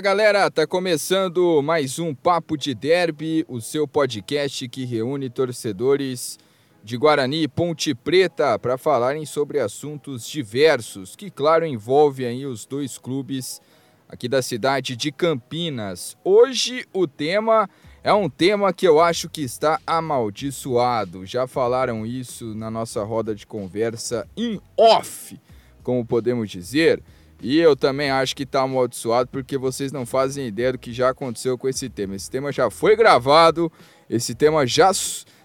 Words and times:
Galera, 0.00 0.50
tá 0.50 0.66
começando 0.66 1.60
mais 1.62 1.98
um 1.98 2.14
Papo 2.14 2.56
de 2.56 2.74
Derby, 2.74 3.44
o 3.46 3.60
seu 3.60 3.86
podcast 3.86 4.66
que 4.66 4.86
reúne 4.86 5.28
torcedores 5.28 6.38
de 6.82 6.96
Guarani 6.96 7.42
e 7.42 7.48
Ponte 7.48 7.94
Preta 7.94 8.58
para 8.58 8.78
falarem 8.78 9.26
sobre 9.26 9.60
assuntos 9.60 10.26
diversos, 10.26 11.14
que 11.14 11.30
claro 11.30 11.66
envolve 11.66 12.24
aí 12.24 12.46
os 12.46 12.64
dois 12.64 12.96
clubes 12.96 13.60
aqui 14.08 14.26
da 14.26 14.40
cidade 14.40 14.96
de 14.96 15.12
Campinas. 15.12 16.16
Hoje 16.24 16.86
o 16.94 17.06
tema 17.06 17.68
é 18.02 18.12
um 18.14 18.30
tema 18.30 18.72
que 18.72 18.88
eu 18.88 19.02
acho 19.02 19.28
que 19.28 19.42
está 19.42 19.78
amaldiçoado. 19.86 21.26
Já 21.26 21.46
falaram 21.46 22.06
isso 22.06 22.54
na 22.54 22.70
nossa 22.70 23.04
roda 23.04 23.34
de 23.34 23.46
conversa 23.46 24.26
em 24.34 24.58
off, 24.78 25.38
como 25.82 26.06
podemos 26.06 26.50
dizer. 26.50 27.02
E 27.42 27.58
eu 27.58 27.74
também 27.74 28.10
acho 28.10 28.36
que 28.36 28.42
está 28.42 28.62
amaldiçoado 28.62 29.28
porque 29.30 29.56
vocês 29.56 29.90
não 29.90 30.04
fazem 30.04 30.46
ideia 30.46 30.72
do 30.72 30.78
que 30.78 30.92
já 30.92 31.08
aconteceu 31.08 31.56
com 31.56 31.68
esse 31.68 31.88
tema. 31.88 32.14
Esse 32.14 32.30
tema 32.30 32.52
já 32.52 32.70
foi 32.70 32.94
gravado, 32.94 33.72
esse 34.08 34.34
tema 34.34 34.66
já, 34.66 34.90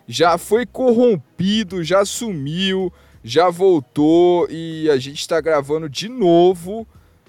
já 0.07 0.37
foi 0.37 0.65
corrompido, 0.65 1.83
já 1.83 2.03
sumiu, 2.03 2.91
já 3.23 3.49
voltou 3.49 4.47
e 4.49 4.89
a 4.89 4.97
gente 4.97 5.19
está 5.19 5.39
gravando 5.39 5.87
de 5.87 6.09
novo. 6.09 6.85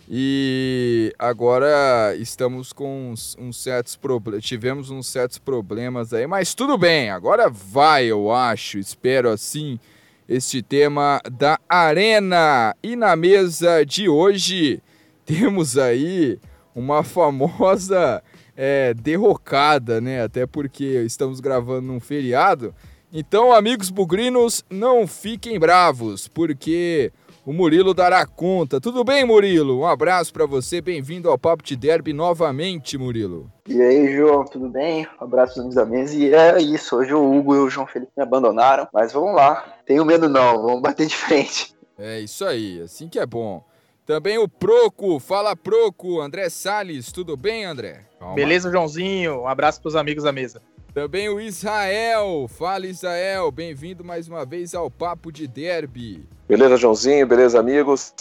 E 0.08 1.12
agora 1.18 2.14
estamos 2.16 2.72
com 2.72 3.10
uns, 3.10 3.36
uns 3.38 3.60
certos 3.60 3.96
problemas, 3.96 4.44
tivemos 4.44 4.88
uns 4.88 5.08
certos 5.08 5.38
problemas 5.38 6.12
aí, 6.12 6.28
mas 6.28 6.54
tudo 6.54 6.78
bem, 6.78 7.10
agora 7.10 7.50
vai, 7.50 8.04
eu 8.06 8.30
acho, 8.30 8.78
espero 8.78 9.28
assim 9.28 9.80
este 10.28 10.62
tema 10.62 11.20
da 11.30 11.58
Arena. 11.68 12.74
E 12.82 12.96
na 12.96 13.14
mesa 13.16 13.84
de 13.84 14.08
hoje 14.08 14.82
temos 15.24 15.76
aí 15.76 16.38
uma 16.74 17.02
famosa 17.02 18.22
é, 18.56 18.94
derrocada, 18.94 20.00
né? 20.00 20.22
Até 20.22 20.46
porque 20.46 20.84
estamos 21.04 21.40
gravando 21.40 21.88
num 21.88 22.00
feriado. 22.00 22.74
Então, 23.12 23.52
amigos 23.52 23.88
bugrinos, 23.88 24.64
não 24.68 25.06
fiquem 25.06 25.58
bravos, 25.58 26.28
porque 26.28 27.12
o 27.46 27.52
Murilo 27.52 27.94
dará 27.94 28.26
conta. 28.26 28.80
Tudo 28.80 29.04
bem, 29.04 29.24
Murilo? 29.24 29.78
Um 29.78 29.86
abraço 29.86 30.32
para 30.32 30.44
você, 30.44 30.80
bem-vindo 30.80 31.30
ao 31.30 31.38
Papo 31.38 31.62
de 31.62 31.76
Derby 31.76 32.12
novamente, 32.12 32.98
Murilo. 32.98 33.48
E 33.68 33.80
aí, 33.80 34.12
João, 34.16 34.44
tudo 34.44 34.68
bem? 34.68 35.06
Um 35.20 35.24
abraço 35.24 35.62
nos 35.62 35.76
da 35.76 35.86
mesa. 35.86 36.16
E 36.16 36.34
é 36.34 36.60
isso, 36.60 36.96
hoje 36.96 37.14
o 37.14 37.38
Hugo 37.38 37.54
e 37.54 37.58
o 37.58 37.70
João 37.70 37.86
Felipe 37.86 38.10
me 38.16 38.22
abandonaram, 38.24 38.88
mas 38.92 39.12
vamos 39.12 39.36
lá. 39.36 39.64
Tenho 39.86 40.04
medo 40.04 40.28
não, 40.28 40.60
vamos 40.60 40.82
bater 40.82 41.06
de 41.06 41.14
frente. 41.14 41.72
É 41.96 42.18
isso 42.18 42.44
aí, 42.44 42.80
assim 42.80 43.08
que 43.08 43.20
é 43.20 43.24
bom. 43.24 43.62
Também 44.04 44.38
o 44.38 44.48
Proco, 44.48 45.20
fala 45.20 45.54
Proco, 45.54 46.20
André 46.20 46.48
Sales, 46.50 47.12
tudo 47.12 47.36
bem, 47.36 47.64
André? 47.64 48.06
Calma. 48.18 48.34
Beleza, 48.34 48.72
Joãozinho, 48.72 49.42
um 49.42 49.48
abraço 49.48 49.80
para 49.80 49.88
os 49.88 49.96
amigos 49.96 50.24
da 50.24 50.32
mesa. 50.32 50.60
Também 50.96 51.28
o 51.28 51.38
Israel, 51.38 52.48
fala 52.48 52.86
Israel, 52.86 53.50
bem-vindo 53.52 54.02
mais 54.02 54.28
uma 54.28 54.46
vez 54.46 54.74
ao 54.74 54.90
Papo 54.90 55.30
de 55.30 55.46
Derby. 55.46 56.26
Beleza, 56.48 56.78
Joãozinho? 56.78 57.26
Beleza, 57.26 57.60
amigos? 57.60 58.14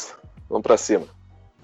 Vamos 0.50 0.62
para 0.62 0.76
cima. 0.76 1.06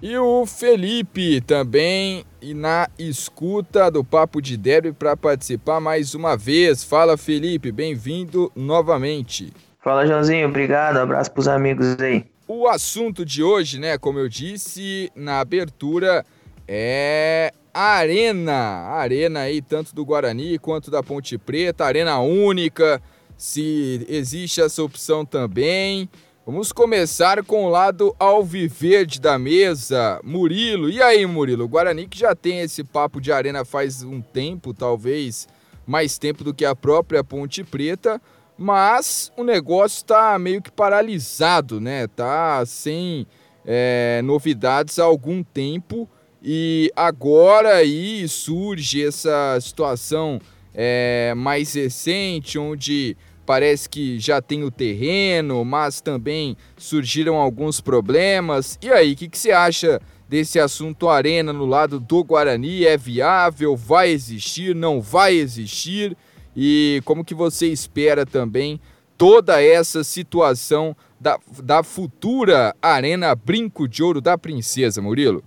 E 0.02 0.18
o 0.18 0.46
Felipe 0.46 1.42
também 1.42 2.24
e 2.42 2.54
na 2.54 2.88
escuta 2.98 3.92
do 3.92 4.06
Papo 4.06 4.42
de 4.42 4.56
Derby 4.56 4.94
para 4.94 5.18
participar 5.18 5.82
mais 5.82 6.16
uma 6.16 6.38
vez. 6.38 6.82
Fala, 6.82 7.18
Felipe, 7.18 7.74
bem-vindo 7.74 8.50
novamente. 8.56 9.52
Fala, 9.82 10.08
Joãozinho, 10.08 10.48
obrigado. 10.48 10.96
abraço 10.96 11.30
para 11.30 11.42
os 11.42 11.48
amigos 11.50 12.00
aí. 12.00 12.24
O 12.48 12.70
assunto 12.70 13.26
de 13.26 13.44
hoje, 13.44 13.82
né, 13.82 13.98
como 13.98 14.18
eu 14.18 14.30
disse 14.30 15.12
na 15.14 15.42
abertura, 15.42 16.26
é 16.74 17.52
arena. 17.74 18.54
Arena 18.54 19.42
aí, 19.42 19.62
tanto 19.62 19.94
do 19.94 20.06
Guarani 20.06 20.58
quanto 20.58 20.90
da 20.90 21.04
Ponte 21.04 21.38
Preta, 21.38 21.84
arena 21.84 22.18
única, 22.22 23.02
se 23.36 24.06
existe 24.08 24.62
essa 24.62 24.82
opção 24.82 25.26
também. 25.26 26.10
Vamos 26.46 26.72
começar 26.72 27.44
com 27.44 27.66
o 27.66 27.70
lado 27.70 28.16
alviverde 28.18 29.20
da 29.20 29.38
mesa, 29.38 30.22
Murilo. 30.24 30.90
E 30.90 31.02
aí, 31.02 31.26
Murilo? 31.26 31.68
Guarani 31.68 32.08
que 32.08 32.18
já 32.18 32.34
tem 32.34 32.62
esse 32.62 32.86
papo 32.86 33.20
de 33.20 33.34
arena 33.34 33.66
faz 33.66 34.02
um 34.02 34.22
tempo, 34.22 34.74
talvez 34.74 35.50
mais 35.86 36.18
tempo 36.18 36.42
do 36.42 36.54
que 36.54 36.64
a 36.64 36.74
própria 36.74 37.22
Ponte 37.22 37.66
Preta, 37.66 38.22
mas 38.58 39.30
o 39.36 39.44
negócio 39.44 39.98
está 39.98 40.40
meio 40.40 40.62
que 40.62 40.72
paralisado, 40.72 41.82
né? 41.82 42.08
Tá 42.08 42.66
sem 42.66 43.28
é, 43.66 44.22
novidades 44.24 45.00
há 45.00 45.04
algum 45.04 45.44
tempo 45.44 46.08
e 46.44 46.92
agora 46.96 47.76
aí 47.76 48.28
surge 48.28 49.06
essa 49.06 49.60
situação 49.62 50.42
é, 50.74 51.34
mais 51.36 51.74
recente, 51.74 52.58
onde 52.58 53.16
parece 53.46 53.88
que 53.88 54.18
já 54.20 54.42
tem 54.42 54.64
o 54.64 54.72
terreno, 54.72 55.64
mas 55.64 56.02
também 56.02 56.58
surgiram 56.78 57.36
alguns 57.36 57.80
problemas. 57.80 58.80
E 58.82 58.90
aí, 58.90 59.14
o 59.14 59.16
que, 59.16 59.28
que 59.28 59.38
você 59.38 59.52
acha 59.52 60.02
desse 60.28 60.60
assunto 60.60 61.10
Arena 61.10 61.52
no 61.54 61.66
lado 61.66 62.00
do 62.00 62.24
Guarani? 62.24 62.86
É 62.86 62.98
viável? 62.98 63.76
Vai 63.76 64.10
existir? 64.10 64.74
Não 64.74 65.02
vai 65.02 65.36
existir? 65.36 66.16
E 66.56 67.02
como 67.06 67.26
que 67.26 67.36
você 67.36 67.68
espera 67.68 68.26
também 68.26 68.80
toda 69.18 69.62
essa 69.62 70.04
situação 70.04 70.96
da, 71.20 71.38
da 71.62 71.84
futura 71.84 72.76
Arena 72.82 73.36
Brinco 73.36 73.88
de 73.88 74.02
Ouro 74.02 74.22
da 74.22 74.38
Princesa, 74.38 75.02
Murilo? 75.02 75.44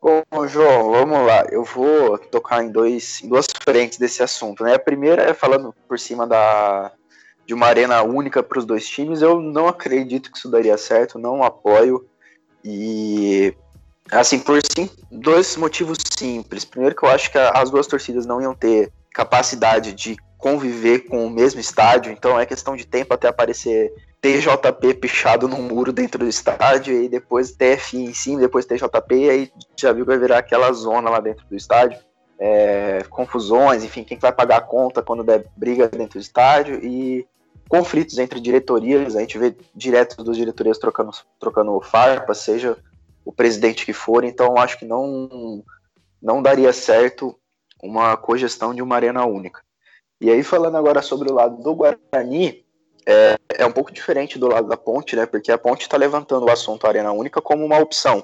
Bom, 0.00 0.46
João, 0.46 0.92
vamos 0.92 1.26
lá. 1.26 1.44
Eu 1.50 1.64
vou 1.64 2.16
tocar 2.18 2.62
em, 2.62 2.70
dois, 2.70 3.20
em 3.22 3.28
duas 3.28 3.46
frentes 3.64 3.98
desse 3.98 4.22
assunto. 4.22 4.62
Né? 4.62 4.74
A 4.74 4.78
primeira 4.78 5.22
é 5.22 5.34
falando 5.34 5.74
por 5.88 5.98
cima 5.98 6.26
da, 6.26 6.92
de 7.48 7.54
uma 7.54 7.66
arena 7.66 8.02
única 8.02 8.42
para 8.42 8.58
os 8.58 8.66
dois 8.66 8.86
times, 8.86 9.22
eu 9.22 9.40
não 9.40 9.66
acredito 9.66 10.30
que 10.30 10.36
isso 10.36 10.50
daria 10.50 10.76
certo, 10.76 11.18
não 11.18 11.42
apoio. 11.42 12.06
E 12.62 13.54
assim, 14.12 14.38
por 14.38 14.60
sim, 14.76 14.90
dois 15.10 15.56
motivos 15.56 15.96
simples. 16.18 16.66
Primeiro 16.66 16.94
que 16.94 17.04
eu 17.04 17.08
acho 17.08 17.32
que 17.32 17.38
as 17.38 17.70
duas 17.70 17.86
torcidas 17.86 18.26
não 18.26 18.40
iam 18.42 18.54
ter 18.54 18.92
capacidade 19.14 19.94
de 19.94 20.16
conviver 20.36 21.08
com 21.08 21.26
o 21.26 21.30
mesmo 21.30 21.58
estádio, 21.58 22.12
então 22.12 22.38
é 22.38 22.44
questão 22.44 22.76
de 22.76 22.86
tempo 22.86 23.14
até 23.14 23.28
aparecer 23.28 23.92
TJP 24.20 24.94
pichado 24.94 25.46
no 25.46 25.58
muro 25.58 25.92
dentro 25.92 26.18
do 26.18 26.28
estádio, 26.28 27.02
e 27.02 27.08
depois 27.08 27.52
TFI 27.52 28.04
em 28.04 28.14
cima, 28.14 28.40
depois 28.40 28.66
TJP, 28.66 29.14
e 29.14 29.30
aí 29.30 29.52
já 29.78 29.92
viu 29.92 30.04
que 30.04 30.10
vai 30.10 30.18
virar 30.18 30.38
aquela 30.38 30.72
zona 30.72 31.08
lá 31.08 31.20
dentro 31.20 31.46
do 31.46 31.56
estádio. 31.56 31.98
É, 32.40 33.02
confusões, 33.10 33.82
enfim, 33.82 34.04
quem 34.04 34.18
vai 34.18 34.32
pagar 34.32 34.58
a 34.58 34.60
conta 34.60 35.02
quando 35.02 35.24
der 35.24 35.46
briga 35.56 35.88
dentro 35.88 36.18
do 36.18 36.22
estádio, 36.22 36.84
e 36.84 37.26
conflitos 37.68 38.18
entre 38.18 38.40
diretorias, 38.40 39.14
a 39.14 39.20
gente 39.20 39.38
vê 39.38 39.54
direto 39.74 40.22
dos 40.24 40.36
diretorias 40.36 40.78
trocando, 40.78 41.10
trocando 41.38 41.80
farpa, 41.80 42.34
seja 42.34 42.76
o 43.24 43.32
presidente 43.32 43.84
que 43.84 43.92
for, 43.92 44.24
então 44.24 44.56
acho 44.56 44.78
que 44.78 44.84
não, 44.84 45.62
não 46.20 46.42
daria 46.42 46.72
certo 46.72 47.38
uma 47.82 48.16
cogestão 48.16 48.74
de 48.74 48.82
uma 48.82 48.96
arena 48.96 49.24
única. 49.26 49.60
E 50.20 50.30
aí, 50.30 50.42
falando 50.42 50.76
agora 50.76 51.02
sobre 51.02 51.30
o 51.30 51.34
lado 51.34 51.62
do 51.62 51.74
Guarani, 51.74 52.64
é, 53.08 53.38
é 53.56 53.64
um 53.64 53.72
pouco 53.72 53.90
diferente 53.90 54.38
do 54.38 54.48
lado 54.48 54.68
da 54.68 54.76
ponte, 54.76 55.16
né? 55.16 55.24
Porque 55.24 55.50
a 55.50 55.56
ponte 55.56 55.82
está 55.82 55.96
levantando 55.96 56.44
o 56.44 56.50
assunto 56.50 56.86
arena 56.86 57.10
única 57.10 57.40
como 57.40 57.64
uma 57.64 57.78
opção 57.78 58.22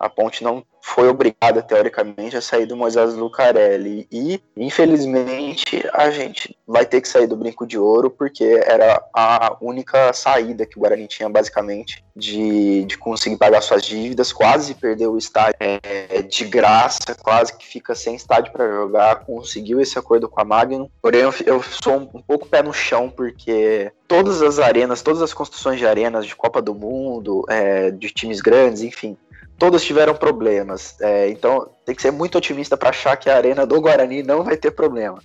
a 0.00 0.08
Ponte 0.08 0.42
não 0.42 0.64
foi 0.82 1.08
obrigada, 1.08 1.60
teoricamente, 1.60 2.34
a 2.34 2.40
sair 2.40 2.64
do 2.64 2.74
Moisés 2.74 3.14
Lucarelli. 3.14 4.08
E, 4.10 4.40
infelizmente, 4.56 5.86
a 5.92 6.10
gente 6.10 6.56
vai 6.66 6.86
ter 6.86 7.02
que 7.02 7.08
sair 7.08 7.26
do 7.26 7.36
Brinco 7.36 7.66
de 7.66 7.78
Ouro, 7.78 8.08
porque 8.08 8.62
era 8.64 9.02
a 9.14 9.58
única 9.60 10.10
saída 10.14 10.64
que 10.64 10.78
o 10.78 10.80
Guarani 10.80 11.06
tinha, 11.06 11.28
basicamente, 11.28 12.02
de, 12.16 12.84
de 12.84 12.96
conseguir 12.96 13.36
pagar 13.36 13.60
suas 13.60 13.82
dívidas. 13.82 14.32
Quase 14.32 14.74
perdeu 14.74 15.12
o 15.12 15.18
estádio 15.18 15.56
é, 15.60 16.22
de 16.22 16.46
graça, 16.46 17.14
quase 17.22 17.54
que 17.54 17.66
fica 17.66 17.94
sem 17.94 18.14
estádio 18.14 18.52
para 18.52 18.66
jogar. 18.66 19.16
Conseguiu 19.26 19.82
esse 19.82 19.98
acordo 19.98 20.30
com 20.30 20.40
a 20.40 20.44
Magnum. 20.44 20.88
Porém, 21.02 21.20
eu, 21.20 21.34
eu 21.44 21.62
sou 21.62 21.98
um, 21.98 22.08
um 22.14 22.22
pouco 22.22 22.48
pé 22.48 22.62
no 22.62 22.72
chão, 22.72 23.10
porque 23.10 23.92
todas 24.08 24.40
as 24.40 24.58
arenas, 24.58 25.02
todas 25.02 25.20
as 25.20 25.34
construções 25.34 25.78
de 25.78 25.86
arenas 25.86 26.24
de 26.24 26.34
Copa 26.34 26.62
do 26.62 26.74
Mundo, 26.74 27.44
é, 27.50 27.90
de 27.90 28.08
times 28.08 28.40
grandes, 28.40 28.80
enfim 28.80 29.14
todas 29.60 29.84
tiveram 29.84 30.14
problemas. 30.14 30.96
É, 31.00 31.28
então 31.28 31.70
tem 31.84 31.94
que 31.94 32.00
ser 32.00 32.10
muito 32.10 32.38
otimista 32.38 32.78
para 32.78 32.88
achar 32.88 33.14
que 33.16 33.28
a 33.28 33.36
arena 33.36 33.66
do 33.66 33.78
Guarani 33.80 34.22
não 34.22 34.42
vai 34.42 34.56
ter 34.56 34.70
problema. 34.70 35.22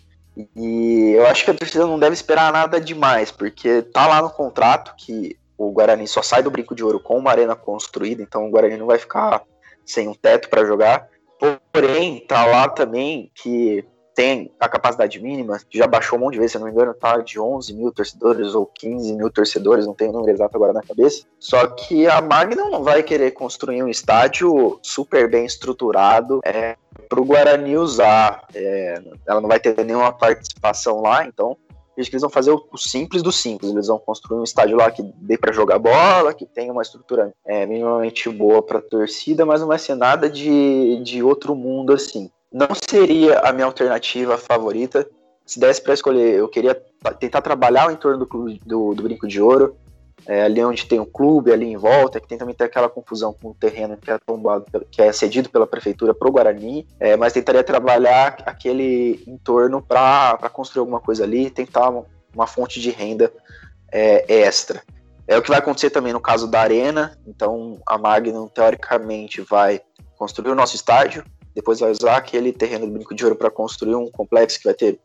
E 0.54 1.14
eu 1.16 1.26
acho 1.26 1.46
que 1.46 1.52
a 1.52 1.54
torcida 1.54 1.88
não 1.88 1.98
deve 1.98 2.14
esperar 2.14 2.52
nada 2.52 2.80
demais, 2.80 3.32
porque 3.32 3.82
tá 3.82 4.06
lá 4.06 4.22
no 4.22 4.30
contrato 4.30 4.94
que 4.98 5.38
o 5.58 5.72
Guarani 5.72 6.06
só 6.06 6.22
sai 6.22 6.44
do 6.44 6.52
brinco 6.52 6.76
de 6.76 6.84
ouro 6.84 7.00
com 7.00 7.18
uma 7.18 7.32
arena 7.32 7.56
construída, 7.56 8.22
então 8.22 8.46
o 8.46 8.52
Guarani 8.52 8.76
não 8.76 8.88
vai 8.88 9.00
ficar 9.00 9.42
sem 9.86 10.10
um 10.10 10.14
teto 10.14 10.50
para 10.50 10.66
jogar. 10.66 11.08
Porém, 11.72 12.20
tá 12.28 12.46
lá 12.46 12.68
também 12.68 13.32
que 13.34 13.86
tem 14.16 14.50
a 14.60 14.70
capacidade 14.70 15.22
mínima, 15.22 15.60
que 15.70 15.78
já 15.78 15.86
baixou 15.86 16.18
um 16.18 16.22
monte 16.22 16.34
de 16.34 16.40
vezes, 16.40 16.54
se 16.54 16.58
não 16.58 16.66
me 16.66 16.72
engano, 16.72 16.94
tá 16.94 17.18
de 17.18 17.38
11 17.38 17.74
mil 17.74 17.92
torcedores 17.92 18.56
ou 18.56 18.66
15 18.66 19.14
mil 19.14 19.30
torcedores, 19.30 19.86
não 19.86 19.94
tenho 19.94 20.12
o 20.12 20.14
número 20.14 20.32
exato 20.32 20.56
agora 20.56 20.72
na 20.72 20.82
cabeça. 20.82 21.26
Só 21.38 21.68
que 21.68 22.08
a 22.08 22.22
Magnum 22.22 22.72
não 22.72 22.82
vai 22.82 23.04
querer 23.04 23.32
construir 23.32 23.84
um 23.84 23.90
estádio 23.90 24.80
super 24.82 25.30
bem 25.30 25.46
estruturado, 25.46 26.40
é, 26.46 26.78
para 27.10 27.20
o 27.20 27.26
Guarani 27.26 27.78
usar. 27.78 28.48
É, 28.56 29.02
ela 29.28 29.42
não 29.42 29.50
vai 29.50 29.60
ter 29.60 29.76
nenhuma 29.84 30.14
participação 30.14 31.02
lá, 31.02 31.26
então 31.26 31.58
Acho 31.98 32.10
que 32.10 32.16
eles 32.16 32.22
vão 32.22 32.30
fazer 32.30 32.52
o, 32.52 32.78
simples 32.78 33.24
do 33.24 33.32
simples. 33.32 33.72
Eles 33.72 33.88
vão 33.88 33.98
construir 33.98 34.40
um 34.40 34.44
estádio 34.44 34.76
lá 34.76 34.92
que 34.92 35.02
dê 35.02 35.38
para 35.38 35.54
jogar 35.54 35.80
bola, 35.80 36.34
que 36.34 36.46
tenha 36.46 36.72
uma 36.72 36.82
estrutura 36.82 37.32
é, 37.46 37.66
minimamente 37.66 38.30
boa 38.30 38.62
para 38.62 38.82
torcida, 38.82 39.46
mas 39.46 39.62
não 39.62 39.68
vai 39.68 39.80
ser 39.80 39.96
nada 39.96 40.30
de, 40.30 41.02
de 41.04 41.24
outro 41.24 41.56
mundo 41.56 41.94
assim. 41.94 42.30
Não 42.56 42.70
seria 42.90 43.40
a 43.40 43.52
minha 43.52 43.66
alternativa 43.66 44.38
favorita. 44.38 45.06
Se 45.46 45.60
desse 45.60 45.82
para 45.82 45.94
escolher, 45.94 46.36
eu 46.36 46.48
queria 46.48 46.74
tentar 47.20 47.42
trabalhar 47.42 47.92
em 47.92 47.98
torno 47.98 48.26
do, 48.26 48.60
do, 48.66 48.94
do 48.94 49.04
Brinco 49.04 49.28
de 49.28 49.42
Ouro, 49.42 49.76
é, 50.26 50.44
ali 50.44 50.64
onde 50.64 50.86
tem 50.86 50.98
o 50.98 51.06
clube, 51.06 51.52
ali 51.52 51.66
em 51.66 51.76
volta, 51.76 52.18
que 52.18 52.30
tem 52.30 52.38
também 52.38 52.56
aquela 52.58 52.88
confusão 52.88 53.34
com 53.34 53.50
o 53.50 53.54
terreno 53.54 53.98
que 53.98 54.10
é 54.10 54.18
tombado, 54.26 54.66
que 54.90 55.02
é 55.02 55.12
cedido 55.12 55.50
pela 55.50 55.68
prefeitura 55.68 56.14
para 56.14 56.30
o 56.30 56.32
Guarani, 56.32 56.88
é, 56.98 57.18
mas 57.18 57.34
tentaria 57.34 57.62
trabalhar 57.62 58.38
aquele 58.46 59.22
entorno 59.28 59.82
para 59.82 60.50
construir 60.50 60.80
alguma 60.80 61.02
coisa 61.02 61.26
ali, 61.26 61.50
tentar 61.50 61.90
uma, 61.90 62.06
uma 62.34 62.48
fonte 62.48 62.80
de 62.80 62.90
renda 62.90 63.34
é, 63.92 64.34
extra. 64.34 64.82
É 65.28 65.38
o 65.38 65.42
que 65.42 65.50
vai 65.50 65.60
acontecer 65.60 65.90
também 65.90 66.14
no 66.14 66.22
caso 66.22 66.48
da 66.48 66.62
Arena, 66.62 67.18
então 67.28 67.82
a 67.86 67.98
Magnum 67.98 68.48
teoricamente 68.48 69.42
vai 69.42 69.82
construir 70.16 70.52
o 70.52 70.56
nosso 70.56 70.78
estádio, 70.78 71.22
depois 71.56 71.80
vai 71.80 71.90
usar 71.90 72.18
aquele 72.18 72.52
terreno 72.52 72.86
do 72.86 72.92
Brinco 72.92 73.16
de 73.16 73.24
Ouro 73.24 73.36
para 73.36 73.50
construir 73.50 73.96
um 73.96 74.12
complexo 74.12 74.60
que 74.60 74.66
vai 74.66 74.74
ter 74.74 75.00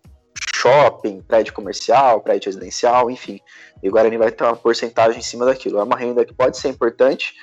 shopping, 0.55 1.23
prédio 1.23 1.55
comercial, 1.55 2.21
prédio 2.21 2.49
residencial, 2.49 3.11
enfim. 3.11 3.41
E 3.83 3.89
o 3.89 3.93
Guarani 3.93 4.19
vai 4.19 4.31
ter 4.31 4.45
uma 4.45 4.57
porcentagem 4.57 5.21
em 5.21 5.23
cima 5.23 5.47
daquilo. 5.47 5.79
É 5.79 5.83
uma 5.83 5.97
renda 5.97 6.25
que 6.25 6.35
pode 6.35 6.59
ser 6.59 6.69
importante, 6.69 7.35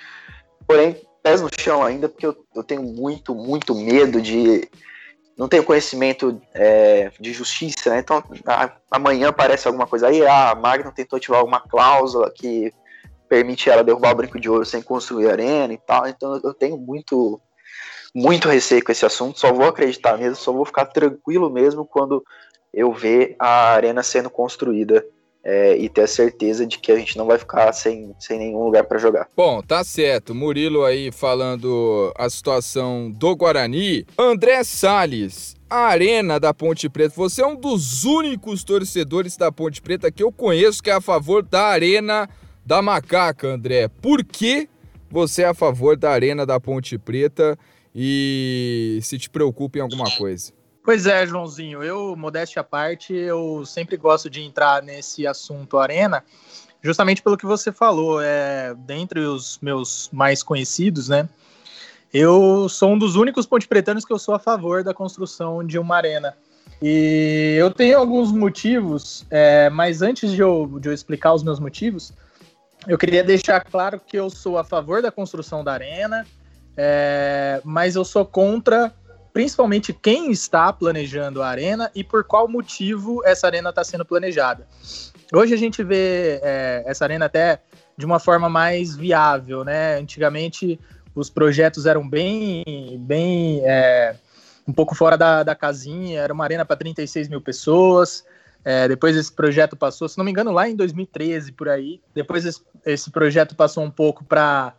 porém, 0.67 1.01
pés 1.23 1.41
no 1.41 1.49
chão 1.57 1.83
ainda, 1.83 2.07
porque 2.07 2.25
eu, 2.25 2.35
eu 2.55 2.63
tenho 2.63 2.83
muito, 2.83 3.33
muito 3.33 3.73
medo 3.73 4.21
de. 4.21 4.69
Não 5.37 5.47
tenho 5.47 5.63
conhecimento 5.63 6.41
é, 6.53 7.11
de 7.19 7.31
justiça, 7.31 7.91
né? 7.91 7.99
Então, 7.99 8.23
a, 8.45 8.71
amanhã 8.89 9.29
aparece 9.29 9.67
alguma 9.67 9.85
coisa 9.85 10.07
aí, 10.07 10.25
ah, 10.25 10.51
a 10.51 10.55
Magno 10.55 10.91
tentou 10.91 11.17
ativar 11.17 11.39
alguma 11.39 11.59
cláusula 11.59 12.31
que 12.31 12.73
permite 13.29 13.69
ela 13.69 13.83
derrubar 13.83 14.13
o 14.13 14.15
brinco 14.15 14.39
de 14.39 14.49
ouro 14.49 14.65
sem 14.65 14.81
construir 14.81 15.29
arena 15.29 15.73
e 15.73 15.77
tal. 15.77 16.07
Então, 16.07 16.39
eu 16.43 16.53
tenho 16.53 16.77
muito, 16.77 17.39
muito 18.13 18.47
receio 18.47 18.83
com 18.83 18.91
esse 18.91 19.05
assunto. 19.05 19.39
Só 19.39 19.51
vou 19.53 19.65
acreditar 19.65 20.17
mesmo, 20.17 20.35
só 20.35 20.51
vou 20.51 20.65
ficar 20.65 20.85
tranquilo 20.85 21.49
mesmo 21.49 21.85
quando 21.85 22.23
eu 22.73 22.91
ver 22.93 23.35
a 23.39 23.73
arena 23.73 24.03
sendo 24.03 24.29
construída 24.29 25.03
é, 25.43 25.77
e 25.77 25.87
ter 25.87 26.01
a 26.01 26.07
certeza 26.07 26.65
de 26.65 26.77
que 26.77 26.91
a 26.91 26.95
gente 26.97 27.17
não 27.17 27.25
vai 27.25 27.37
ficar 27.37 27.71
sem, 27.71 28.13
sem 28.19 28.37
nenhum 28.37 28.65
lugar 28.65 28.83
para 28.83 28.97
jogar. 28.97 29.29
Bom, 29.35 29.61
tá 29.61 29.81
certo. 29.81 30.35
Murilo 30.35 30.83
aí 30.83 31.09
falando 31.09 32.13
a 32.17 32.29
situação 32.29 33.09
do 33.09 33.33
Guarani. 33.33 34.05
André 34.17 34.61
Sales, 34.65 35.55
a 35.69 35.85
Arena 35.85 36.37
da 36.37 36.53
Ponte 36.53 36.89
Preta. 36.89 37.13
Você 37.15 37.41
é 37.41 37.47
um 37.47 37.55
dos 37.55 38.03
únicos 38.03 38.63
torcedores 38.65 39.37
da 39.37 39.49
Ponte 39.49 39.81
Preta 39.81 40.11
que 40.11 40.21
eu 40.21 40.33
conheço 40.33 40.83
que 40.83 40.89
é 40.89 40.93
a 40.93 41.01
favor 41.01 41.41
da 41.41 41.67
Arena 41.67 42.29
da 42.65 42.81
Macaca, 42.81 43.47
André. 43.47 43.87
Por 43.87 44.25
que 44.25 44.67
você 45.09 45.43
é 45.43 45.47
a 45.47 45.53
favor 45.53 45.95
da 45.95 46.11
Arena 46.11 46.45
da 46.45 46.59
Ponte 46.59 46.97
Preta 46.97 47.57
e 47.99 48.99
se 49.01 49.17
te 49.17 49.27
preocupa 49.27 49.79
em 49.79 49.81
alguma 49.81 50.05
coisa? 50.15 50.53
Pois 50.83 51.07
é, 51.07 51.25
Joãozinho, 51.25 51.81
eu, 51.81 52.15
modéstia 52.15 52.59
à 52.59 52.63
parte, 52.63 53.11
eu 53.11 53.65
sempre 53.65 53.97
gosto 53.97 54.29
de 54.29 54.43
entrar 54.43 54.83
nesse 54.83 55.25
assunto 55.25 55.79
arena, 55.79 56.23
justamente 56.79 57.23
pelo 57.23 57.35
que 57.35 57.45
você 57.45 57.71
falou, 57.71 58.21
é, 58.21 58.75
dentre 58.85 59.21
os 59.21 59.57
meus 59.63 60.09
mais 60.13 60.43
conhecidos, 60.43 61.09
né, 61.09 61.27
eu 62.13 62.69
sou 62.69 62.91
um 62.91 62.97
dos 62.97 63.15
únicos 63.15 63.47
pontepretanos 63.47 64.05
que 64.05 64.13
eu 64.13 64.19
sou 64.19 64.35
a 64.35 64.39
favor 64.39 64.83
da 64.83 64.93
construção 64.93 65.65
de 65.65 65.77
uma 65.79 65.97
arena. 65.97 66.37
E 66.81 67.55
eu 67.59 67.71
tenho 67.71 67.97
alguns 67.97 68.31
motivos, 68.31 69.25
é, 69.31 69.69
mas 69.71 70.03
antes 70.03 70.31
de 70.31 70.41
eu, 70.41 70.79
de 70.79 70.87
eu 70.87 70.93
explicar 70.93 71.33
os 71.33 71.43
meus 71.43 71.59
motivos, 71.59 72.13
eu 72.87 72.97
queria 72.97 73.23
deixar 73.23 73.59
claro 73.61 73.99
que 73.99 74.17
eu 74.17 74.29
sou 74.29 74.57
a 74.57 74.63
favor 74.63 75.01
da 75.01 75.11
construção 75.11 75.63
da 75.63 75.73
arena, 75.73 76.25
é, 76.77 77.59
mas 77.63 77.95
eu 77.95 78.05
sou 78.05 78.23
contra 78.23 78.93
principalmente 79.33 79.93
quem 79.93 80.31
está 80.31 80.71
planejando 80.71 81.43
a 81.43 81.47
arena 81.47 81.91
e 81.93 82.03
por 82.03 82.23
qual 82.23 82.47
motivo 82.47 83.21
essa 83.25 83.45
arena 83.45 83.69
está 83.69 83.83
sendo 83.83 84.05
planejada. 84.05 84.67
Hoje 85.33 85.53
a 85.53 85.57
gente 85.57 85.83
vê 85.83 86.39
é, 86.41 86.83
essa 86.87 87.05
arena 87.05 87.25
até 87.25 87.59
de 87.97 88.05
uma 88.05 88.19
forma 88.19 88.47
mais 88.47 88.95
viável, 88.95 89.63
né? 89.63 89.97
Antigamente 89.97 90.79
os 91.13 91.29
projetos 91.29 91.85
eram 91.85 92.07
bem, 92.07 92.63
bem 92.99 93.61
é, 93.63 94.15
um 94.67 94.73
pouco 94.73 94.95
fora 94.95 95.17
da, 95.17 95.43
da 95.43 95.55
casinha, 95.55 96.19
era 96.19 96.33
uma 96.33 96.43
arena 96.43 96.63
para 96.63 96.75
36 96.75 97.27
mil 97.27 97.41
pessoas. 97.41 98.23
É, 98.63 98.87
depois 98.87 99.15
esse 99.15 99.31
projeto 99.31 99.75
passou, 99.75 100.09
se 100.09 100.17
não 100.17 100.25
me 100.25 100.31
engano, 100.31 100.51
lá 100.51 100.67
em 100.67 100.75
2013 100.75 101.51
por 101.51 101.69
aí. 101.69 102.01
Depois 102.13 102.45
esse, 102.45 102.61
esse 102.85 103.09
projeto 103.11 103.55
passou 103.55 103.83
um 103.83 103.91
pouco 103.91 104.23
para 104.23 104.73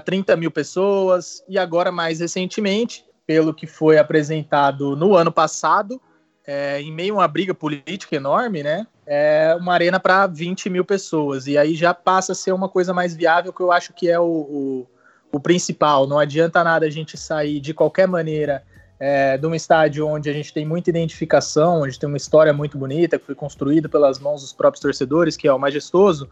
30 0.00 0.36
mil 0.36 0.50
pessoas, 0.50 1.42
e 1.48 1.58
agora, 1.58 1.90
mais 1.92 2.20
recentemente, 2.20 3.04
pelo 3.26 3.54
que 3.54 3.66
foi 3.66 3.98
apresentado 3.98 4.96
no 4.96 5.16
ano 5.16 5.32
passado, 5.32 6.00
é, 6.46 6.80
em 6.80 6.92
meio 6.92 7.14
a 7.14 7.18
uma 7.18 7.28
briga 7.28 7.54
política 7.54 8.16
enorme, 8.16 8.62
né? 8.62 8.86
É 9.06 9.56
uma 9.58 9.72
arena 9.72 10.00
para 10.00 10.26
20 10.26 10.68
mil 10.70 10.84
pessoas. 10.84 11.46
E 11.46 11.56
aí 11.56 11.74
já 11.74 11.94
passa 11.94 12.32
a 12.32 12.34
ser 12.34 12.52
uma 12.52 12.68
coisa 12.68 12.92
mais 12.92 13.14
viável, 13.14 13.52
que 13.52 13.60
eu 13.60 13.70
acho 13.70 13.92
que 13.92 14.08
é 14.08 14.18
o, 14.18 14.24
o, 14.24 14.86
o 15.32 15.40
principal. 15.40 16.06
Não 16.06 16.18
adianta 16.18 16.64
nada 16.64 16.86
a 16.86 16.90
gente 16.90 17.16
sair 17.16 17.60
de 17.60 17.72
qualquer 17.72 18.08
maneira 18.08 18.64
é, 19.04 19.36
de 19.36 19.44
um 19.44 19.52
estádio 19.52 20.06
onde 20.06 20.30
a 20.30 20.32
gente 20.32 20.54
tem 20.54 20.64
muita 20.64 20.88
identificação, 20.88 21.82
onde 21.82 21.98
tem 21.98 22.08
uma 22.08 22.16
história 22.16 22.52
muito 22.52 22.78
bonita, 22.78 23.18
que 23.18 23.26
foi 23.26 23.34
construída 23.34 23.88
pelas 23.88 24.20
mãos 24.20 24.42
dos 24.42 24.52
próprios 24.52 24.80
torcedores, 24.80 25.36
que 25.36 25.48
é 25.48 25.52
o 25.52 25.58
majestoso, 25.58 26.28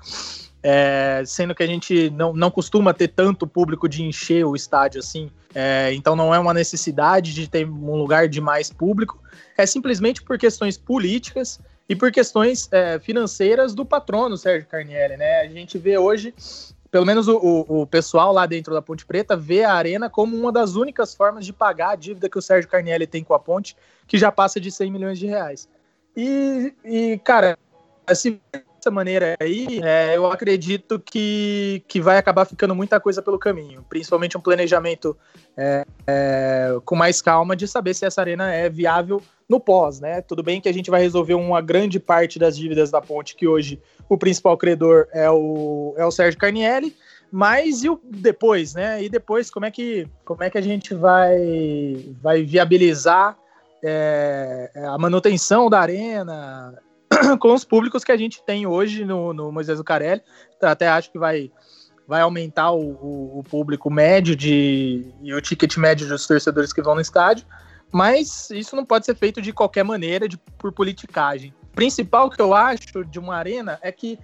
é, 0.62 1.20
sendo 1.26 1.52
que 1.52 1.64
a 1.64 1.66
gente 1.66 2.10
não, 2.10 2.32
não 2.32 2.48
costuma 2.48 2.94
ter 2.94 3.08
tanto 3.08 3.44
público 3.44 3.88
de 3.88 4.04
encher 4.04 4.46
o 4.46 4.54
estádio 4.54 5.00
assim, 5.00 5.28
é, 5.52 5.92
então 5.94 6.14
não 6.14 6.32
é 6.32 6.38
uma 6.38 6.54
necessidade 6.54 7.34
de 7.34 7.50
ter 7.50 7.66
um 7.68 7.96
lugar 7.96 8.28
de 8.28 8.40
mais 8.40 8.70
público, 8.70 9.20
é 9.58 9.66
simplesmente 9.66 10.22
por 10.22 10.38
questões 10.38 10.78
políticas 10.78 11.58
e 11.88 11.96
por 11.96 12.12
questões 12.12 12.68
é, 12.70 13.00
financeiras 13.00 13.74
do 13.74 13.84
patrono 13.84 14.36
Sérgio 14.36 14.68
Carnieri, 14.68 15.16
né? 15.16 15.40
A 15.40 15.48
gente 15.48 15.76
vê 15.76 15.98
hoje, 15.98 16.32
pelo 16.90 17.06
menos 17.06 17.28
o, 17.28 17.36
o, 17.36 17.82
o, 17.82 17.86
pessoal 17.86 18.32
lá 18.32 18.46
dentro 18.46 18.74
da 18.74 18.82
Ponte 18.82 19.06
Preta 19.06 19.36
vê 19.36 19.62
a 19.62 19.74
Arena 19.74 20.10
como 20.10 20.36
uma 20.36 20.50
das 20.50 20.74
únicas 20.74 21.14
formas 21.14 21.46
de 21.46 21.52
pagar 21.52 21.90
a 21.90 21.96
dívida 21.96 22.28
que 22.28 22.38
o 22.38 22.42
Sérgio 22.42 22.68
Carnieri 22.68 23.06
tem 23.06 23.22
com 23.22 23.32
a 23.32 23.38
Ponte, 23.38 23.76
que 24.06 24.18
já 24.18 24.32
passa 24.32 24.60
de 24.60 24.70
100 24.70 24.90
milhões 24.90 25.18
de 25.18 25.26
reais. 25.26 25.68
E, 26.16 26.74
e 26.84 27.18
cara, 27.18 27.56
se 28.12 28.40
dessa 28.80 28.90
maneira 28.90 29.36
aí, 29.38 29.80
é, 29.84 30.16
eu 30.16 30.26
acredito 30.26 30.98
que, 30.98 31.84
que 31.86 32.00
vai 32.00 32.16
acabar 32.16 32.46
ficando 32.46 32.74
muita 32.74 32.98
coisa 32.98 33.20
pelo 33.20 33.38
caminho, 33.38 33.84
principalmente 33.88 34.36
um 34.38 34.40
planejamento 34.40 35.16
é, 35.56 35.84
é, 36.06 36.76
com 36.84 36.96
mais 36.96 37.20
calma 37.20 37.54
de 37.54 37.68
saber 37.68 37.94
se 37.94 38.06
essa 38.06 38.22
arena 38.22 38.52
é 38.52 38.68
viável 38.70 39.22
no 39.46 39.60
pós, 39.60 40.00
né? 40.00 40.22
Tudo 40.22 40.42
bem 40.42 40.60
que 40.60 40.68
a 40.68 40.72
gente 40.72 40.90
vai 40.90 41.02
resolver 41.02 41.34
uma 41.34 41.60
grande 41.60 42.00
parte 42.00 42.38
das 42.38 42.56
dívidas 42.56 42.90
da 42.90 43.00
ponte, 43.00 43.36
que 43.36 43.46
hoje 43.46 43.80
o 44.14 44.18
principal 44.18 44.56
credor 44.56 45.06
é 45.12 45.30
o, 45.30 45.94
é 45.96 46.04
o 46.04 46.10
Sérgio 46.10 46.38
Carnielli, 46.38 46.96
mas 47.30 47.84
e 47.84 47.88
o 47.88 48.00
depois, 48.02 48.74
né? 48.74 49.02
E 49.02 49.08
depois, 49.08 49.50
como 49.50 49.66
é 49.66 49.70
que, 49.70 50.06
como 50.24 50.42
é 50.42 50.50
que 50.50 50.58
a 50.58 50.60
gente 50.60 50.94
vai, 50.94 52.14
vai 52.20 52.42
viabilizar 52.42 53.38
é, 53.82 54.70
a 54.88 54.98
manutenção 54.98 55.70
da 55.70 55.80
arena, 55.80 56.74
com 57.38 57.54
os 57.54 57.64
públicos 57.64 58.04
que 58.04 58.12
a 58.12 58.16
gente 58.16 58.42
tem 58.44 58.66
hoje 58.66 59.04
no, 59.04 59.32
no 59.32 59.52
Moisés 59.52 59.78
Zucarelli. 59.78 60.22
Até 60.60 60.88
acho 60.88 61.10
que 61.10 61.18
vai, 61.18 61.50
vai 62.06 62.20
aumentar 62.20 62.72
o, 62.72 62.80
o, 62.80 63.38
o, 63.38 63.44
público 63.44 63.90
médio 63.90 64.36
de, 64.36 65.14
e 65.22 65.32
o 65.32 65.40
ticket 65.40 65.76
médio 65.76 66.08
dos 66.08 66.26
torcedores 66.26 66.72
que 66.72 66.82
vão 66.82 66.94
no 66.94 67.00
estádio, 67.00 67.46
mas 67.92 68.50
isso 68.50 68.76
não 68.76 68.84
pode 68.84 69.06
ser 69.06 69.16
feito 69.16 69.40
de 69.40 69.52
qualquer 69.52 69.84
maneira, 69.84 70.28
de, 70.28 70.36
por 70.58 70.72
politicagem. 70.72 71.54
O 71.72 71.74
principal 71.74 72.30
que 72.30 72.40
eu 72.40 72.54
acho 72.54 73.04
de 73.04 73.18
uma 73.18 73.36
arena 73.36 73.78
é 73.82 73.90
que 73.90 74.18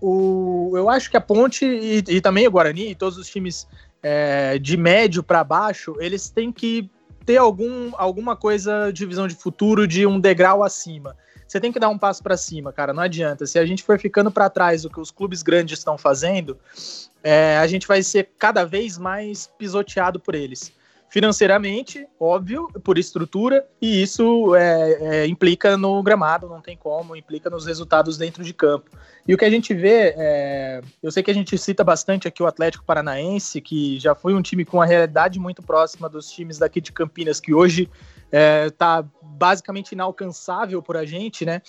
o, 0.00 0.72
eu 0.74 0.88
acho 0.88 1.10
que 1.10 1.16
a 1.16 1.20
Ponte 1.20 1.64
e, 1.64 2.04
e 2.08 2.20
também 2.20 2.46
o 2.46 2.50
Guarani 2.50 2.90
e 2.90 2.94
todos 2.94 3.18
os 3.18 3.28
times 3.28 3.66
é, 4.02 4.58
de 4.58 4.76
médio 4.76 5.22
para 5.22 5.42
baixo, 5.44 5.94
eles 5.98 6.28
têm 6.28 6.52
que 6.52 6.90
ter 7.24 7.38
algum, 7.38 7.92
alguma 7.96 8.36
coisa 8.36 8.90
de 8.92 9.04
visão 9.04 9.26
de 9.26 9.34
futuro 9.34 9.86
de 9.86 10.06
um 10.06 10.20
degrau 10.20 10.62
acima 10.62 11.16
você 11.46 11.60
tem 11.60 11.70
que 11.70 11.78
dar 11.78 11.88
um 11.88 11.98
passo 11.98 12.22
para 12.22 12.36
cima, 12.36 12.72
cara. 12.72 12.92
Não 12.92 13.02
adianta. 13.02 13.46
Se 13.46 13.58
a 13.58 13.64
gente 13.64 13.82
for 13.82 13.98
ficando 13.98 14.30
para 14.30 14.50
trás 14.50 14.82
do 14.82 14.90
que 14.90 15.00
os 15.00 15.10
clubes 15.10 15.42
grandes 15.42 15.78
estão 15.78 15.96
fazendo, 15.96 16.58
é, 17.22 17.56
a 17.58 17.66
gente 17.66 17.86
vai 17.86 18.02
ser 18.02 18.30
cada 18.36 18.64
vez 18.64 18.98
mais 18.98 19.46
pisoteado 19.58 20.18
por 20.18 20.34
eles. 20.34 20.72
Financeiramente, 21.16 22.06
óbvio, 22.20 22.68
por 22.84 22.98
estrutura, 22.98 23.66
e 23.80 24.02
isso 24.02 24.54
é, 24.54 25.22
é, 25.22 25.26
implica 25.26 25.74
no 25.74 26.02
gramado, 26.02 26.46
não 26.46 26.60
tem 26.60 26.76
como, 26.76 27.16
implica 27.16 27.48
nos 27.48 27.64
resultados 27.64 28.18
dentro 28.18 28.44
de 28.44 28.52
campo. 28.52 28.90
E 29.26 29.32
o 29.32 29.38
que 29.38 29.46
a 29.46 29.48
gente 29.48 29.72
vê, 29.72 30.12
é, 30.14 30.82
eu 31.02 31.10
sei 31.10 31.22
que 31.22 31.30
a 31.30 31.34
gente 31.34 31.56
cita 31.56 31.82
bastante 31.82 32.28
aqui 32.28 32.42
o 32.42 32.46
Atlético 32.46 32.84
Paranaense, 32.84 33.62
que 33.62 33.98
já 33.98 34.14
foi 34.14 34.34
um 34.34 34.42
time 34.42 34.62
com 34.62 34.76
uma 34.76 34.84
realidade 34.84 35.38
muito 35.38 35.62
próxima 35.62 36.06
dos 36.06 36.30
times 36.30 36.58
daqui 36.58 36.82
de 36.82 36.92
Campinas, 36.92 37.40
que 37.40 37.54
hoje 37.54 37.88
está 38.30 39.02
é, 39.02 39.04
basicamente 39.22 39.92
inalcançável 39.92 40.82
por 40.82 40.98
a 40.98 41.06
gente, 41.06 41.46
né? 41.46 41.62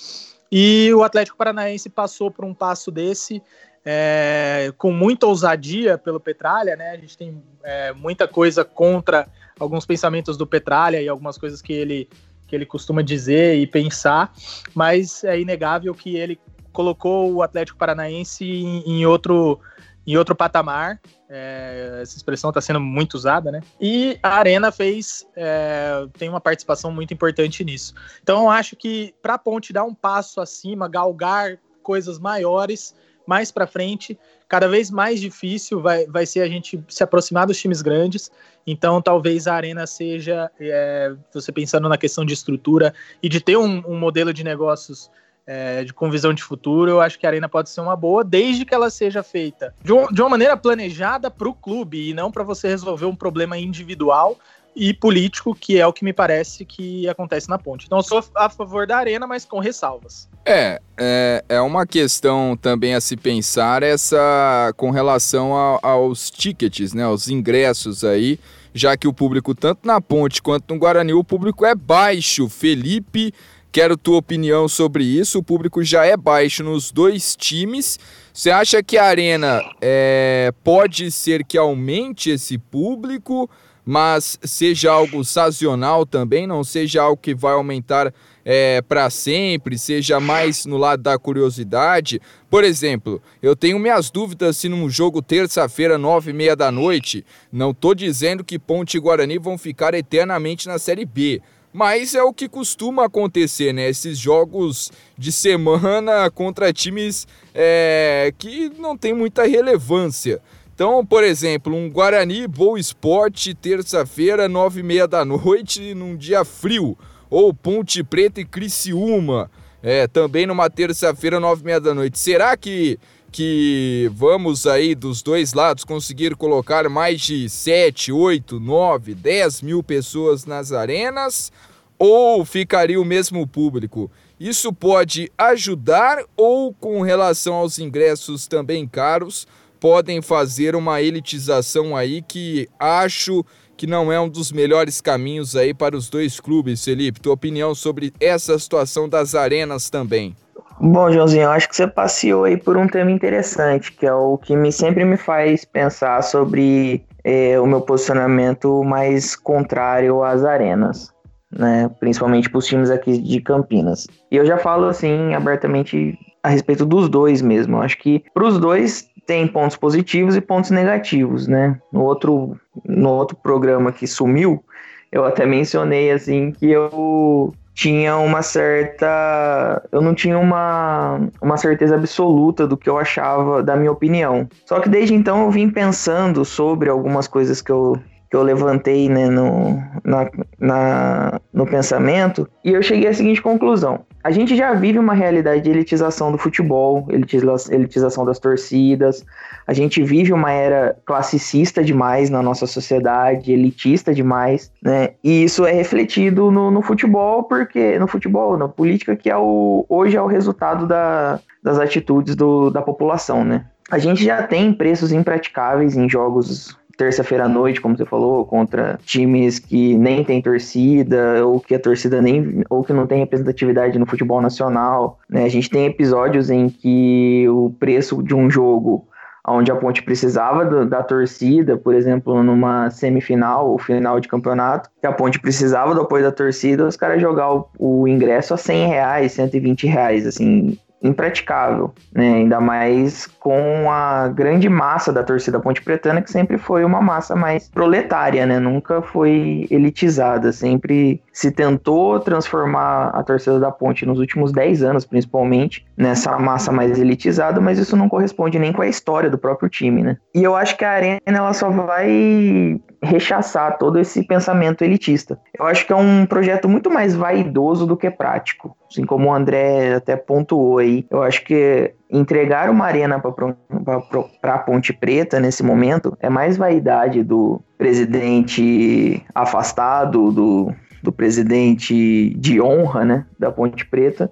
E 0.51 0.93
o 0.93 1.03
Atlético 1.03 1.37
Paranaense 1.37 1.89
passou 1.89 2.29
por 2.29 2.43
um 2.43 2.53
passo 2.53 2.91
desse 2.91 3.41
é, 3.89 4.73
com 4.77 4.91
muita 4.91 5.25
ousadia 5.25 5.97
pelo 5.97 6.19
Petralha, 6.19 6.75
né? 6.75 6.91
A 6.91 6.97
gente 6.97 7.17
tem 7.17 7.41
é, 7.63 7.93
muita 7.93 8.27
coisa 8.27 8.65
contra 8.65 9.25
alguns 9.59 9.85
pensamentos 9.85 10.37
do 10.37 10.45
Petralha 10.45 11.01
e 11.01 11.07
algumas 11.07 11.37
coisas 11.37 11.61
que 11.61 11.73
ele, 11.73 12.09
que 12.47 12.55
ele 12.55 12.65
costuma 12.65 13.01
dizer 13.01 13.57
e 13.57 13.67
pensar, 13.67 14.33
mas 14.73 15.23
é 15.23 15.39
inegável 15.39 15.93
que 15.93 16.15
ele 16.15 16.39
colocou 16.71 17.33
o 17.33 17.41
Atlético 17.41 17.77
Paranaense 17.77 18.45
em, 18.45 18.83
em 18.85 19.05
outro 19.05 19.59
em 20.05 20.15
outro 20.15 20.33
patamar. 20.33 21.01
É, 21.29 21.99
essa 22.01 22.15
expressão 22.15 22.49
está 22.49 22.61
sendo 22.61 22.79
muito 22.79 23.15
usada, 23.15 23.51
né? 23.51 23.61
E 23.81 24.17
a 24.23 24.35
Arena 24.35 24.71
fez 24.71 25.27
é, 25.35 26.07
tem 26.17 26.29
uma 26.29 26.39
participação 26.39 26.91
muito 26.91 27.13
importante 27.13 27.65
nisso. 27.65 27.93
Então 28.23 28.43
eu 28.43 28.49
acho 28.49 28.77
que 28.77 29.13
para 29.21 29.33
a 29.33 29.37
Ponte 29.37 29.73
dar 29.73 29.83
um 29.83 29.93
passo 29.93 30.39
acima, 30.39 30.87
galgar 30.87 31.57
coisas 31.83 32.19
maiores 32.19 32.95
mais 33.27 33.51
para 33.51 33.67
frente, 33.67 34.17
cada 34.47 34.67
vez 34.67 34.89
mais 34.89 35.19
difícil 35.19 35.81
vai, 35.81 36.07
vai 36.07 36.25
ser 36.25 36.41
a 36.41 36.47
gente 36.47 36.81
se 36.87 37.03
aproximar 37.03 37.45
dos 37.45 37.59
times 37.59 37.81
grandes. 37.81 38.31
Então, 38.65 39.01
talvez 39.01 39.47
a 39.47 39.53
Arena 39.53 39.85
seja, 39.85 40.49
é, 40.59 41.13
você 41.33 41.51
pensando 41.51 41.87
na 41.87 41.97
questão 41.97 42.25
de 42.25 42.33
estrutura 42.33 42.93
e 43.21 43.29
de 43.29 43.41
ter 43.41 43.57
um, 43.57 43.83
um 43.85 43.99
modelo 43.99 44.33
de 44.33 44.43
negócios 44.43 45.11
é, 45.45 45.85
de, 45.85 45.93
com 45.93 46.11
visão 46.11 46.33
de 46.33 46.43
futuro, 46.43 46.91
eu 46.91 46.99
acho 46.99 47.17
que 47.17 47.25
a 47.25 47.29
Arena 47.29 47.47
pode 47.47 47.69
ser 47.69 47.79
uma 47.79 47.95
boa, 47.95 48.23
desde 48.23 48.65
que 48.65 48.75
ela 48.75 48.89
seja 48.89 49.23
feita 49.23 49.73
de, 49.81 49.93
um, 49.93 50.07
de 50.07 50.21
uma 50.21 50.29
maneira 50.29 50.57
planejada 50.57 51.31
para 51.31 51.47
o 51.47 51.53
clube 51.53 52.09
e 52.09 52.13
não 52.13 52.29
para 52.29 52.43
você 52.43 52.67
resolver 52.67 53.05
um 53.05 53.15
problema 53.15 53.57
individual 53.57 54.37
e 54.79 54.93
político, 54.93 55.55
que 55.55 55.79
é 55.79 55.87
o 55.87 55.91
que 55.91 56.05
me 56.05 56.13
parece 56.13 56.63
que 56.63 57.09
acontece 57.09 57.49
na 57.49 57.57
ponte. 57.57 57.87
Então, 57.87 57.97
eu 57.97 58.03
sou 58.03 58.23
a 58.35 58.47
favor 58.47 58.85
da 58.85 58.97
Arena, 58.97 59.25
mas 59.25 59.43
com 59.43 59.59
ressalvas. 59.59 60.29
É, 60.45 60.79
é, 60.95 61.43
é 61.49 61.61
uma 61.61 61.87
questão 61.87 62.55
também 62.55 62.93
a 62.93 63.01
se 63.01 63.17
pensar 63.17 63.81
essa 63.81 64.71
com 64.77 64.91
relação 64.91 65.57
a, 65.57 65.79
aos 65.81 66.29
tickets, 66.29 66.93
né, 66.93 67.03
aos 67.03 67.27
ingressos 67.27 68.03
aí, 68.03 68.39
já 68.71 68.95
que 68.95 69.07
o 69.07 69.13
público, 69.13 69.55
tanto 69.55 69.87
na 69.87 69.99
ponte 69.99 70.43
quanto 70.43 70.71
no 70.71 70.79
Guarani, 70.79 71.13
o 71.13 71.23
público 71.23 71.65
é 71.65 71.73
baixo. 71.73 72.47
Felipe 72.47 73.33
Quero 73.77 73.95
tua 73.95 74.17
opinião 74.17 74.67
sobre 74.67 75.03
isso. 75.03 75.37
O 75.37 75.43
público 75.43 75.83
já 75.83 76.03
é 76.03 76.17
baixo 76.17 76.63
nos 76.63 76.91
dois 76.91 77.35
times. 77.35 77.99
Você 78.33 78.49
acha 78.49 78.81
que 78.81 78.97
a 78.97 79.05
Arena 79.05 79.61
é, 79.79 80.51
pode 80.63 81.11
ser 81.11 81.45
que 81.45 81.57
aumente 81.57 82.29
esse 82.31 82.57
público, 82.57 83.49
mas 83.87 84.37
seja 84.43 84.91
algo 84.91 85.23
sazonal 85.23 86.05
também, 86.05 86.45
não 86.45 86.61
seja 86.61 87.01
algo 87.01 87.15
que 87.15 87.33
vai 87.33 87.53
aumentar 87.53 88.13
é, 88.43 88.81
para 88.81 89.09
sempre, 89.09 89.77
seja 89.77 90.19
mais 90.19 90.65
no 90.65 90.75
lado 90.75 91.01
da 91.01 91.17
curiosidade? 91.17 92.21
Por 92.49 92.65
exemplo, 92.65 93.21
eu 93.41 93.55
tenho 93.55 93.79
minhas 93.79 94.11
dúvidas 94.11 94.57
se 94.57 94.67
num 94.67 94.89
jogo 94.89 95.21
terça-feira, 95.21 95.97
nove 95.97 96.31
e 96.31 96.33
meia 96.33 96.53
da 96.53 96.69
noite, 96.69 97.25
não 97.49 97.71
estou 97.71 97.95
dizendo 97.95 98.43
que 98.43 98.59
Ponte 98.59 98.97
e 98.97 98.99
Guarani 98.99 99.37
vão 99.37 99.57
ficar 99.57 99.93
eternamente 99.93 100.67
na 100.67 100.77
Série 100.77 101.05
B 101.05 101.41
mas 101.71 102.15
é 102.15 102.23
o 102.23 102.33
que 102.33 102.49
costuma 102.49 103.05
acontecer, 103.05 103.71
né? 103.71 103.87
Esses 103.87 104.17
jogos 104.17 104.91
de 105.15 105.31
semana 105.31 106.27
contra 106.33 106.73
times 106.73 107.27
é, 107.53 108.33
que 108.35 108.71
não 108.79 108.97
tem 108.97 109.13
muita 109.13 109.45
relevância. 109.45 110.41
Então, 110.77 111.03
por 111.03 111.23
exemplo, 111.23 111.75
um 111.75 111.89
Guarani 111.89 112.45
Boa 112.45 112.79
Esporte, 112.79 113.55
terça-feira, 113.55 114.47
nove 114.47 114.81
e 114.81 114.83
meia 114.83 115.07
da 115.07 115.25
noite, 115.25 115.95
num 115.95 116.15
dia 116.15 116.45
frio. 116.45 116.95
Ou 117.31 117.51
Ponte 117.51 118.03
Preta 118.03 118.41
e 118.41 118.45
Criciúma, 118.45 119.49
é, 119.81 120.05
também 120.05 120.45
numa 120.45 120.69
terça-feira, 120.69 121.39
nove 121.39 121.63
e 121.63 121.65
meia 121.65 121.81
da 121.81 121.95
noite. 121.95 122.19
Será 122.19 122.55
que 122.55 122.99
que 123.31 124.07
vamos 124.13 124.67
aí 124.67 124.93
dos 124.93 125.23
dois 125.23 125.53
lados 125.53 125.83
conseguir 125.83 126.35
colocar 126.35 126.87
mais 126.87 127.21
de 127.21 127.49
7, 127.49 128.11
8, 128.11 128.59
9, 128.59 129.15
10 129.15 129.63
mil 129.63 129.81
pessoas 129.81 130.45
nas 130.45 130.71
arenas 130.71 131.51
ou 131.97 132.45
ficaria 132.45 133.01
o 133.01 133.05
mesmo 133.05 133.47
público? 133.47 134.11
Isso 134.39 134.71
pode 134.71 135.31
ajudar 135.35 136.23
ou, 136.37 136.71
com 136.71 137.01
relação 137.01 137.55
aos 137.55 137.79
ingressos 137.79 138.45
também 138.45 138.87
caros, 138.87 139.47
podem 139.79 140.21
fazer 140.21 140.75
uma 140.75 141.01
elitização 141.01 141.95
aí 141.95 142.21
que 142.21 142.67
acho 142.79 143.43
que 143.77 143.85
não 143.85 144.11
é 144.11 144.19
um 144.19 144.27
dos 144.27 144.51
melhores 144.51 144.99
caminhos 144.99 145.55
aí 145.55 145.73
para 145.73 145.95
os 145.95 146.09
dois 146.09 146.39
clubes, 146.39 146.83
Felipe. 146.83 147.21
Tua 147.21 147.33
opinião 147.33 147.75
sobre 147.75 148.11
essa 148.19 148.57
situação 148.57 149.07
das 149.07 149.35
arenas 149.35 149.89
também? 149.89 150.35
Bom, 150.79 151.11
Joãozinho, 151.11 151.43
eu 151.43 151.49
acho 151.51 151.69
que 151.69 151.75
você 151.75 151.87
passeou 151.87 152.43
aí 152.43 152.57
por 152.57 152.77
um 152.77 152.87
tema 152.87 153.11
interessante, 153.11 153.91
que 153.91 154.05
é 154.05 154.13
o 154.13 154.37
que 154.37 154.55
me, 154.55 154.71
sempre 154.71 155.03
me 155.05 155.17
faz 155.17 155.65
pensar 155.65 156.21
sobre 156.23 157.03
é, 157.23 157.59
o 157.59 157.65
meu 157.65 157.81
posicionamento 157.81 158.83
mais 158.83 159.35
contrário 159.35 160.23
às 160.23 160.43
arenas, 160.43 161.11
né? 161.51 161.89
Principalmente 161.99 162.49
para 162.49 162.59
os 162.59 162.67
times 162.67 162.91
aqui 162.91 163.17
de 163.17 163.41
Campinas. 163.41 164.07
E 164.31 164.35
eu 164.35 164.45
já 164.45 164.57
falo 164.57 164.85
assim 164.85 165.33
abertamente 165.33 166.17
a 166.43 166.49
respeito 166.49 166.85
dos 166.85 167.09
dois 167.09 167.41
mesmo. 167.41 167.77
Eu 167.77 167.81
acho 167.81 167.97
que 167.97 168.23
para 168.33 168.45
os 168.45 168.59
dois 168.59 169.07
tem 169.27 169.45
pontos 169.45 169.75
positivos 169.75 170.35
e 170.35 170.41
pontos 170.41 170.71
negativos, 170.71 171.47
né? 171.47 171.77
No 171.91 172.03
outro, 172.03 172.57
no 172.85 173.09
outro 173.09 173.35
programa 173.35 173.91
que 173.91 174.07
sumiu, 174.07 174.63
eu 175.11 175.25
até 175.25 175.45
mencionei 175.45 176.09
assim 176.09 176.51
que 176.51 176.71
eu 176.71 177.53
tinha 177.75 178.17
uma 178.17 178.41
certa. 178.41 179.83
Eu 179.91 180.01
não 180.01 180.15
tinha 180.15 180.39
uma, 180.39 181.19
uma 181.41 181.57
certeza 181.57 181.95
absoluta 181.95 182.65
do 182.65 182.77
que 182.77 182.89
eu 182.89 182.97
achava, 182.97 183.61
da 183.61 183.75
minha 183.75 183.91
opinião. 183.91 184.47
Só 184.65 184.79
que 184.79 184.89
desde 184.89 185.13
então 185.13 185.43
eu 185.43 185.51
vim 185.51 185.69
pensando 185.69 186.43
sobre 186.43 186.89
algumas 186.89 187.27
coisas 187.27 187.61
que 187.61 187.71
eu, 187.71 187.99
que 188.29 188.35
eu 188.35 188.43
levantei 188.43 189.07
né, 189.09 189.29
no, 189.29 189.81
na, 190.03 190.29
na, 190.59 191.41
no 191.53 191.65
pensamento 191.65 192.47
e 192.63 192.71
eu 192.73 192.83
cheguei 192.83 193.07
à 193.07 193.13
seguinte 193.13 193.41
conclusão. 193.41 194.05
A 194.23 194.31
gente 194.31 194.57
já 194.57 194.73
vive 194.73 194.99
uma 194.99 195.13
realidade 195.13 195.61
de 195.61 195.69
elitização 195.69 196.33
do 196.33 196.37
futebol, 196.37 197.07
elitização 197.09 198.25
das 198.25 198.37
torcidas. 198.39 199.25
A 199.65 199.71
gente 199.71 200.03
vive 200.03 200.33
uma 200.33 200.51
era 200.51 200.97
classicista 201.05 201.81
demais 201.81 202.29
na 202.29 202.43
nossa 202.43 202.67
sociedade, 202.67 203.53
elitista 203.53 204.13
demais, 204.13 204.69
né? 204.83 205.11
E 205.23 205.45
isso 205.45 205.65
é 205.65 205.71
refletido 205.71 206.51
no, 206.51 206.69
no 206.69 206.81
futebol, 206.81 207.43
porque 207.43 207.97
no 207.97 208.07
futebol, 208.07 208.57
na 208.57 208.67
política, 208.67 209.15
que 209.15 209.29
é 209.29 209.37
o, 209.37 209.85
hoje 209.87 210.17
é 210.17 210.21
o 210.21 210.27
resultado 210.27 210.85
da, 210.85 211.39
das 211.63 211.79
atitudes 211.79 212.35
do, 212.35 212.69
da 212.69 212.81
população, 212.81 213.45
né? 213.45 213.65
A 213.89 213.97
gente 213.97 214.25
já 214.25 214.43
tem 214.43 214.73
preços 214.73 215.13
impraticáveis 215.13 215.95
em 215.95 216.09
jogos 216.09 216.77
terça-feira 216.97 217.45
à 217.45 217.47
noite, 217.47 217.79
como 217.79 217.95
você 217.95 218.05
falou, 218.05 218.43
contra 218.43 218.99
times 219.05 219.59
que 219.59 219.95
nem 219.95 220.23
tem 220.23 220.41
torcida, 220.41 221.45
ou 221.45 221.59
que 221.59 221.75
a 221.75 221.79
torcida 221.79 222.21
nem. 222.21 222.63
ou 222.69 222.83
que 222.83 222.91
não 222.91 223.05
tem 223.05 223.19
representatividade 223.19 223.97
no 223.99 224.05
futebol 224.05 224.41
nacional. 224.41 225.19
Né? 225.29 225.45
A 225.45 225.49
gente 225.49 225.69
tem 225.69 225.85
episódios 225.85 226.49
em 226.49 226.67
que 226.67 227.47
o 227.49 227.69
preço 227.79 228.21
de 228.23 228.33
um 228.33 228.49
jogo 228.49 229.07
onde 229.47 229.71
a 229.71 229.75
Ponte 229.75 230.03
precisava 230.03 230.65
do, 230.65 230.85
da 230.85 231.01
torcida, 231.01 231.77
por 231.77 231.95
exemplo, 231.95 232.43
numa 232.43 232.89
semifinal 232.89 233.69
ou 233.69 233.79
final 233.79 234.19
de 234.19 234.27
campeonato, 234.27 234.89
que 234.99 235.07
a 235.07 235.13
Ponte 235.13 235.39
precisava 235.39 235.95
do 235.95 236.01
apoio 236.01 236.23
da 236.23 236.31
torcida, 236.33 236.85
os 236.85 236.97
caras 236.97 237.21
jogar 237.21 237.53
o, 237.53 237.69
o 237.79 238.07
ingresso 238.07 238.53
a 238.53 238.57
100 238.57 238.87
reais, 238.87 239.31
120 239.31 239.87
reais, 239.87 240.27
assim, 240.27 240.77
impraticável, 241.01 241.93
né? 242.13 242.35
Ainda 242.35 242.59
mais 242.59 243.27
com 243.27 243.91
a 243.91 244.27
grande 244.29 244.67
massa 244.67 245.13
da 245.13 245.23
torcida 245.23 245.59
ponte 245.59 245.81
pretana, 245.81 246.21
que 246.21 246.31
sempre 246.31 246.57
foi 246.57 246.83
uma 246.83 247.01
massa 247.01 247.35
mais 247.35 247.69
proletária, 247.69 248.45
né? 248.45 248.59
Nunca 248.59 249.01
foi 249.01 249.67
elitizada, 249.69 250.51
sempre 250.51 251.21
se 251.31 251.51
tentou 251.51 252.19
transformar 252.19 253.09
a 253.09 253.23
torcida 253.23 253.59
da 253.59 253.71
ponte 253.71 254.05
nos 254.05 254.19
últimos 254.19 254.51
10 254.51 254.83
anos, 254.83 255.05
principalmente, 255.05 255.85
nessa 255.95 256.37
massa 256.39 256.71
mais 256.71 256.99
elitizada, 256.99 257.61
mas 257.61 257.77
isso 257.77 257.95
não 257.95 258.09
corresponde 258.09 258.57
nem 258.57 258.73
com 258.73 258.81
a 258.81 258.87
história 258.87 259.29
do 259.29 259.37
próprio 259.37 259.69
time, 259.69 260.01
né? 260.01 260.17
E 260.33 260.43
eu 260.43 260.55
acho 260.55 260.75
que 260.75 260.83
a 260.83 260.91
Arena 260.91 261.19
ela 261.25 261.53
só 261.53 261.69
vai 261.69 262.79
rechaçar 263.01 263.77
todo 263.77 263.99
esse 263.99 264.25
pensamento 264.25 264.83
elitista. 264.83 265.39
Eu 265.57 265.65
acho 265.65 265.85
que 265.85 265.93
é 265.93 265.95
um 265.95 266.25
projeto 266.25 266.67
muito 266.67 266.89
mais 266.89 267.15
vaidoso 267.15 267.85
do 267.85 267.95
que 267.95 268.09
prático. 268.09 268.75
Assim 268.89 269.05
como 269.05 269.29
o 269.29 269.33
André 269.33 269.95
até 269.95 270.15
pontuou 270.15 270.77
aí, 270.77 271.05
eu 271.09 271.21
acho 271.21 271.43
que 271.43 271.93
entregar 272.09 272.69
uma 272.69 272.85
arena 272.85 273.19
para 273.19 274.53
a 274.53 274.59
Ponte 274.59 274.93
Preta 274.93 275.39
nesse 275.39 275.61
momento 275.61 276.17
é 276.21 276.29
mais 276.29 276.57
vaidade 276.57 277.21
do, 277.23 277.61
presidente 277.77 279.23
afastado 279.35 280.31
do, 280.31 280.73
do 281.03 281.11
presidente 281.11 282.33
de 282.37 282.59
honra, 282.59 283.05
né, 283.05 283.25
da 283.37 283.51
Ponte 283.51 283.85
Preta, 283.85 284.31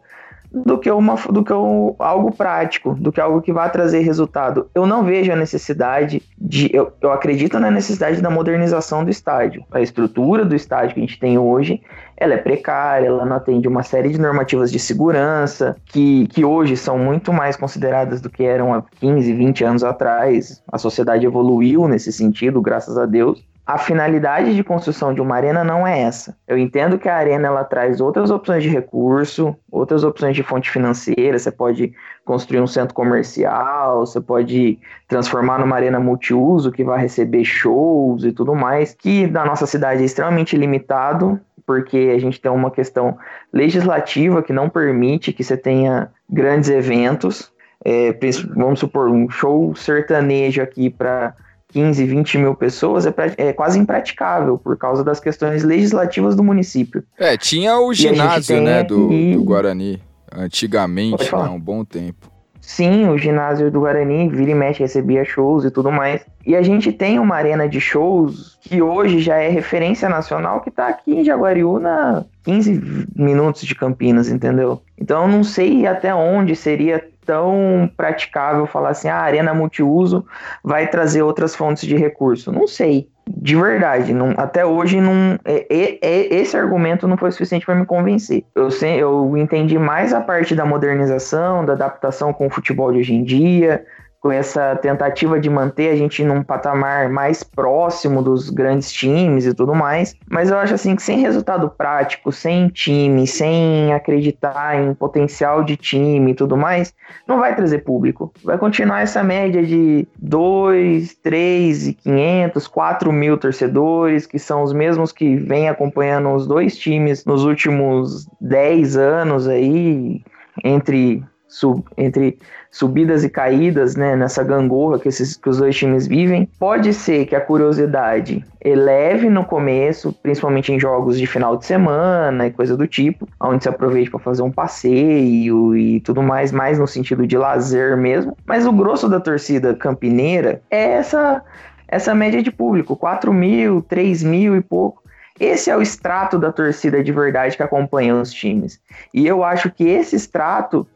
do 0.63 0.77
que, 0.77 0.89
uma, 0.89 1.15
do 1.29 1.43
que 1.43 1.51
um, 1.53 1.95
algo 1.99 2.31
prático, 2.31 2.95
do 2.95 3.11
que 3.11 3.19
algo 3.19 3.41
que 3.41 3.51
vai 3.51 3.69
trazer 3.69 3.99
resultado. 3.99 4.69
Eu 4.73 4.85
não 4.85 5.03
vejo 5.03 5.31
a 5.31 5.35
necessidade 5.35 6.21
de. 6.37 6.69
Eu, 6.73 6.93
eu 7.01 7.11
acredito 7.11 7.59
na 7.59 7.69
necessidade 7.69 8.21
da 8.21 8.29
modernização 8.29 9.03
do 9.03 9.09
estádio. 9.09 9.65
A 9.71 9.81
estrutura 9.81 10.45
do 10.45 10.55
estádio 10.55 10.93
que 10.93 11.01
a 11.01 11.03
gente 11.03 11.19
tem 11.19 11.37
hoje 11.37 11.81
ela 12.17 12.33
é 12.33 12.37
precária, 12.37 13.07
ela 13.07 13.25
não 13.25 13.35
atende 13.35 13.67
uma 13.67 13.83
série 13.83 14.09
de 14.09 14.19
normativas 14.19 14.71
de 14.71 14.79
segurança, 14.79 15.75
que, 15.85 16.27
que 16.27 16.45
hoje 16.45 16.77
são 16.77 16.97
muito 16.97 17.33
mais 17.33 17.57
consideradas 17.57 18.21
do 18.21 18.29
que 18.29 18.43
eram 18.43 18.73
há 18.73 18.81
15, 19.01 19.33
20 19.33 19.63
anos 19.65 19.83
atrás. 19.83 20.63
A 20.71 20.77
sociedade 20.77 21.25
evoluiu 21.25 21.87
nesse 21.87 22.13
sentido, 22.13 22.61
graças 22.61 22.97
a 22.97 23.05
Deus 23.05 23.43
a 23.65 23.79
finalidade 23.79 24.55
de 24.55 24.63
construção 24.63 25.11
de 25.11 25.19
uma 25.19 25.35
arena 25.35 25.63
não 25.63 25.87
é 25.87 25.99
essa. 25.99 26.37
Eu 26.47 26.55
entendo 26.55 26.99
que 26.99 27.09
a 27.09 27.15
arena 27.15 27.47
ela 27.47 27.63
traz 27.63 27.99
outras 27.99 28.29
opções 28.29 28.61
de 28.61 28.69
recurso, 28.69 29.55
outras 29.71 30.03
opções 30.03 30.35
de 30.35 30.43
fonte 30.43 30.69
financeira. 30.69 31.39
Você 31.39 31.49
pode 31.51 31.91
construir 32.23 32.61
um 32.61 32.67
centro 32.67 32.93
comercial, 32.93 34.05
você 34.05 34.21
pode 34.21 34.77
transformar 35.07 35.59
numa 35.59 35.75
arena 35.75 35.99
multiuso 35.99 36.71
que 36.71 36.83
vai 36.83 36.99
receber 36.99 37.43
shows 37.43 38.23
e 38.23 38.31
tudo 38.31 38.53
mais, 38.53 38.93
que 38.93 39.25
na 39.25 39.43
nossa 39.43 39.65
cidade 39.65 40.03
é 40.03 40.05
extremamente 40.05 40.55
limitado, 40.55 41.39
porque 41.65 42.13
a 42.15 42.19
gente 42.19 42.39
tem 42.39 42.51
uma 42.51 42.69
questão 42.69 43.17
legislativa 43.51 44.43
que 44.43 44.53
não 44.53 44.69
permite 44.69 45.33
que 45.33 45.43
você 45.43 45.57
tenha 45.57 46.11
grandes 46.29 46.69
eventos. 46.69 47.51
É, 47.83 48.15
vamos 48.55 48.79
supor, 48.79 49.09
um 49.09 49.27
show 49.27 49.75
sertanejo 49.75 50.61
aqui 50.61 50.89
para 50.89 51.33
15, 51.75 52.05
20 52.05 52.37
mil 52.37 52.55
pessoas 52.55 53.05
é, 53.05 53.13
é, 53.35 53.51
quase 53.51 53.77
impraticável 53.77 54.57
por 54.57 54.77
causa 54.77 55.03
das 55.03 55.19
questões 55.19 55.61
legislativas 55.61 56.33
do 56.33 56.41
município. 56.41 57.03
É, 57.19 57.35
tinha 57.35 57.77
o 57.77 57.93
ginásio, 57.93 58.61
né, 58.61 58.81
do, 58.81 59.09
do, 59.09 59.43
Guarani, 59.43 60.01
antigamente, 60.31 61.35
há 61.35 61.43
né, 61.43 61.49
um 61.49 61.59
bom 61.59 61.83
tempo. 61.83 62.31
Sim, 62.61 63.09
o 63.09 63.17
ginásio 63.17 63.69
do 63.69 63.81
Guarani, 63.81 64.29
vira 64.29 64.51
e 64.51 64.55
mexe, 64.55 64.79
recebia 64.79 65.25
shows 65.25 65.65
e 65.65 65.69
tudo 65.69 65.91
mais. 65.91 66.25
E 66.47 66.55
a 66.55 66.61
gente 66.61 66.93
tem 66.93 67.19
uma 67.19 67.35
arena 67.35 67.67
de 67.67 67.81
shows 67.81 68.57
que 68.61 68.81
hoje 68.81 69.19
já 69.19 69.35
é 69.35 69.49
referência 69.49 70.07
nacional, 70.07 70.61
que 70.61 70.71
tá 70.71 70.87
aqui 70.87 71.13
em 71.13 71.25
Jaguariúna, 71.25 72.25
15 72.43 73.07
minutos 73.13 73.63
de 73.63 73.75
Campinas, 73.75 74.29
entendeu? 74.29 74.81
Então 74.97 75.23
eu 75.23 75.27
não 75.27 75.43
sei 75.43 75.85
até 75.85 76.15
onde 76.15 76.55
seria 76.55 77.05
tão 77.25 77.89
praticável 77.97 78.65
falar 78.67 78.89
assim, 78.89 79.09
ah, 79.09 79.17
a 79.17 79.23
arena 79.23 79.53
multiuso 79.53 80.25
vai 80.63 80.87
trazer 80.87 81.21
outras 81.21 81.55
fontes 81.55 81.87
de 81.87 81.95
recurso. 81.95 82.51
Não 82.51 82.67
sei, 82.67 83.09
de 83.27 83.55
verdade, 83.55 84.13
não, 84.13 84.33
até 84.37 84.65
hoje 84.65 85.01
não, 85.01 85.39
é, 85.43 85.65
é, 85.69 85.99
é 86.01 86.35
esse 86.35 86.55
argumento 86.55 87.07
não 87.07 87.17
foi 87.17 87.31
suficiente 87.31 87.65
para 87.65 87.75
me 87.75 87.85
convencer. 87.85 88.43
Eu, 88.53 88.69
eu 88.97 89.37
entendi 89.37 89.79
mais 89.79 90.13
a 90.13 90.21
parte 90.21 90.55
da 90.55 90.65
modernização, 90.65 91.65
da 91.65 91.73
adaptação 91.73 92.31
com 92.31 92.47
o 92.47 92.49
futebol 92.49 92.91
de 92.91 92.99
hoje 92.99 93.15
em 93.15 93.23
dia, 93.23 93.83
com 94.25 94.31
essa 94.31 94.75
tentativa 94.77 95.39
de 95.39 95.51
manter 95.51 95.91
a 95.91 95.95
gente 95.95 96.23
num 96.23 96.41
patamar 96.41 97.09
mais 97.09 97.43
próximo 97.43 98.23
dos 98.23 98.49
grandes 98.49 98.91
times 98.91 99.45
e 99.45 99.53
tudo 99.53 99.75
mais. 99.75 100.15
Mas 100.27 100.49
eu 100.49 100.57
acho 100.57 100.73
assim 100.73 100.95
que 100.95 101.03
sem 101.03 101.19
resultado 101.19 101.69
prático, 101.69 102.31
sem 102.31 102.67
time, 102.69 103.27
sem 103.27 103.93
acreditar 103.93 104.81
em 104.81 104.95
potencial 104.95 105.63
de 105.63 105.77
time 105.77 106.31
e 106.31 106.33
tudo 106.33 106.57
mais, 106.57 106.91
não 107.27 107.37
vai 107.37 107.55
trazer 107.55 107.83
público. 107.83 108.33
Vai 108.43 108.57
continuar 108.57 109.01
essa 109.01 109.23
média 109.23 109.63
de 109.63 110.07
2, 110.17 111.13
3 111.21 111.89
e 111.89 111.93
500, 111.93 112.67
4 112.67 113.13
mil 113.13 113.37
torcedores, 113.37 114.25
que 114.25 114.39
são 114.39 114.63
os 114.63 114.73
mesmos 114.73 115.11
que 115.11 115.35
vêm 115.35 115.69
acompanhando 115.69 116.33
os 116.33 116.47
dois 116.47 116.75
times 116.75 117.23
nos 117.25 117.43
últimos 117.45 118.27
10 118.41 118.97
anos 118.97 119.47
aí, 119.47 120.23
entre 120.63 121.23
sub, 121.55 121.83
entre 121.97 122.37
subidas 122.69 123.23
e 123.23 123.29
caídas, 123.29 123.95
né, 123.95 124.15
nessa 124.15 124.43
gangorra 124.43 124.99
que, 124.99 125.07
esses, 125.07 125.37
que 125.37 125.47
os 125.47 125.57
dois 125.57 125.75
times 125.75 126.05
vivem. 126.05 126.49
Pode 126.59 126.93
ser 126.93 127.25
que 127.25 127.35
a 127.35 127.39
curiosidade 127.39 128.45
eleve 128.59 129.29
no 129.29 129.45
começo, 129.45 130.11
principalmente 130.11 130.73
em 130.73 130.79
jogos 130.79 131.17
de 131.17 131.25
final 131.25 131.55
de 131.55 131.65
semana 131.65 132.47
e 132.47 132.51
coisa 132.51 132.75
do 132.75 132.85
tipo, 132.85 133.27
onde 133.39 133.63
se 133.63 133.69
aproveite 133.69 134.09
para 134.09 134.19
fazer 134.19 134.41
um 134.41 134.51
passeio 134.51 135.75
e 135.75 136.01
tudo 136.01 136.21
mais, 136.21 136.51
mais 136.51 136.77
no 136.77 136.85
sentido 136.87 137.25
de 137.25 137.37
lazer 137.37 137.95
mesmo. 137.95 138.35
Mas 138.45 138.65
o 138.65 138.73
grosso 138.73 139.07
da 139.07 139.19
torcida 139.19 139.73
campineira 139.73 140.61
é 140.69 140.91
essa 140.93 141.41
essa 141.87 142.15
média 142.15 142.41
de 142.41 142.51
público, 142.51 142.95
4 142.95 143.31
mil, 143.31 143.81
3 143.81 144.23
mil 144.23 144.55
e 144.55 144.61
pouco. 144.61 145.05
Esse 145.39 145.69
é 145.69 145.75
o 145.75 145.81
extrato 145.81 146.39
da 146.39 146.51
torcida 146.51 147.03
de 147.03 147.11
verdade 147.11 147.57
que 147.57 147.63
acompanha 147.63 148.15
os 148.15 148.31
times. 148.31 148.79
E 149.13 149.27
eu 149.27 149.43
acho 149.43 149.69
que 149.69 149.83
esse 149.83 150.15
extrato 150.15 150.87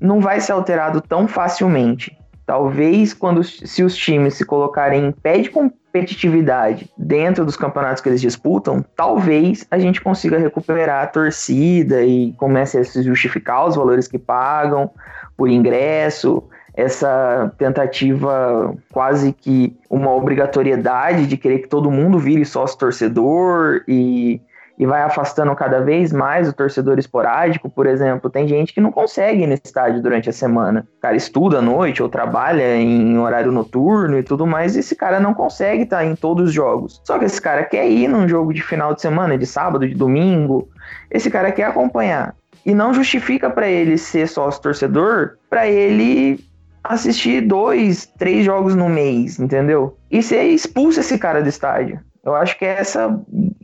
não 0.00 0.20
vai 0.20 0.40
ser 0.40 0.52
alterado 0.52 1.00
tão 1.00 1.26
facilmente. 1.26 2.16
Talvez 2.46 3.12
quando 3.12 3.44
se 3.44 3.82
os 3.82 3.94
times 3.94 4.34
se 4.34 4.44
colocarem 4.44 5.06
em 5.06 5.12
pé 5.12 5.38
de 5.38 5.50
competitividade 5.50 6.90
dentro 6.96 7.44
dos 7.44 7.56
campeonatos 7.56 8.02
que 8.02 8.08
eles 8.08 8.22
disputam, 8.22 8.82
talvez 8.96 9.66
a 9.70 9.78
gente 9.78 10.00
consiga 10.00 10.38
recuperar 10.38 11.04
a 11.04 11.06
torcida 11.06 12.02
e 12.02 12.32
comece 12.38 12.78
a 12.78 12.84
se 12.84 13.02
justificar 13.02 13.66
os 13.66 13.76
valores 13.76 14.08
que 14.08 14.18
pagam 14.18 14.90
por 15.36 15.50
ingresso, 15.50 16.42
essa 16.74 17.52
tentativa 17.58 18.74
quase 18.92 19.32
que 19.32 19.76
uma 19.90 20.14
obrigatoriedade 20.14 21.26
de 21.26 21.36
querer 21.36 21.58
que 21.58 21.68
todo 21.68 21.90
mundo 21.90 22.18
vire 22.18 22.44
sócio 22.44 22.78
torcedor 22.78 23.82
e 23.86 24.40
e 24.78 24.86
vai 24.86 25.02
afastando 25.02 25.54
cada 25.56 25.80
vez 25.80 26.12
mais 26.12 26.48
o 26.48 26.52
torcedor 26.52 26.98
esporádico, 26.98 27.68
por 27.68 27.86
exemplo, 27.86 28.30
tem 28.30 28.46
gente 28.46 28.72
que 28.72 28.80
não 28.80 28.92
consegue 28.92 29.42
ir 29.42 29.46
no 29.46 29.54
estádio 29.54 30.00
durante 30.00 30.30
a 30.30 30.32
semana. 30.32 30.86
O 30.98 31.00
cara 31.00 31.16
estuda 31.16 31.58
à 31.58 31.62
noite 31.62 32.00
ou 32.02 32.08
trabalha 32.08 32.76
em 32.76 33.18
horário 33.18 33.50
noturno 33.50 34.16
e 34.16 34.22
tudo 34.22 34.46
mais, 34.46 34.76
e 34.76 34.80
esse 34.80 34.94
cara 34.94 35.18
não 35.18 35.34
consegue 35.34 35.82
estar 35.82 36.04
em 36.04 36.14
todos 36.14 36.50
os 36.50 36.54
jogos. 36.54 37.00
Só 37.04 37.18
que 37.18 37.24
esse 37.24 37.42
cara 37.42 37.64
quer 37.64 37.88
ir 37.88 38.06
num 38.06 38.28
jogo 38.28 38.54
de 38.54 38.62
final 38.62 38.94
de 38.94 39.00
semana, 39.00 39.36
de 39.36 39.46
sábado, 39.46 39.88
de 39.88 39.94
domingo, 39.94 40.68
esse 41.10 41.28
cara 41.28 41.50
quer 41.50 41.64
acompanhar. 41.64 42.36
E 42.64 42.72
não 42.72 42.94
justifica 42.94 43.50
para 43.50 43.68
ele 43.68 43.98
ser 43.98 44.28
sócio 44.28 44.62
torcedor, 44.62 45.38
para 45.50 45.66
ele 45.66 46.38
assistir 46.84 47.40
dois, 47.40 48.06
três 48.18 48.44
jogos 48.44 48.74
no 48.74 48.88
mês, 48.88 49.38
entendeu? 49.38 49.96
E 50.10 50.22
você 50.22 50.42
expulsa 50.44 51.00
esse 51.00 51.18
cara 51.18 51.42
do 51.42 51.48
estádio. 51.48 52.00
Eu 52.28 52.34
acho 52.34 52.58
que 52.58 52.64
é 52.64 52.80
essa 52.80 53.08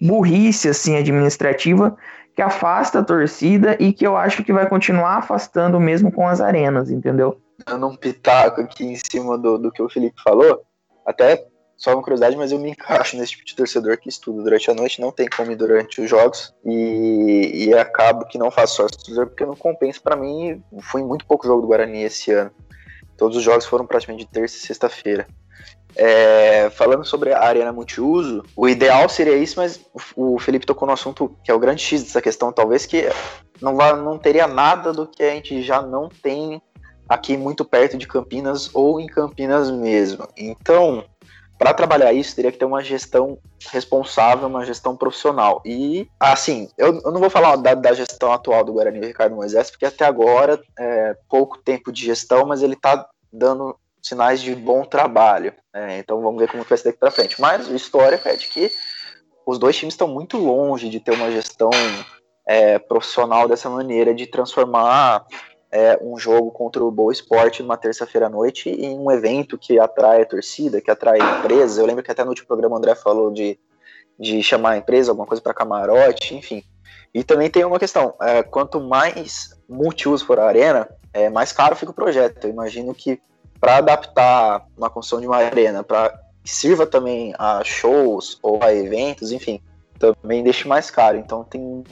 burrice 0.01 0.69
assim 0.69 0.97
administrativa 0.97 1.97
que 2.35 2.43
afasta 2.43 2.99
a 2.99 3.05
torcida 3.05 3.77
e 3.79 3.93
que 3.93 4.07
eu 4.07 4.17
acho 4.17 4.43
que 4.43 4.53
vai 4.53 4.69
continuar 4.69 5.19
afastando 5.19 5.79
mesmo 5.79 6.11
com 6.11 6.27
as 6.27 6.41
arenas, 6.41 6.91
entendeu? 6.91 7.41
Dando 7.67 7.87
um 7.87 7.97
pitaco 7.97 8.61
aqui 8.61 8.85
em 8.85 8.97
cima 8.97 9.39
do, 9.39 9.57
do 9.57 9.71
que 9.71 9.81
o 9.81 9.89
Felipe 9.89 10.21
falou, 10.23 10.63
até 11.07 11.47
só 11.77 11.93
uma 11.93 12.03
curiosidade, 12.03 12.37
mas 12.37 12.51
eu 12.51 12.59
me 12.59 12.71
encaixo 12.71 13.17
nesse 13.17 13.33
tipo 13.33 13.45
de 13.45 13.55
torcedor 13.55 13.99
que 13.99 14.09
estuda 14.09 14.43
durante 14.43 14.71
a 14.71 14.75
noite, 14.75 15.01
não 15.01 15.13
tem 15.13 15.29
como 15.29 15.53
ir 15.53 15.57
durante 15.57 16.01
os 16.01 16.09
jogos 16.09 16.55
e, 16.65 17.67
e 17.67 17.75
acabo 17.75 18.27
que 18.27 18.39
não 18.39 18.51
faço 18.51 18.77
só 18.77 18.87
torcedor 18.87 19.27
porque 19.27 19.45
não 19.45 19.55
compensa 19.55 20.01
para 20.03 20.17
mim. 20.17 20.63
Fui 20.81 21.03
muito 21.03 21.27
pouco 21.27 21.47
jogo 21.47 21.63
do 21.63 21.69
Guarani 21.69 22.03
esse 22.03 22.33
ano. 22.33 22.51
Todos 23.17 23.37
os 23.37 23.43
jogos 23.43 23.67
foram 23.67 23.87
praticamente 23.87 24.25
de 24.25 24.31
terça 24.31 24.57
e 24.57 24.61
sexta-feira. 24.61 25.27
É, 25.97 26.71
falando 26.71 27.05
sobre 27.05 27.33
a 27.33 27.43
arena 27.43 27.73
multiuso, 27.73 28.45
o 28.57 28.69
ideal 28.69 29.09
seria 29.09 29.37
isso, 29.37 29.55
mas 29.59 29.81
o 30.17 30.39
Felipe 30.39 30.67
tocou 30.67 30.87
no 30.87 30.95
assunto 30.95 31.37
que 31.45 31.51
é 31.51 31.55
o 31.55 31.59
grande 31.59 31.83
X 31.83 32.03
dessa 32.03 32.21
questão, 32.21 32.53
talvez 32.53 32.85
que 32.85 33.09
não, 33.61 33.77
vá, 33.77 33.95
não 33.95 34.19
teria 34.19 34.47
nada 34.47 34.93
do 34.93 35.07
que 35.07 35.23
a 35.23 35.31
gente 35.31 35.63
já 35.63 35.81
não 35.81 36.09
tem 36.09 36.61
aqui 37.09 37.37
muito 37.37 37.65
perto 37.65 37.97
de 37.97 38.07
Campinas 38.07 38.71
ou 38.75 39.01
em 39.01 39.07
Campinas 39.07 39.71
mesmo. 39.71 40.27
Então, 40.37 41.05
para 41.59 41.73
trabalhar 41.73 42.13
isso, 42.13 42.35
teria 42.35 42.51
que 42.51 42.59
ter 42.59 42.65
uma 42.65 42.83
gestão 42.83 43.39
responsável, 43.71 44.49
uma 44.49 44.65
gestão 44.65 44.97
profissional. 44.97 45.63
E, 45.65 46.09
assim, 46.19 46.69
eu, 46.77 47.01
eu 47.05 47.13
não 47.13 47.21
vou 47.21 47.31
falar 47.31 47.57
da, 47.57 47.75
da, 47.75 47.93
gestão 47.93 48.33
atual 48.33 48.65
do 48.65 48.73
Guarani 48.73 49.01
Ricardo 49.01 49.37
Moisés, 49.37 49.71
porque 49.71 49.87
até 49.87 50.05
agora 50.05 50.61
é 50.79 51.17
pouco 51.29 51.59
tempo 51.59 51.93
de 51.93 52.05
gestão, 52.05 52.45
mas 52.47 52.63
ele 52.63 52.75
está 52.75 53.09
dando 53.33 53.77
sinais 54.05 54.41
de 54.41 54.55
bom 54.55 54.85
trabalho. 54.85 55.55
Né? 55.73 55.99
Então 55.99 56.21
vamos 56.21 56.39
ver 56.39 56.51
como 56.51 56.63
vai 56.63 56.79
ser 56.79 56.85
daqui 56.85 56.99
para 56.99 57.11
frente. 57.11 57.41
Mas 57.41 57.69
o 57.69 57.75
histórico 57.75 58.29
é 58.29 58.37
de 58.37 58.49
que 58.49 58.71
os 59.47 59.59
dois 59.59 59.77
times 59.77 59.95
estão 59.95 60.09
muito 60.09 60.37
longe 60.37 60.89
de 60.89 61.01
ter 61.01 61.13
uma 61.13 61.31
gestão 61.31 61.71
é, 62.47 62.79
profissional 62.79 63.49
dessa 63.49 63.69
maneira, 63.71 64.15
de 64.15 64.27
transformar 64.27 65.25
é, 65.71 65.99
um 66.03 66.19
jogo 66.19 66.51
contra 66.51 66.85
o 66.85 66.91
Boa 66.91 67.13
Esporte 67.13 67.63
numa 67.63 67.77
terça-feira 67.77 68.27
à 68.27 68.31
noite 68.31 68.69
em 68.69 68.99
um 68.99 69.11
evento 69.11 69.59
que 69.59 69.79
atrai 69.79 70.23
a 70.23 70.27
torcida, 70.27 70.81
que 70.81 70.91
atrai 70.91 71.19
empresas. 71.19 71.79
Eu 71.79 71.87
lembro 71.87 72.03
que 72.03 72.11
até 72.11 72.23
no 72.23 72.31
último 72.31 72.47
programa 72.47 72.77
o 72.77 72.79
André 72.79 72.95
falou 72.95 73.33
de, 73.33 73.59
de 74.19 74.43
chamar 74.43 74.73
a 74.73 74.77
empresa, 74.77 75.11
alguma 75.11 75.27
coisa 75.27 75.43
para 75.43 75.55
camarote, 75.55 76.35
enfim. 76.35 76.63
E 77.13 77.25
também 77.25 77.51
tem 77.51 77.65
uma 77.65 77.79
questão: 77.79 78.15
é, 78.21 78.43
quanto 78.43 78.81
mais 78.81 79.51
multiuso 79.69 80.27
for 80.27 80.39
a 80.39 80.47
arena, 80.47 80.89
é, 81.13 81.31
mais 81.31 81.53
caro 81.53 81.75
fica 81.75 81.91
o 81.91 81.95
projeto. 81.95 82.45
Eu 82.45 82.51
imagino 82.51 82.95
que 82.95 83.21
para 83.65 83.79
adaptar 83.79 84.67
uma 84.77 84.91
construção 84.91 85.23
de 85.23 85.27
uma 85.27 85.39
arena 85.39 85.83
para 85.83 86.13
sirva 86.45 86.87
também 86.87 87.35
a 87.39 87.65
shows 87.65 88.39
ou 88.43 88.63
a 88.63 88.75
eventos, 88.75 89.33
enfim, 89.33 89.59
também 89.99 90.43
deixe 90.43 90.69
mais 90.69 90.91
caro. 90.91 91.17
Então 91.17 91.45
tem, 91.45 91.83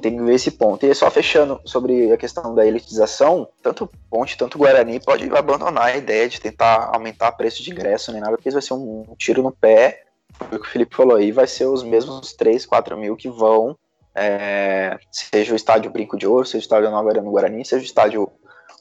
tem 0.00 0.16
que 0.16 0.20
ver 0.20 0.34
esse 0.34 0.50
ponto. 0.50 0.84
E 0.84 0.92
só 0.92 1.08
fechando 1.12 1.60
sobre 1.64 2.10
a 2.10 2.16
questão 2.16 2.52
da 2.56 2.66
elitização, 2.66 3.46
tanto 3.62 3.88
Ponte, 4.10 4.36
tanto 4.36 4.58
Guarani 4.58 4.98
pode 4.98 5.30
abandonar 5.32 5.84
a 5.84 5.96
ideia 5.96 6.28
de 6.28 6.40
tentar 6.40 6.90
aumentar 6.92 7.28
o 7.28 7.36
preço 7.36 7.62
de 7.62 7.70
ingresso, 7.70 8.10
nem 8.10 8.20
nada, 8.20 8.32
porque 8.32 8.48
isso 8.48 8.56
vai 8.56 8.62
ser 8.62 8.74
um, 8.74 9.04
um 9.08 9.14
tiro 9.14 9.44
no 9.44 9.52
pé. 9.52 10.02
Foi 10.32 10.58
o 10.58 10.60
que 10.60 10.66
o 10.66 10.70
Felipe 10.72 10.96
falou 10.96 11.16
aí, 11.18 11.30
vai 11.30 11.46
ser 11.46 11.66
os 11.66 11.84
mesmos 11.84 12.32
3, 12.32 12.66
4 12.66 12.98
mil 12.98 13.14
que 13.14 13.30
vão, 13.30 13.78
é, 14.12 14.98
seja 15.12 15.52
o 15.52 15.56
estádio 15.56 15.92
Brinco 15.92 16.18
de 16.18 16.26
Ouro, 16.26 16.44
seja 16.44 16.58
o 16.58 16.62
estádio 16.62 16.90
Nova 16.90 17.10
Arena 17.10 17.30
Guarani, 17.30 17.64
seja 17.64 17.80
o 17.80 17.86
estádio 17.86 18.28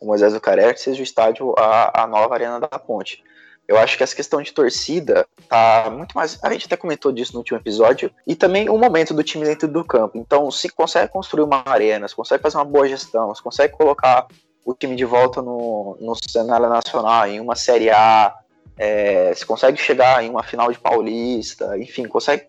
Moisés 0.01 0.33
do 0.33 0.41
Carete, 0.41 0.81
seja 0.81 0.99
o 0.99 1.03
estádio 1.03 1.53
a, 1.57 2.03
a 2.03 2.07
Nova 2.07 2.33
Arena 2.33 2.59
da 2.59 2.67
Ponte. 2.67 3.23
Eu 3.67 3.77
acho 3.77 3.95
que 3.95 4.03
essa 4.03 4.15
questão 4.15 4.41
de 4.41 4.51
torcida 4.51 5.25
tá 5.47 5.89
muito 5.89 6.13
mais. 6.13 6.37
A 6.43 6.51
gente 6.51 6.65
até 6.65 6.75
comentou 6.75 7.11
disso 7.11 7.33
no 7.33 7.39
último 7.39 7.57
episódio. 7.57 8.11
E 8.27 8.35
também 8.35 8.69
o 8.69 8.77
momento 8.77 9.13
do 9.13 9.23
time 9.23 9.45
dentro 9.45 9.67
do 9.67 9.85
campo. 9.85 10.17
Então, 10.17 10.51
se 10.51 10.67
consegue 10.67 11.09
construir 11.09 11.43
uma 11.43 11.63
arena, 11.65 12.05
se 12.07 12.15
consegue 12.15 12.43
fazer 12.43 12.57
uma 12.57 12.65
boa 12.65 12.87
gestão, 12.87 13.33
se 13.33 13.41
consegue 13.41 13.73
colocar 13.73 14.27
o 14.65 14.73
time 14.73 14.95
de 14.95 15.05
volta 15.05 15.41
no, 15.41 15.97
no 16.01 16.13
cenário 16.15 16.67
nacional, 16.67 17.27
em 17.27 17.39
uma 17.39 17.55
Série 17.55 17.89
A, 17.89 18.35
é, 18.77 19.33
se 19.33 19.45
consegue 19.45 19.77
chegar 19.77 20.23
em 20.23 20.29
uma 20.29 20.43
final 20.43 20.71
de 20.71 20.77
Paulista, 20.77 21.77
enfim, 21.77 22.05
consegue 22.05 22.47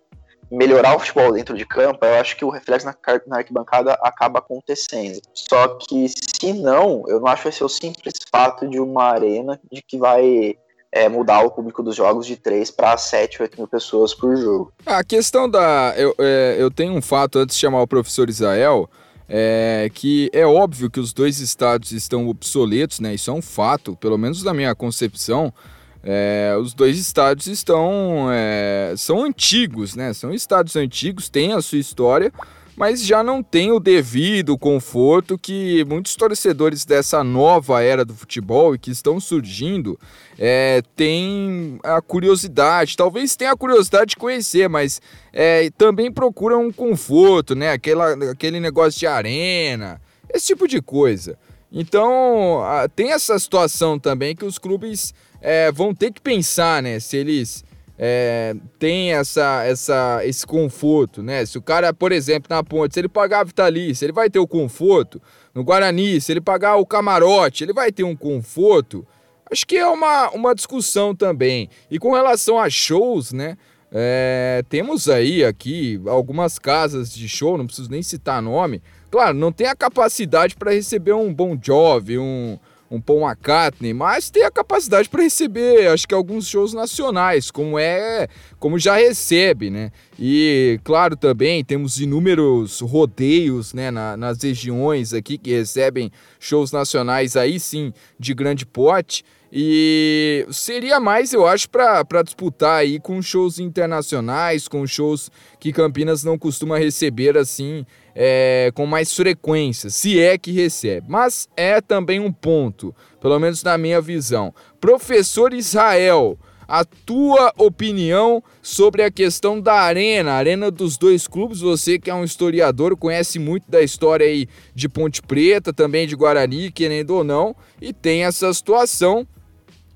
melhorar 0.50 0.94
o 0.94 0.98
futebol 0.98 1.32
dentro 1.32 1.56
de 1.56 1.64
campo, 1.64 2.04
eu 2.04 2.14
acho 2.20 2.36
que 2.36 2.44
o 2.44 2.50
reflexo 2.50 2.84
na, 2.84 2.94
na 3.26 3.38
arquibancada 3.38 3.94
acaba 4.02 4.38
acontecendo. 4.38 5.18
Só 5.32 5.78
que 5.78 6.08
se 6.42 6.52
não, 6.52 7.04
eu 7.06 7.20
não 7.20 7.28
acho 7.28 7.52
ser 7.52 7.62
o 7.62 7.68
simples 7.68 8.14
fato 8.28 8.68
de 8.68 8.80
uma 8.80 9.04
arena 9.04 9.60
de 9.70 9.80
que 9.80 9.96
vai 9.96 10.56
é, 10.90 11.08
mudar 11.08 11.44
o 11.44 11.52
público 11.52 11.84
dos 11.84 11.94
jogos 11.94 12.26
de 12.26 12.34
3 12.34 12.68
para 12.72 12.96
7, 12.96 13.42
8 13.42 13.58
mil 13.58 13.68
pessoas 13.68 14.12
por 14.12 14.36
jogo. 14.36 14.72
A 14.84 15.04
questão 15.04 15.48
da. 15.48 15.94
Eu, 15.96 16.12
é, 16.18 16.56
eu 16.58 16.68
tenho 16.68 16.94
um 16.94 17.00
fato 17.00 17.38
antes 17.38 17.54
de 17.54 17.60
chamar 17.60 17.80
o 17.80 17.86
professor 17.86 18.28
Israel. 18.28 18.90
É, 19.34 19.88
que 19.94 20.28
é 20.30 20.44
óbvio 20.44 20.90
que 20.90 21.00
os 21.00 21.12
dois 21.14 21.38
estádios 21.38 21.92
estão 21.92 22.28
obsoletos, 22.28 23.00
né? 23.00 23.14
Isso 23.14 23.30
é 23.30 23.32
um 23.32 23.40
fato, 23.40 23.96
pelo 23.96 24.18
menos 24.18 24.42
na 24.42 24.52
minha 24.52 24.74
concepção. 24.74 25.54
É, 26.02 26.54
os 26.60 26.74
dois 26.74 26.98
estádios 26.98 27.46
estão 27.46 28.26
é, 28.30 28.92
são 28.98 29.24
antigos, 29.24 29.94
né? 29.94 30.12
São 30.12 30.34
estádios 30.34 30.76
antigos, 30.76 31.30
têm 31.30 31.52
a 31.52 31.62
sua 31.62 31.78
história, 31.78 32.30
mas 32.76 33.04
já 33.04 33.22
não 33.22 33.42
tem 33.42 33.70
o 33.70 33.78
devido 33.78 34.56
conforto 34.56 35.38
que 35.38 35.84
muitos 35.84 36.16
torcedores 36.16 36.84
dessa 36.84 37.22
nova 37.22 37.82
era 37.82 38.04
do 38.04 38.14
futebol 38.14 38.74
e 38.74 38.78
que 38.78 38.90
estão 38.90 39.20
surgindo 39.20 39.98
é, 40.38 40.82
têm 40.96 41.78
a 41.82 42.00
curiosidade, 42.00 42.96
talvez 42.96 43.36
tenha 43.36 43.52
a 43.52 43.56
curiosidade 43.56 44.10
de 44.10 44.16
conhecer, 44.16 44.68
mas 44.68 45.00
é, 45.32 45.70
também 45.76 46.10
procuram 46.10 46.66
um 46.66 46.72
conforto, 46.72 47.54
né? 47.54 47.72
Aquela, 47.72 48.30
aquele 48.30 48.58
negócio 48.58 48.98
de 48.98 49.06
arena, 49.06 50.00
esse 50.32 50.46
tipo 50.46 50.66
de 50.66 50.80
coisa. 50.80 51.38
Então, 51.70 52.60
tem 52.94 53.12
essa 53.12 53.38
situação 53.38 53.98
também 53.98 54.36
que 54.36 54.44
os 54.44 54.58
clubes 54.58 55.14
é, 55.40 55.72
vão 55.72 55.94
ter 55.94 56.12
que 56.12 56.20
pensar, 56.20 56.82
né? 56.82 57.00
Se 57.00 57.16
eles 57.16 57.64
é, 58.04 58.56
tem 58.80 59.12
essa, 59.12 59.62
essa, 59.62 60.22
esse 60.24 60.44
conforto, 60.44 61.22
né? 61.22 61.46
Se 61.46 61.56
o 61.56 61.62
cara, 61.62 61.94
por 61.94 62.10
exemplo, 62.10 62.48
na 62.50 62.60
ponte, 62.60 62.94
se 62.94 63.00
ele 63.00 63.08
pagar 63.08 63.42
a 63.42 63.44
Vitalícia, 63.44 64.04
ele 64.04 64.12
vai 64.12 64.28
ter 64.28 64.40
o 64.40 64.46
conforto. 64.46 65.22
No 65.54 65.62
Guarani, 65.62 66.20
se 66.20 66.32
ele 66.32 66.40
pagar 66.40 66.74
o 66.78 66.84
camarote, 66.84 67.62
ele 67.62 67.72
vai 67.72 67.92
ter 67.92 68.02
um 68.02 68.16
conforto. 68.16 69.06
Acho 69.48 69.64
que 69.64 69.76
é 69.76 69.86
uma, 69.86 70.30
uma 70.30 70.52
discussão 70.52 71.14
também. 71.14 71.68
E 71.88 71.96
com 71.96 72.12
relação 72.12 72.58
a 72.58 72.68
shows, 72.68 73.32
né? 73.32 73.56
É, 73.92 74.64
temos 74.68 75.08
aí 75.08 75.44
aqui 75.44 76.02
algumas 76.08 76.58
casas 76.58 77.14
de 77.14 77.28
show, 77.28 77.56
não 77.56 77.66
preciso 77.66 77.88
nem 77.88 78.02
citar 78.02 78.42
nome. 78.42 78.82
Claro, 79.12 79.36
não 79.36 79.52
tem 79.52 79.68
a 79.68 79.76
capacidade 79.76 80.56
para 80.56 80.72
receber 80.72 81.12
um 81.12 81.32
Bon 81.32 81.56
Jovi, 81.62 82.18
um, 82.18 82.58
um 82.92 83.00
Paul 83.00 83.26
McCartney, 83.26 83.94
mas 83.94 84.28
tem 84.28 84.44
a 84.44 84.50
capacidade 84.50 85.08
para 85.08 85.22
receber, 85.22 85.88
acho 85.88 86.06
que 86.06 86.14
alguns 86.14 86.46
shows 86.46 86.74
nacionais, 86.74 87.50
como 87.50 87.78
é, 87.78 88.28
como 88.58 88.78
já 88.78 88.96
recebe, 88.96 89.70
né? 89.70 89.90
E 90.18 90.78
claro 90.84 91.16
também 91.16 91.64
temos 91.64 91.98
inúmeros 91.98 92.80
rodeios, 92.80 93.72
né, 93.72 93.90
na, 93.90 94.14
nas 94.14 94.42
regiões 94.42 95.14
aqui 95.14 95.38
que 95.38 95.50
recebem 95.52 96.12
shows 96.38 96.70
nacionais 96.70 97.34
aí 97.34 97.58
sim 97.58 97.94
de 98.18 98.34
grande 98.34 98.66
porte. 98.66 99.24
E 99.54 100.46
seria 100.50 100.98
mais, 100.98 101.32
eu 101.32 101.46
acho, 101.46 101.68
para 101.68 102.22
disputar 102.22 102.80
aí 102.80 102.98
com 102.98 103.20
shows 103.20 103.58
internacionais, 103.58 104.66
com 104.66 104.86
shows 104.86 105.30
que 105.60 105.72
Campinas 105.72 106.24
não 106.24 106.38
costuma 106.38 106.78
receber 106.78 107.36
assim 107.36 107.84
é, 108.14 108.70
com 108.74 108.86
mais 108.86 109.14
frequência, 109.14 109.90
se 109.90 110.20
é 110.20 110.36
que 110.36 110.52
recebe. 110.52 111.06
Mas 111.08 111.48
é 111.56 111.80
também 111.80 112.20
um 112.20 112.32
ponto, 112.32 112.94
pelo 113.20 113.38
menos 113.38 113.62
na 113.62 113.76
minha 113.78 114.00
visão. 114.00 114.54
Professor 114.80 115.52
Israel, 115.54 116.38
a 116.66 116.84
tua 116.84 117.52
opinião 117.58 118.42
sobre 118.62 119.02
a 119.02 119.10
questão 119.10 119.60
da 119.60 119.74
arena, 119.74 120.32
arena 120.32 120.70
dos 120.70 120.96
dois 120.96 121.26
clubes. 121.26 121.60
Você 121.60 121.98
que 121.98 122.10
é 122.10 122.14
um 122.14 122.24
historiador, 122.24 122.96
conhece 122.96 123.38
muito 123.38 123.70
da 123.70 123.82
história 123.82 124.26
aí 124.26 124.48
de 124.74 124.88
Ponte 124.88 125.20
Preta, 125.20 125.72
também 125.72 126.06
de 126.06 126.16
Guarani, 126.16 126.70
querendo 126.70 127.10
ou 127.10 127.24
não, 127.24 127.54
e 127.80 127.92
tem 127.92 128.24
essa 128.24 128.52
situação 128.54 129.26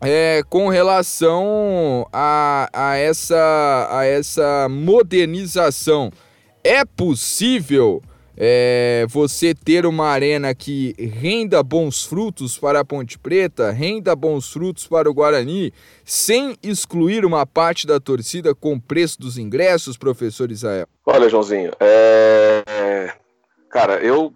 é, 0.00 0.42
com 0.50 0.68
relação 0.68 2.06
a, 2.12 2.68
a, 2.72 2.96
essa, 2.96 3.88
a 3.90 4.04
essa 4.04 4.68
modernização 4.68 6.12
é 6.66 6.84
possível 6.84 8.02
é, 8.36 9.06
você 9.08 9.54
ter 9.54 9.86
uma 9.86 10.08
arena 10.08 10.52
que 10.52 10.94
renda 10.98 11.62
bons 11.62 12.04
frutos 12.04 12.58
para 12.58 12.80
a 12.80 12.84
Ponte 12.84 13.16
Preta, 13.18 13.70
renda 13.70 14.16
bons 14.16 14.52
frutos 14.52 14.86
para 14.86 15.08
o 15.08 15.14
Guarani, 15.14 15.72
sem 16.04 16.56
excluir 16.62 17.24
uma 17.24 17.46
parte 17.46 17.86
da 17.86 18.00
torcida 18.00 18.52
com 18.52 18.74
o 18.74 18.80
preço 18.80 19.20
dos 19.20 19.38
ingressos, 19.38 19.96
professor 19.96 20.50
Israel? 20.50 20.88
Olha, 21.06 21.28
Joãozinho, 21.28 21.70
é... 21.78 23.12
cara, 23.70 24.00
eu, 24.00 24.34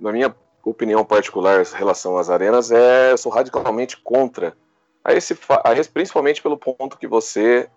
na 0.00 0.12
minha 0.12 0.32
opinião 0.64 1.04
particular 1.04 1.60
em 1.60 1.76
relação 1.76 2.16
às 2.16 2.30
arenas, 2.30 2.70
é, 2.70 3.10
eu 3.10 3.18
sou 3.18 3.32
radicalmente 3.32 3.96
contra 3.96 4.54
a 5.04 5.12
esse, 5.12 5.36
principalmente 5.92 6.40
pelo 6.40 6.56
ponto 6.56 6.96
que 6.96 7.08
você 7.08 7.68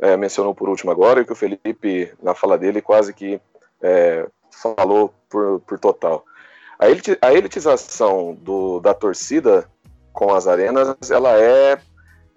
é, 0.00 0.16
mencionou 0.16 0.54
por 0.54 0.68
último 0.68 0.90
agora, 0.90 1.20
e 1.20 1.24
que 1.24 1.32
o 1.32 1.36
Felipe, 1.36 2.12
na 2.22 2.34
fala 2.34 2.58
dele, 2.58 2.82
quase 2.82 3.12
que 3.12 3.40
é, 3.82 4.26
falou 4.50 5.12
por, 5.28 5.60
por 5.60 5.78
total. 5.78 6.24
A, 6.78 6.88
elit, 6.88 7.18
a 7.20 7.32
elitização 7.32 8.34
do, 8.34 8.80
da 8.80 8.92
torcida 8.92 9.68
com 10.12 10.32
as 10.32 10.46
arenas, 10.46 11.10
ela 11.10 11.38
é, 11.38 11.78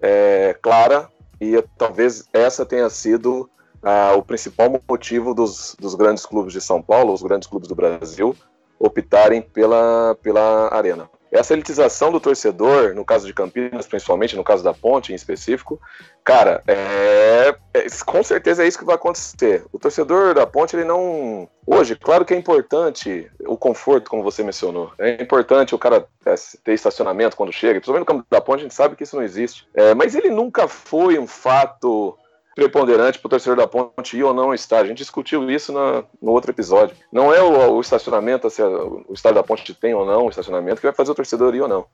é 0.01 0.57
clara 0.61 1.09
e 1.39 1.61
talvez 1.77 2.27
essa 2.33 2.65
tenha 2.65 2.89
sido 2.89 3.49
ah, 3.81 4.13
o 4.15 4.21
principal 4.21 4.69
motivo 4.87 5.33
dos, 5.33 5.75
dos 5.79 5.95
grandes 5.95 6.25
clubes 6.25 6.53
de 6.53 6.61
São 6.61 6.81
Paulo, 6.81 7.13
os 7.13 7.21
grandes 7.21 7.47
clubes 7.47 7.67
do 7.67 7.75
Brasil, 7.75 8.35
optarem 8.77 9.41
pela, 9.41 10.15
pela 10.21 10.73
arena. 10.73 11.09
Essa 11.31 11.53
elitização 11.53 12.11
do 12.11 12.19
torcedor, 12.19 12.95
no 12.95 13.05
caso 13.05 13.27
de 13.27 13.33
Campinas, 13.33 13.87
principalmente, 13.87 14.35
no 14.35 14.43
caso 14.43 14.63
da 14.63 14.73
Ponte 14.73 15.11
em 15.11 15.15
específico, 15.15 15.79
cara, 16.23 16.63
é, 16.67 17.55
é, 17.73 17.85
com 18.05 18.23
certeza 18.23 18.63
é 18.63 18.67
isso 18.67 18.79
que 18.79 18.85
vai 18.85 18.95
acontecer. 18.95 19.63
O 19.71 19.77
torcedor 19.77 20.33
da 20.33 20.47
Ponte, 20.47 20.75
ele 20.75 20.85
não. 20.85 21.47
Hoje, 21.67 21.95
claro 21.95 22.25
que 22.25 22.33
é 22.33 22.37
importante 22.37 23.29
o 23.45 23.55
conforto, 23.55 24.09
como 24.09 24.23
você 24.23 24.41
mencionou. 24.41 24.91
É 24.97 25.21
importante 25.21 25.75
o 25.75 25.79
cara 25.79 26.07
é, 26.25 26.35
ter 26.63 26.73
estacionamento 26.73 27.37
quando 27.37 27.53
chega, 27.53 27.79
principalmente 27.79 28.01
no 28.01 28.05
campo 28.05 28.25
da 28.29 28.41
Ponte, 28.41 28.61
a 28.61 28.63
gente 28.63 28.73
sabe 28.73 28.95
que 28.95 29.03
isso 29.03 29.15
não 29.15 29.23
existe. 29.23 29.67
É, 29.75 29.93
mas 29.93 30.15
ele 30.15 30.29
nunca 30.29 30.67
foi 30.67 31.19
um 31.19 31.27
fato 31.27 32.17
preponderante 32.59 33.17
para 33.19 33.27
o 33.27 33.29
torcedor 33.29 33.55
da 33.55 33.67
ponte 33.67 34.17
ir 34.17 34.23
ou 34.23 34.33
não 34.33 34.53
estádio. 34.53 34.85
A 34.85 34.87
gente 34.89 34.97
discutiu 34.97 35.49
isso 35.49 35.71
na, 35.71 36.03
no 36.21 36.31
outro 36.31 36.51
episódio. 36.51 36.95
Não 37.11 37.33
é 37.33 37.41
o, 37.41 37.71
o 37.71 37.81
estacionamento, 37.81 38.49
se 38.49 38.61
o 38.61 39.13
estádio 39.13 39.35
da 39.35 39.43
ponte 39.43 39.73
tem 39.73 39.93
ou 39.93 40.05
não 40.05 40.25
o 40.25 40.29
estacionamento, 40.29 40.81
que 40.81 40.87
vai 40.87 40.95
fazer 40.95 41.11
o 41.11 41.15
torcedor 41.15 41.55
ir 41.55 41.61
ou 41.61 41.67
não. 41.67 41.85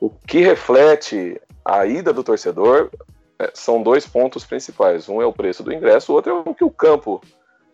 O 0.00 0.10
que 0.10 0.40
reflete 0.40 1.40
a 1.64 1.84
ida 1.84 2.12
do 2.12 2.24
torcedor 2.24 2.90
é, 3.38 3.50
são 3.52 3.82
dois 3.82 4.06
pontos 4.06 4.44
principais. 4.44 5.08
Um 5.08 5.20
é 5.20 5.26
o 5.26 5.32
preço 5.32 5.62
do 5.62 5.72
ingresso, 5.72 6.12
o 6.12 6.14
outro 6.14 6.32
é 6.32 6.50
o 6.50 6.54
que 6.54 6.64
o 6.64 6.70
campo 6.70 7.20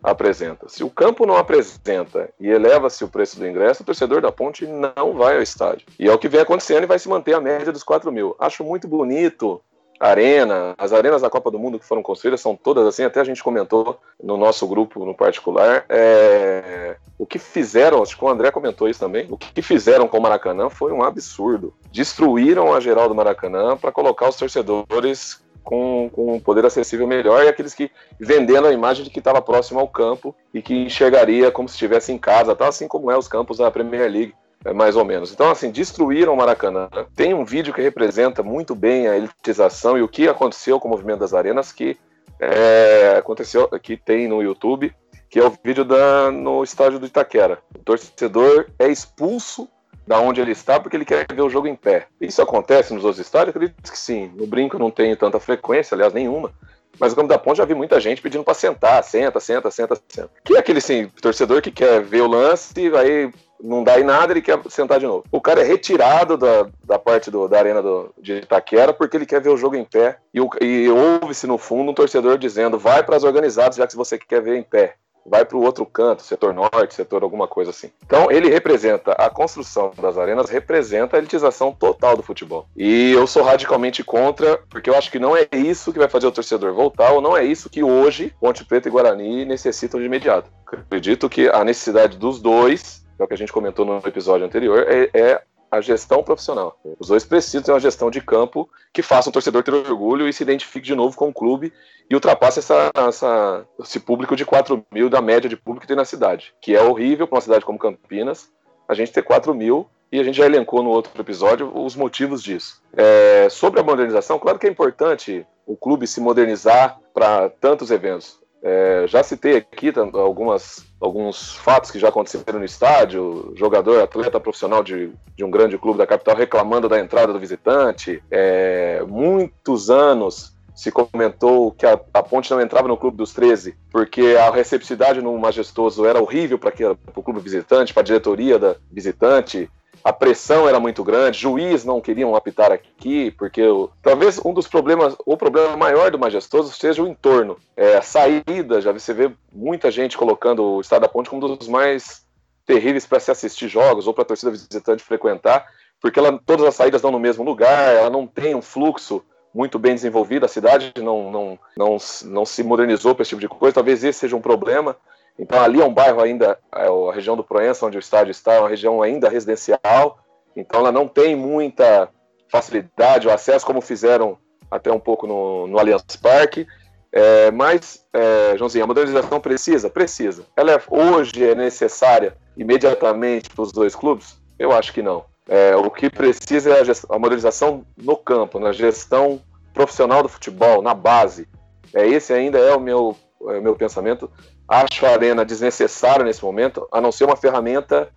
apresenta. 0.02 0.68
Se 0.68 0.82
o 0.82 0.90
campo 0.90 1.24
não 1.24 1.36
apresenta 1.36 2.28
e 2.40 2.48
eleva-se 2.48 3.04
o 3.04 3.08
preço 3.08 3.38
do 3.38 3.46
ingresso, 3.46 3.82
o 3.82 3.86
torcedor 3.86 4.20
da 4.20 4.32
ponte 4.32 4.66
não 4.66 5.12
vai 5.14 5.36
ao 5.36 5.42
estádio. 5.42 5.86
E 5.98 6.08
é 6.08 6.12
o 6.12 6.18
que 6.18 6.28
vem 6.28 6.40
acontecendo 6.40 6.82
e 6.82 6.86
vai 6.86 6.98
se 6.98 7.08
manter 7.08 7.34
a 7.34 7.40
média 7.40 7.72
dos 7.72 7.84
4 7.84 8.10
mil. 8.10 8.34
Acho 8.38 8.64
muito 8.64 8.88
bonito 8.88 9.62
arena, 10.08 10.74
as 10.76 10.92
arenas 10.92 11.22
da 11.22 11.30
Copa 11.30 11.50
do 11.50 11.58
Mundo 11.58 11.78
que 11.78 11.84
foram 11.84 12.02
construídas 12.02 12.40
são 12.40 12.56
todas 12.56 12.86
assim, 12.86 13.04
até 13.04 13.20
a 13.20 13.24
gente 13.24 13.42
comentou 13.42 14.00
no 14.22 14.36
nosso 14.36 14.66
grupo 14.66 15.04
no 15.04 15.14
particular. 15.14 15.84
É, 15.88 16.96
o 17.16 17.24
que 17.24 17.38
fizeram, 17.38 18.02
acho 18.02 18.18
que 18.18 18.24
o 18.24 18.28
André 18.28 18.50
comentou 18.50 18.88
isso 18.88 18.98
também, 18.98 19.26
o 19.30 19.36
que 19.36 19.62
fizeram 19.62 20.08
com 20.08 20.18
o 20.18 20.20
Maracanã 20.20 20.68
foi 20.68 20.92
um 20.92 21.04
absurdo. 21.04 21.72
Destruíram 21.92 22.74
a 22.74 22.80
geral 22.80 23.08
do 23.08 23.14
Maracanã 23.14 23.76
para 23.76 23.92
colocar 23.92 24.28
os 24.28 24.36
torcedores 24.36 25.40
com, 25.62 26.10
com 26.12 26.34
um 26.34 26.40
poder 26.40 26.66
acessível 26.66 27.06
melhor 27.06 27.44
e 27.44 27.48
aqueles 27.48 27.74
que 27.74 27.90
vendendo 28.18 28.66
a 28.66 28.72
imagem 28.72 29.04
de 29.04 29.10
que 29.10 29.20
estava 29.20 29.40
próximo 29.40 29.78
ao 29.78 29.88
campo 29.88 30.34
e 30.52 30.60
que 30.60 30.74
enxergaria 30.74 31.50
como 31.50 31.68
se 31.68 31.74
estivesse 31.74 32.12
em 32.12 32.18
casa, 32.18 32.56
tal, 32.56 32.68
assim 32.68 32.88
como 32.88 33.10
é 33.10 33.16
os 33.16 33.28
campos 33.28 33.58
da 33.58 33.70
Premier 33.70 34.10
League. 34.10 34.34
É 34.64 34.72
mais 34.72 34.96
ou 34.96 35.04
menos. 35.04 35.32
Então, 35.32 35.50
assim, 35.50 35.70
destruíram 35.70 36.34
o 36.34 36.36
Maracanã. 36.36 36.88
Tem 37.16 37.34
um 37.34 37.44
vídeo 37.44 37.74
que 37.74 37.82
representa 37.82 38.42
muito 38.42 38.74
bem 38.74 39.08
a 39.08 39.16
elitização 39.16 39.98
e 39.98 40.02
o 40.02 40.08
que 40.08 40.28
aconteceu 40.28 40.78
com 40.78 40.88
o 40.88 40.90
movimento 40.90 41.20
das 41.20 41.34
arenas 41.34 41.72
que 41.72 41.96
é, 42.38 43.16
aconteceu, 43.18 43.68
que 43.80 43.96
tem 43.96 44.28
no 44.28 44.42
YouTube, 44.42 44.94
que 45.28 45.38
é 45.38 45.44
o 45.44 45.52
vídeo 45.64 45.84
da, 45.84 46.30
no 46.30 46.62
estádio 46.62 46.98
do 46.98 47.06
Itaquera. 47.06 47.58
O 47.74 47.78
torcedor 47.80 48.66
é 48.78 48.88
expulso 48.88 49.68
da 50.06 50.20
onde 50.20 50.40
ele 50.40 50.52
está 50.52 50.78
porque 50.78 50.96
ele 50.96 51.04
quer 51.04 51.26
ver 51.32 51.42
o 51.42 51.50
jogo 51.50 51.66
em 51.66 51.76
pé. 51.76 52.06
Isso 52.20 52.42
acontece 52.42 52.92
nos 52.92 53.04
outros 53.04 53.24
estádios? 53.24 53.50
Acredito 53.56 53.90
que 53.90 53.98
sim. 53.98 54.32
No 54.34 54.46
Brinco 54.46 54.78
não 54.78 54.90
tem 54.90 55.14
tanta 55.16 55.38
frequência, 55.40 55.94
aliás, 55.94 56.12
nenhuma. 56.12 56.52
Mas 56.98 57.12
no 57.12 57.16
Campo 57.16 57.28
da 57.28 57.38
Ponte 57.38 57.58
já 57.58 57.64
vi 57.64 57.74
muita 57.74 57.98
gente 58.00 58.20
pedindo 58.20 58.44
para 58.44 58.54
sentar, 58.54 59.02
senta, 59.02 59.40
senta, 59.40 59.70
senta, 59.70 59.96
senta. 60.08 60.30
Que 60.44 60.56
é 60.56 60.58
aquele 60.58 60.80
sim, 60.80 61.08
torcedor 61.20 61.62
que 61.62 61.70
quer 61.70 62.02
ver 62.02 62.20
o 62.20 62.26
lance, 62.26 62.74
e 62.78 62.94
aí 62.96 63.32
não 63.62 63.84
dá 63.84 63.98
em 64.00 64.04
nada, 64.04 64.32
ele 64.32 64.42
quer 64.42 64.60
sentar 64.68 64.98
de 64.98 65.06
novo. 65.06 65.24
O 65.30 65.40
cara 65.40 65.60
é 65.60 65.64
retirado 65.64 66.36
da, 66.36 66.66
da 66.84 66.98
parte 66.98 67.30
do, 67.30 67.46
da 67.48 67.58
arena 67.58 67.80
do, 67.80 68.12
de 68.20 68.38
Itaquera 68.38 68.92
porque 68.92 69.16
ele 69.16 69.26
quer 69.26 69.40
ver 69.40 69.50
o 69.50 69.56
jogo 69.56 69.76
em 69.76 69.84
pé. 69.84 70.18
E, 70.34 70.40
e 70.60 70.88
ouve-se 70.90 71.46
no 71.46 71.56
fundo 71.56 71.90
um 71.90 71.94
torcedor 71.94 72.36
dizendo: 72.36 72.78
vai 72.78 73.02
para 73.02 73.16
as 73.16 73.24
organizadas, 73.24 73.76
já 73.76 73.86
que 73.86 73.96
você 73.96 74.18
quer 74.18 74.42
ver 74.42 74.56
em 74.56 74.62
pé 74.62 74.96
vai 75.24 75.44
para 75.44 75.56
o 75.56 75.62
outro 75.62 75.86
canto, 75.86 76.22
setor 76.22 76.52
norte, 76.52 76.94
setor 76.94 77.22
alguma 77.22 77.46
coisa 77.46 77.70
assim. 77.70 77.90
Então 78.04 78.30
ele 78.30 78.48
representa 78.48 79.12
a 79.12 79.30
construção 79.30 79.92
das 80.00 80.18
arenas, 80.18 80.50
representa 80.50 81.16
a 81.16 81.18
elitização 81.18 81.72
total 81.72 82.16
do 82.16 82.22
futebol. 82.22 82.66
E 82.76 83.12
eu 83.12 83.26
sou 83.26 83.42
radicalmente 83.42 84.02
contra, 84.02 84.58
porque 84.68 84.90
eu 84.90 84.96
acho 84.96 85.10
que 85.10 85.18
não 85.18 85.36
é 85.36 85.46
isso 85.52 85.92
que 85.92 85.98
vai 85.98 86.08
fazer 86.08 86.26
o 86.26 86.32
torcedor 86.32 86.74
voltar, 86.74 87.12
ou 87.12 87.20
não 87.20 87.36
é 87.36 87.44
isso 87.44 87.70
que 87.70 87.82
hoje 87.82 88.34
Ponte 88.40 88.64
Preta 88.64 88.88
e 88.88 88.90
Guarani 88.90 89.44
necessitam 89.44 90.00
de 90.00 90.06
imediato. 90.06 90.50
Acredito 90.66 91.28
que 91.28 91.48
a 91.48 91.64
necessidade 91.64 92.16
dos 92.16 92.40
dois, 92.40 93.01
é 93.18 93.24
o 93.24 93.26
que 93.26 93.34
a 93.34 93.38
gente 93.38 93.52
comentou 93.52 93.84
no 93.84 93.98
episódio 93.98 94.46
anterior, 94.46 94.86
é, 94.88 95.10
é 95.12 95.42
a 95.72 95.80
gestão 95.80 96.22
profissional. 96.22 96.78
Os 96.98 97.08
dois 97.08 97.24
precisam 97.24 97.62
ter 97.62 97.72
uma 97.72 97.80
gestão 97.80 98.10
de 98.10 98.20
campo 98.20 98.68
que 98.92 99.00
faça 99.00 99.30
o 99.30 99.32
torcedor 99.32 99.62
ter 99.62 99.72
orgulho 99.72 100.28
e 100.28 100.32
se 100.32 100.42
identifique 100.42 100.86
de 100.86 100.94
novo 100.94 101.16
com 101.16 101.30
o 101.30 101.32
clube 101.32 101.72
e 102.10 102.14
ultrapasse 102.14 102.58
essa, 102.58 102.90
essa, 102.94 103.66
esse 103.80 103.98
público 103.98 104.36
de 104.36 104.44
4 104.44 104.84
mil 104.92 105.08
da 105.08 105.22
média 105.22 105.48
de 105.48 105.56
público 105.56 105.80
que 105.80 105.86
tem 105.86 105.96
na 105.96 106.04
cidade, 106.04 106.54
que 106.60 106.76
é 106.76 106.82
horrível 106.82 107.26
para 107.26 107.36
uma 107.36 107.40
cidade 107.40 107.64
como 107.64 107.78
Campinas, 107.78 108.52
a 108.86 108.92
gente 108.92 109.12
ter 109.12 109.22
4 109.22 109.54
mil 109.54 109.88
e 110.12 110.20
a 110.20 110.22
gente 110.22 110.36
já 110.36 110.44
elencou 110.44 110.82
no 110.82 110.90
outro 110.90 111.18
episódio 111.18 111.72
os 111.74 111.96
motivos 111.96 112.42
disso. 112.42 112.82
É, 112.94 113.48
sobre 113.48 113.80
a 113.80 113.82
modernização, 113.82 114.38
claro 114.38 114.58
que 114.58 114.66
é 114.66 114.70
importante 114.70 115.46
o 115.66 115.74
clube 115.74 116.06
se 116.06 116.20
modernizar 116.20 117.00
para 117.14 117.48
tantos 117.48 117.90
eventos. 117.90 118.41
É, 118.62 119.06
já 119.08 119.22
citei 119.24 119.56
aqui 119.56 119.92
algumas, 120.14 120.86
alguns 121.00 121.56
fatos 121.56 121.90
que 121.90 121.98
já 121.98 122.08
aconteceram 122.08 122.60
no 122.60 122.64
estádio, 122.64 123.52
jogador, 123.56 124.00
atleta 124.00 124.38
profissional 124.38 124.84
de, 124.84 125.10
de 125.36 125.44
um 125.44 125.50
grande 125.50 125.76
clube 125.76 125.98
da 125.98 126.06
capital 126.06 126.36
reclamando 126.36 126.88
da 126.88 127.00
entrada 127.00 127.32
do 127.32 127.40
visitante. 127.40 128.22
É, 128.30 129.02
muitos 129.08 129.90
anos 129.90 130.56
se 130.74 130.90
comentou 130.90 131.72
que 131.72 131.84
a, 131.84 132.00
a, 132.14 132.22
Ponte 132.22 132.50
não 132.50 132.60
entrava 132.60 132.88
no 132.88 132.96
Clube 132.96 133.16
dos 133.16 133.32
13 133.32 133.76
porque 133.90 134.36
a 134.38 134.50
receptividade 134.50 135.20
no 135.20 135.36
Majestoso 135.38 136.06
era 136.06 136.20
horrível 136.20 136.58
para 136.58 136.72
o 137.14 137.22
clube 137.22 137.40
visitante, 137.40 137.92
para 137.92 138.02
a 138.02 138.04
diretoria 138.04 138.58
da 138.58 138.76
visitante 138.90 139.68
a 140.04 140.12
pressão 140.12 140.68
era 140.68 140.80
muito 140.80 141.04
grande, 141.04 141.38
juiz 141.38 141.84
não 141.84 142.00
queriam 142.00 142.34
apitar 142.34 142.72
aqui, 142.72 143.30
porque 143.32 143.62
talvez 144.02 144.40
um 144.44 144.52
dos 144.52 144.66
problemas, 144.66 145.14
o 145.24 145.36
problema 145.36 145.76
maior 145.76 146.10
do 146.10 146.18
Majestoso 146.18 146.72
seja 146.74 147.02
o 147.02 147.06
entorno. 147.06 147.56
É, 147.76 147.96
a 147.96 148.02
saída, 148.02 148.80
já 148.80 148.92
você 148.92 149.14
vê 149.14 149.30
muita 149.52 149.90
gente 149.90 150.18
colocando 150.18 150.62
o 150.64 150.80
Estado 150.80 151.02
da 151.02 151.08
Ponte 151.08 151.30
como 151.30 151.46
um 151.46 151.56
dos 151.56 151.68
mais 151.68 152.24
terríveis 152.66 153.06
para 153.06 153.20
se 153.20 153.30
assistir 153.30 153.68
jogos 153.68 154.06
ou 154.06 154.14
para 154.14 154.22
a 154.22 154.26
torcida 154.26 154.50
visitante 154.50 155.04
frequentar, 155.04 155.66
porque 156.00 156.18
ela, 156.18 156.40
todas 156.44 156.66
as 156.66 156.74
saídas 156.74 156.98
estão 156.98 157.10
no 157.10 157.20
mesmo 157.20 157.44
lugar, 157.44 157.94
ela 157.94 158.10
não 158.10 158.26
tem 158.26 158.54
um 158.54 158.62
fluxo 158.62 159.24
muito 159.54 159.78
bem 159.78 159.94
desenvolvido, 159.94 160.46
a 160.46 160.48
cidade 160.48 160.92
não, 160.96 161.30
não, 161.30 161.58
não, 161.76 161.96
não 162.24 162.44
se 162.44 162.62
modernizou 162.62 163.14
para 163.14 163.22
esse 163.22 163.30
tipo 163.30 163.40
de 163.40 163.48
coisa, 163.48 163.74
talvez 163.74 164.02
esse 164.02 164.20
seja 164.20 164.34
um 164.34 164.40
problema. 164.40 164.96
Então 165.38 165.60
ali 165.60 165.80
é 165.80 165.84
um 165.84 165.92
bairro 165.92 166.20
ainda, 166.20 166.58
é 166.74 166.86
a 166.86 167.12
região 167.12 167.36
do 167.36 167.44
Proença, 167.44 167.86
onde 167.86 167.96
o 167.96 168.00
estádio 168.00 168.30
está, 168.30 168.54
é 168.54 168.60
uma 168.60 168.68
região 168.68 169.02
ainda 169.02 169.28
residencial, 169.28 170.18
então 170.54 170.80
ela 170.80 170.92
não 170.92 171.08
tem 171.08 171.34
muita 171.34 172.08
facilidade, 172.48 173.26
o 173.26 173.32
acesso 173.32 173.64
como 173.64 173.80
fizeram 173.80 174.36
até 174.70 174.92
um 174.92 175.00
pouco 175.00 175.26
no, 175.26 175.66
no 175.66 175.78
Allianz 175.78 176.16
Parque, 176.16 176.66
é, 177.12 177.50
mas, 177.50 178.06
é, 178.12 178.56
Joãozinho, 178.56 178.84
a 178.84 178.86
modernização 178.86 179.38
precisa? 179.38 179.90
Precisa. 179.90 180.46
Ela 180.56 180.72
é, 180.72 180.82
hoje 180.88 181.46
é 181.46 181.54
necessária 181.54 182.34
imediatamente 182.56 183.50
para 183.50 183.62
os 183.62 183.70
dois 183.70 183.94
clubes? 183.94 184.40
Eu 184.58 184.72
acho 184.72 184.92
que 184.94 185.02
não. 185.02 185.24
É, 185.46 185.76
o 185.76 185.90
que 185.90 186.08
precisa 186.08 186.70
é 186.70 186.80
a, 186.80 186.84
gestão, 186.84 187.14
a, 187.14 187.18
modernização 187.18 187.84
no 187.96 188.16
campo, 188.16 188.58
na 188.58 188.72
gestão 188.72 189.42
profissional 189.74 190.22
do 190.22 190.28
futebol, 190.28 190.80
na 190.80 190.94
base. 190.94 191.46
É, 191.92 192.06
esse 192.06 192.32
ainda 192.32 192.58
é 192.58 192.74
o 192.74 192.80
meu, 192.80 193.14
é, 193.48 193.60
meu 193.60 193.76
pensamento. 193.76 194.30
Acho 194.68 195.06
a 195.06 195.10
arena 195.10 195.44
desnecessária 195.44 196.24
nesse 196.24 196.44
momento, 196.44 196.86
a 196.90 197.00
não 197.00 197.12
ser 197.12 197.24
uma 197.24 197.36
ferramenta, 197.36 198.08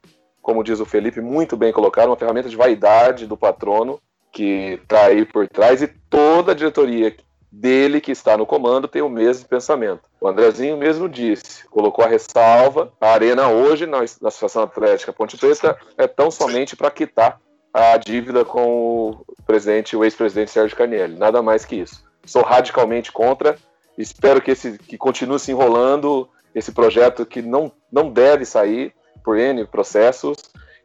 como 0.41 0.63
diz 0.63 0.79
o 0.79 0.85
Felipe, 0.85 1.21
muito 1.21 1.57
bem 1.57 1.73
colocada, 1.73 2.07
uma 2.07 2.15
ferramenta 2.15 2.49
de 2.49 2.55
vaidade 2.55 3.25
do 3.25 3.35
patrono 3.35 3.99
que 4.31 4.79
está 4.81 5.05
aí 5.05 5.25
por 5.25 5.47
trás 5.47 5.81
e 5.81 5.87
toda 5.87 6.51
a 6.51 6.55
diretoria 6.55 7.15
dele 7.49 8.01
que 8.01 8.11
está 8.11 8.37
no 8.37 8.45
comando 8.45 8.87
tem 8.87 9.01
o 9.01 9.09
mesmo 9.09 9.47
pensamento. 9.47 10.01
O 10.19 10.27
Andrezinho 10.27 10.75
mesmo 10.75 11.07
disse, 11.07 11.65
colocou 11.69 12.03
a 12.03 12.07
ressalva, 12.07 12.91
a 12.99 13.11
arena 13.11 13.47
hoje 13.47 13.85
na, 13.85 13.99
na 13.99 14.27
Associação 14.27 14.63
Atlética 14.63 15.13
Ponte 15.13 15.37
Preta 15.37 15.77
é 15.97 16.05
tão 16.05 16.29
somente 16.29 16.75
para 16.75 16.91
quitar 16.91 17.39
a 17.73 17.97
dívida 17.97 18.43
com 18.43 19.11
o 19.11 19.43
presidente, 19.45 19.95
o 19.95 20.03
ex-presidente 20.03 20.51
Sérgio 20.51 20.77
Carnielli, 20.77 21.17
nada 21.17 21.41
mais 21.41 21.65
que 21.65 21.77
isso. 21.77 22.03
Sou 22.25 22.41
radicalmente 22.41 23.11
contra, 23.11 23.57
espero 23.97 24.41
que 24.41 24.51
esse 24.51 24.77
que 24.77 24.97
continue 24.97 25.39
se 25.39 25.51
enrolando 25.51 26.27
esse 26.55 26.71
projeto 26.71 27.25
que 27.25 27.41
não, 27.41 27.71
não 27.91 28.09
deve 28.09 28.45
sair 28.45 28.93
por 29.23 29.37
N 29.37 29.65
processos 29.65 30.37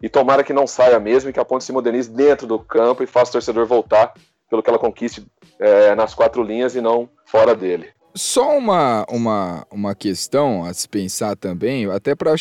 e 0.02 0.08
tomara 0.08 0.42
que 0.42 0.52
não 0.52 0.66
saia 0.66 0.98
mesmo 0.98 1.30
e 1.30 1.32
que 1.32 1.38
a 1.38 1.44
ponte 1.44 1.62
se 1.62 1.72
modernize 1.72 2.10
dentro 2.10 2.46
do 2.46 2.58
campo 2.58 3.02
e 3.04 3.06
faça 3.06 3.30
o 3.30 3.32
torcedor 3.34 3.66
voltar 3.66 4.12
pelo 4.48 4.62
que 4.62 4.68
ela 4.68 4.78
conquiste 4.78 5.24
é, 5.60 5.94
nas 5.94 6.12
quatro 6.12 6.42
linhas 6.42 6.74
e 6.74 6.80
não 6.80 7.08
fora 7.24 7.54
dele. 7.54 7.88
Só 8.14 8.58
uma, 8.58 9.06
uma, 9.08 9.66
uma 9.70 9.94
questão 9.94 10.64
a 10.64 10.74
se 10.74 10.88
pensar 10.88 11.36
também, 11.36 11.86
até 11.86 12.14
para 12.14 12.36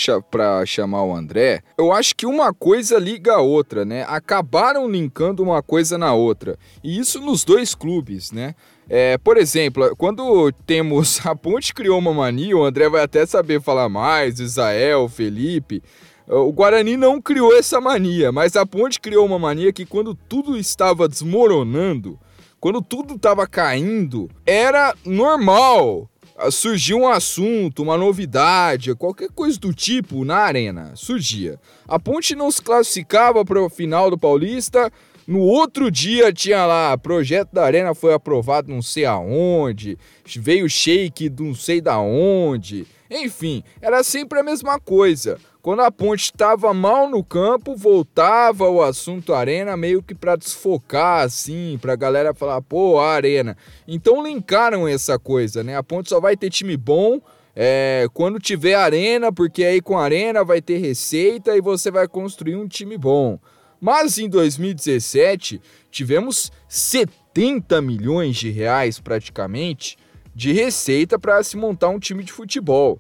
chamar 0.66 1.04
o 1.04 1.16
André, 1.16 1.62
eu 1.78 1.92
acho 1.92 2.16
que 2.16 2.26
uma 2.26 2.52
coisa 2.54 2.98
liga 2.98 3.34
a 3.34 3.42
outra, 3.42 3.86
né? 3.86 4.04
Acabaram 4.08 4.90
linkando 4.90 5.44
uma 5.44 5.62
coisa 5.62 5.96
na 5.98 6.14
outra. 6.14 6.58
E 6.84 6.98
isso 6.98 7.22
nos 7.22 7.44
dois 7.44 7.76
clubes, 7.76 8.32
né? 8.32 8.56
É, 8.90 9.20
por 9.20 9.38
exemplo, 9.38 9.96
quando 9.96 10.52
temos 10.66 11.24
a 11.26 11.36
Ponte 11.36 11.74
criou 11.74 12.00
uma 12.00 12.14
mania, 12.14 12.58
o 12.58 12.64
André 12.64 12.90
vai 12.90 13.04
até 13.04 13.24
saber 13.26 13.62
falar 13.62 13.88
mais, 13.88 14.40
Israel, 14.40 15.08
Felipe. 15.08 15.84
O 16.28 16.52
Guarani 16.52 16.98
não 16.98 17.22
criou 17.22 17.56
essa 17.56 17.80
mania, 17.80 18.32
mas 18.32 18.56
a 18.56 18.66
Ponte 18.66 19.00
criou 19.00 19.26
uma 19.26 19.38
mania 19.38 19.72
que 19.72 19.86
quando 19.86 20.16
tudo 20.16 20.58
estava 20.58 21.08
desmoronando, 21.08 22.20
quando 22.60 22.82
tudo 22.82 23.16
estava 23.16 23.48
caindo, 23.48 24.30
era 24.46 24.94
normal 25.06 26.10
surgir 26.52 26.94
um 26.94 27.08
assunto, 27.08 27.84
uma 27.84 27.98
novidade, 27.98 28.96
qualquer 28.96 29.30
coisa 29.30 29.60
do 29.60 29.74
tipo 29.74 30.24
na 30.24 30.38
arena, 30.38 30.92
surgia. 30.96 31.60
A 31.88 32.00
Ponte 32.00 32.34
não 32.36 32.50
se 32.50 32.62
classificava 32.62 33.44
para 33.44 33.62
o 33.62 33.70
final 33.70 34.10
do 34.10 34.18
Paulista, 34.18 34.92
no 35.28 35.40
outro 35.40 35.92
dia 35.92 36.32
tinha 36.32 36.66
lá, 36.66 36.98
projeto 36.98 37.50
da 37.52 37.64
arena 37.64 37.94
foi 37.94 38.14
aprovado 38.14 38.72
não 38.72 38.82
sei 38.82 39.06
aonde, 39.06 39.98
veio 40.38 40.70
shake 40.70 41.30
não 41.30 41.54
sei 41.54 41.82
da 41.82 42.00
onde. 42.00 42.88
Enfim, 43.12 43.64
era 43.82 44.04
sempre 44.04 44.40
a 44.40 44.44
mesma 44.44 44.80
coisa. 44.80 45.38
Quando 45.62 45.82
a 45.82 45.92
ponte 45.92 46.24
estava 46.24 46.74
mal 46.74 47.10
no 47.10 47.22
campo, 47.22 47.76
voltava 47.76 48.70
o 48.70 48.82
assunto 48.82 49.34
arena 49.34 49.76
meio 49.76 50.02
que 50.02 50.16
para 50.16 50.38
desfocar 50.38 51.26
assim, 51.26 51.78
para 51.82 51.94
a 51.94 51.98
galera 51.98 52.34
falar, 52.34 52.62
pô, 52.62 52.98
a 52.98 53.12
arena. 53.12 53.58
Então 53.86 54.24
linkaram 54.24 54.88
essa 54.88 55.20
coisa, 55.20 55.62
né? 55.62 55.76
A 55.76 55.84
ponte 55.84 56.08
só 56.08 56.20
vai 56.22 56.38
ter 56.38 56.50
time 56.50 56.78
bom 56.78 57.20
é, 57.54 58.08
quando 58.14 58.40
tiver 58.40 58.74
arena, 58.74 59.34
porque 59.34 59.66
aí 59.66 59.82
com 59.82 59.98
arena 59.98 60.46
vai 60.46 60.62
ter 60.62 60.78
receita 60.78 61.54
e 61.58 61.62
você 61.62 61.92
vai 61.92 62.08
construir 62.08 62.56
um 62.56 62.66
time 62.66 62.98
bom. 62.98 63.38
Mas 63.82 64.18
em 64.18 64.30
2017 64.30 65.62
tivemos 65.92 66.54
70 66.70 67.82
milhões 67.82 68.38
de 68.38 68.50
reais 68.50 69.02
praticamente 69.02 69.98
de 70.34 70.54
receita 70.54 71.20
para 71.20 71.44
se 71.44 71.58
montar 71.58 71.90
um 71.90 72.00
time 72.00 72.24
de 72.24 72.32
futebol. 72.32 72.98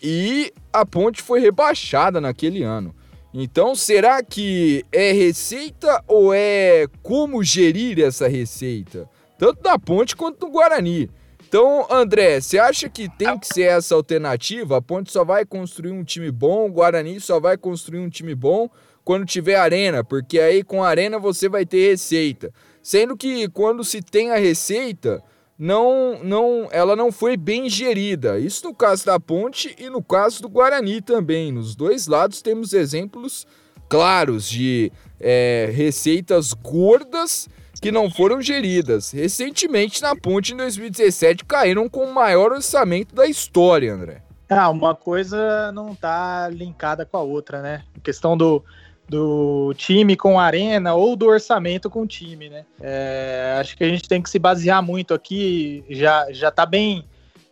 E 0.00 0.52
a 0.80 0.86
Ponte 0.86 1.22
foi 1.22 1.40
rebaixada 1.40 2.20
naquele 2.20 2.62
ano. 2.62 2.94
Então, 3.34 3.74
será 3.74 4.22
que 4.22 4.84
é 4.90 5.12
receita 5.12 6.02
ou 6.06 6.32
é 6.32 6.86
como 7.02 7.42
gerir 7.42 8.00
essa 8.00 8.26
receita? 8.28 9.08
tanto 9.38 9.62
da 9.62 9.78
Ponte 9.78 10.16
quanto 10.16 10.40
do 10.40 10.50
Guarani. 10.52 11.10
Então, 11.48 11.86
André, 11.90 12.40
você 12.40 12.58
acha 12.58 12.88
que 12.88 13.08
tem 13.08 13.38
que 13.38 13.46
ser 13.46 13.62
essa 13.62 13.94
alternativa? 13.94 14.76
A 14.76 14.82
Ponte 14.82 15.12
só 15.12 15.24
vai 15.24 15.44
construir 15.44 15.92
um 15.92 16.02
time 16.02 16.30
bom, 16.30 16.66
o 16.66 16.72
Guarani 16.72 17.20
só 17.20 17.38
vai 17.38 17.56
construir 17.56 18.00
um 18.00 18.08
time 18.08 18.34
bom 18.34 18.68
quando 19.04 19.24
tiver 19.24 19.54
arena, 19.54 20.02
porque 20.02 20.40
aí 20.40 20.64
com 20.64 20.82
a 20.82 20.88
arena 20.88 21.18
você 21.18 21.48
vai 21.48 21.64
ter 21.64 21.90
receita. 21.90 22.52
Sendo 22.82 23.16
que 23.16 23.48
quando 23.48 23.84
se 23.84 24.02
tem 24.02 24.32
a 24.32 24.36
receita, 24.36 25.22
não, 25.58 26.22
não, 26.22 26.68
ela 26.70 26.94
não 26.94 27.10
foi 27.10 27.36
bem 27.36 27.68
gerida. 27.68 28.38
Isso 28.38 28.66
no 28.66 28.74
caso 28.74 29.06
da 29.06 29.18
Ponte 29.18 29.74
e 29.78 29.88
no 29.88 30.02
caso 30.02 30.42
do 30.42 30.48
Guarani 30.48 31.00
também. 31.00 31.50
Nos 31.50 31.74
dois 31.74 32.06
lados 32.06 32.42
temos 32.42 32.72
exemplos 32.72 33.46
claros 33.88 34.48
de 34.48 34.92
é, 35.18 35.70
receitas 35.72 36.52
gordas 36.52 37.48
que 37.80 37.90
não 37.90 38.10
foram 38.10 38.40
geridas. 38.40 39.12
Recentemente, 39.12 40.02
na 40.02 40.14
Ponte, 40.14 40.52
em 40.52 40.56
2017, 40.56 41.44
caíram 41.44 41.88
com 41.88 42.04
o 42.04 42.14
maior 42.14 42.52
orçamento 42.52 43.14
da 43.14 43.26
história, 43.26 43.94
André. 43.94 44.22
Ah, 44.48 44.70
uma 44.70 44.94
coisa 44.94 45.72
não 45.72 45.94
tá 45.94 46.48
linkada 46.48 47.04
com 47.04 47.16
a 47.16 47.22
outra, 47.22 47.60
né? 47.60 47.82
A 47.96 48.00
questão 48.00 48.36
do, 48.36 48.62
do 49.08 49.72
time 49.76 50.16
com 50.16 50.38
a 50.38 50.44
arena 50.44 50.94
ou 50.94 51.14
do 51.14 51.26
orçamento 51.26 51.88
com 51.88 52.02
o 52.02 52.06
time, 52.06 52.48
né? 52.48 52.64
É, 52.80 53.56
acho 53.60 53.76
que 53.76 53.84
a 53.84 53.88
gente 53.88 54.08
tem 54.08 54.20
que 54.20 54.28
se 54.28 54.38
basear 54.38 54.82
muito 54.82 55.14
aqui, 55.14 55.84
já, 55.88 56.26
já 56.32 56.50
tá 56.50 56.66
bem 56.66 57.04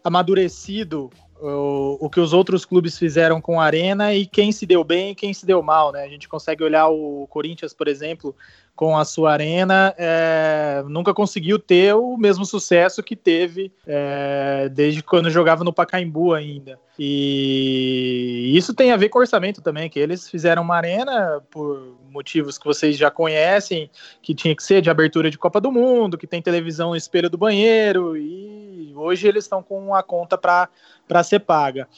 amadurecido 0.02 1.10
o, 1.40 1.98
o 2.00 2.10
que 2.10 2.20
os 2.20 2.32
outros 2.32 2.64
clubes 2.64 2.98
fizeram 2.98 3.40
com 3.40 3.60
a 3.60 3.64
arena 3.64 4.14
e 4.14 4.26
quem 4.26 4.52
se 4.52 4.66
deu 4.66 4.84
bem 4.84 5.10
e 5.10 5.14
quem 5.14 5.32
se 5.34 5.44
deu 5.44 5.62
mal, 5.62 5.92
né? 5.92 6.04
A 6.04 6.08
gente 6.08 6.28
consegue 6.28 6.62
olhar 6.62 6.88
o 6.88 7.26
Corinthians, 7.28 7.72
por 7.72 7.88
exemplo, 7.88 8.34
com 8.74 8.96
a 8.96 9.04
sua 9.04 9.32
arena, 9.32 9.94
é, 9.96 10.82
nunca 10.88 11.14
conseguiu 11.14 11.58
ter 11.58 11.94
o 11.94 12.16
mesmo 12.16 12.44
sucesso 12.44 13.02
que 13.02 13.14
teve 13.14 13.72
é, 13.86 14.68
desde 14.68 15.00
quando 15.02 15.30
jogava 15.30 15.62
no 15.62 15.72
Pacaembu 15.72 16.34
ainda. 16.34 16.78
E 16.98 18.52
isso 18.56 18.74
tem 18.74 18.90
a 18.90 18.96
ver 18.96 19.08
com 19.10 19.20
orçamento 19.20 19.60
também, 19.62 19.88
que 19.88 19.98
eles 19.98 20.28
fizeram 20.28 20.62
uma 20.62 20.76
arena 20.76 21.40
por 21.50 21.96
motivos 22.10 22.58
que 22.58 22.64
vocês 22.64 22.96
já 22.96 23.10
conhecem, 23.10 23.90
que 24.20 24.34
tinha 24.34 24.54
que 24.54 24.62
ser 24.62 24.80
de 24.80 24.90
abertura 24.90 25.30
de 25.30 25.38
Copa 25.38 25.60
do 25.60 25.70
Mundo, 25.70 26.18
que 26.18 26.26
tem 26.26 26.42
televisão 26.42 26.90
no 26.90 26.96
espelho 26.96 27.30
do 27.30 27.38
banheiro, 27.38 28.16
e 28.16 28.63
hoje 28.94 29.28
eles 29.28 29.44
estão 29.44 29.62
com 29.62 29.78
uma 29.78 30.02
conta 30.02 30.36
para 30.36 31.22
ser 31.22 31.40
paga. 31.40 31.88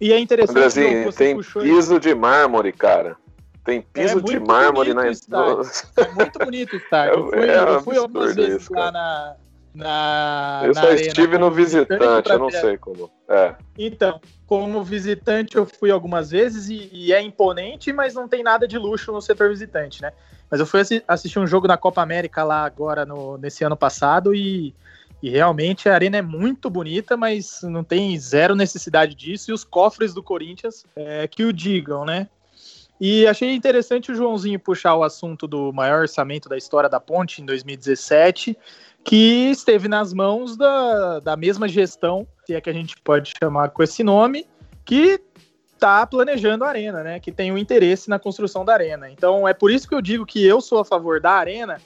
E 0.00 0.12
é 0.12 0.18
interessante 0.18 0.56
Andrezinho, 0.56 1.12
que 1.12 1.16
tem 1.16 1.38
piso 1.38 2.00
de 2.00 2.14
mármore, 2.14 2.72
cara. 2.72 3.16
Tem 3.64 3.80
piso 3.80 4.18
é 4.18 4.22
de 4.22 4.40
mármore 4.40 4.92
na 4.92 5.06
É 5.06 6.08
muito 6.14 6.38
bonito 6.38 6.72
o 6.72 6.76
estádio. 6.76 7.14
Eu 7.14 7.28
fui, 7.30 7.48
é 7.48 7.58
eu 7.58 7.82
fui 7.82 7.96
algumas 7.96 8.34
vezes 8.34 8.62
isso, 8.62 8.72
lá 8.72 8.90
na, 8.90 9.36
na. 9.72 10.62
Eu 10.64 10.74
na 10.74 10.80
só 10.80 10.86
arena, 10.88 11.00
estive 11.00 11.38
no 11.38 11.50
visitante, 11.50 12.30
eu 12.30 12.38
não 12.38 12.50
sei 12.50 12.76
como. 12.76 13.08
É. 13.28 13.54
Então, 13.78 14.20
como 14.46 14.82
visitante, 14.82 15.56
eu 15.56 15.64
fui 15.64 15.90
algumas 15.90 16.30
vezes 16.30 16.68
e, 16.68 16.90
e, 16.92 17.12
é 17.12 17.22
imponente, 17.22 17.92
mas 17.92 18.14
não 18.14 18.26
tem 18.26 18.42
nada 18.42 18.66
de 18.66 18.76
luxo 18.76 19.12
no 19.12 19.22
setor 19.22 19.50
visitante, 19.50 20.02
né? 20.02 20.12
Mas 20.50 20.58
eu 20.58 20.66
fui 20.66 20.80
assistir 21.06 21.38
um 21.38 21.46
jogo 21.46 21.68
na 21.68 21.76
Copa 21.76 22.02
América 22.02 22.42
lá 22.42 22.64
agora 22.64 23.06
no, 23.06 23.38
nesse 23.38 23.64
ano 23.64 23.76
passado 23.76 24.34
e, 24.34 24.74
e 25.22 25.30
realmente 25.30 25.88
a 25.88 25.94
arena 25.94 26.16
é 26.16 26.22
muito 26.22 26.68
bonita, 26.68 27.16
mas 27.16 27.60
não 27.62 27.84
tem 27.84 28.18
zero 28.18 28.56
necessidade 28.56 29.14
disso. 29.14 29.50
E 29.50 29.54
os 29.54 29.62
cofres 29.62 30.12
do 30.12 30.22
Corinthians 30.22 30.84
é, 30.96 31.28
que 31.28 31.44
o 31.44 31.52
digam, 31.52 32.04
né? 32.04 32.28
E 33.00 33.26
achei 33.26 33.54
interessante 33.54 34.10
o 34.10 34.14
Joãozinho 34.14 34.58
puxar 34.58 34.96
o 34.96 35.04
assunto 35.04 35.46
do 35.46 35.72
maior 35.72 36.02
orçamento 36.02 36.48
da 36.48 36.56
história 36.56 36.88
da 36.88 37.00
Ponte 37.00 37.40
em 37.40 37.46
2017, 37.46 38.56
que 39.04 39.50
esteve 39.50 39.88
nas 39.88 40.12
mãos 40.12 40.56
da, 40.56 41.20
da 41.20 41.36
mesma 41.36 41.68
gestão, 41.68 42.26
se 42.44 42.54
é 42.54 42.60
que 42.60 42.70
a 42.70 42.72
gente 42.72 42.96
pode 43.00 43.32
chamar 43.40 43.70
com 43.70 43.82
esse 43.82 44.02
nome, 44.04 44.46
que 44.84 45.20
está 45.72 46.06
planejando 46.06 46.64
a 46.64 46.68
arena, 46.68 47.02
né? 47.02 47.20
Que 47.20 47.32
tem 47.32 47.50
o 47.50 47.54
um 47.54 47.58
interesse 47.58 48.08
na 48.08 48.18
construção 48.18 48.64
da 48.64 48.72
arena. 48.72 49.10
Então 49.10 49.46
é 49.46 49.54
por 49.54 49.70
isso 49.70 49.88
que 49.88 49.94
eu 49.94 50.00
digo 50.00 50.26
que 50.26 50.44
eu 50.44 50.60
sou 50.60 50.78
a 50.78 50.84
favor 50.84 51.20
da 51.20 51.32
arena, 51.32 51.80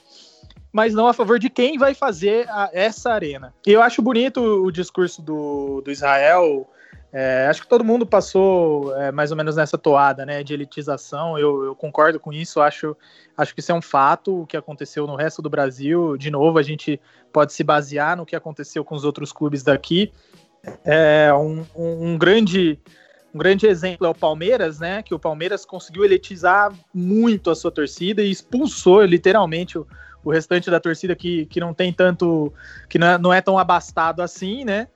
mas 0.77 0.93
não 0.93 1.07
a 1.07 1.13
favor 1.13 1.39
de 1.39 1.49
quem 1.49 1.75
vai 1.75 1.95
fazer 1.95 2.47
a, 2.49 2.69
essa 2.71 3.11
arena. 3.11 3.51
E 3.65 3.71
eu 3.71 3.81
acho 3.81 3.99
bonito 3.99 4.39
o 4.39 4.71
discurso 4.71 5.23
do, 5.23 5.81
do 5.81 5.89
Israel 5.89 6.69
é, 7.11 7.47
acho 7.49 7.63
que 7.63 7.67
todo 7.67 7.83
mundo 7.83 8.05
passou 8.05 8.95
é, 8.95 9.11
mais 9.11 9.31
ou 9.31 9.37
menos 9.37 9.55
nessa 9.55 9.75
toada, 9.75 10.23
né, 10.23 10.43
de 10.43 10.53
elitização. 10.53 11.35
Eu, 11.35 11.63
eu, 11.63 11.75
concordo 11.75 12.19
com 12.19 12.31
isso. 12.31 12.61
Acho, 12.61 12.95
acho 13.35 13.55
que 13.55 13.59
isso 13.59 13.71
é 13.71 13.75
um 13.75 13.81
fato. 13.81 14.41
O 14.43 14.45
que 14.45 14.55
aconteceu 14.55 15.07
no 15.07 15.15
resto 15.15 15.41
do 15.41 15.49
Brasil, 15.49 16.15
de 16.15 16.29
novo, 16.29 16.59
a 16.59 16.61
gente 16.61 17.01
pode 17.33 17.53
se 17.53 17.63
basear 17.63 18.15
no 18.15 18.23
que 18.23 18.35
aconteceu 18.35 18.85
com 18.85 18.93
os 18.93 19.03
outros 19.03 19.31
clubes 19.31 19.63
daqui. 19.63 20.13
É, 20.85 21.33
um, 21.33 21.65
um, 21.75 22.09
um 22.09 22.17
grande 22.19 22.79
um 23.33 23.37
grande 23.37 23.65
exemplo 23.67 24.05
é 24.05 24.09
o 24.09 24.15
Palmeiras, 24.15 24.79
né? 24.79 25.01
Que 25.01 25.13
o 25.13 25.19
Palmeiras 25.19 25.65
conseguiu 25.65 26.05
elitizar 26.05 26.71
muito 26.93 27.49
a 27.49 27.55
sua 27.55 27.71
torcida 27.71 28.21
e 28.21 28.29
expulsou 28.29 29.03
literalmente 29.03 29.77
o, 29.77 29.87
o 30.27 30.31
restante 30.31 30.69
da 30.69 30.79
torcida 30.79 31.15
que, 31.15 31.45
que 31.45 31.59
não 31.59 31.73
tem 31.73 31.91
tanto, 31.93 32.53
que 32.89 32.99
não 32.99 33.07
é, 33.07 33.17
não 33.17 33.33
é 33.33 33.41
tão 33.41 33.57
abastado 33.57 34.21
assim, 34.21 34.65
né? 34.65 34.87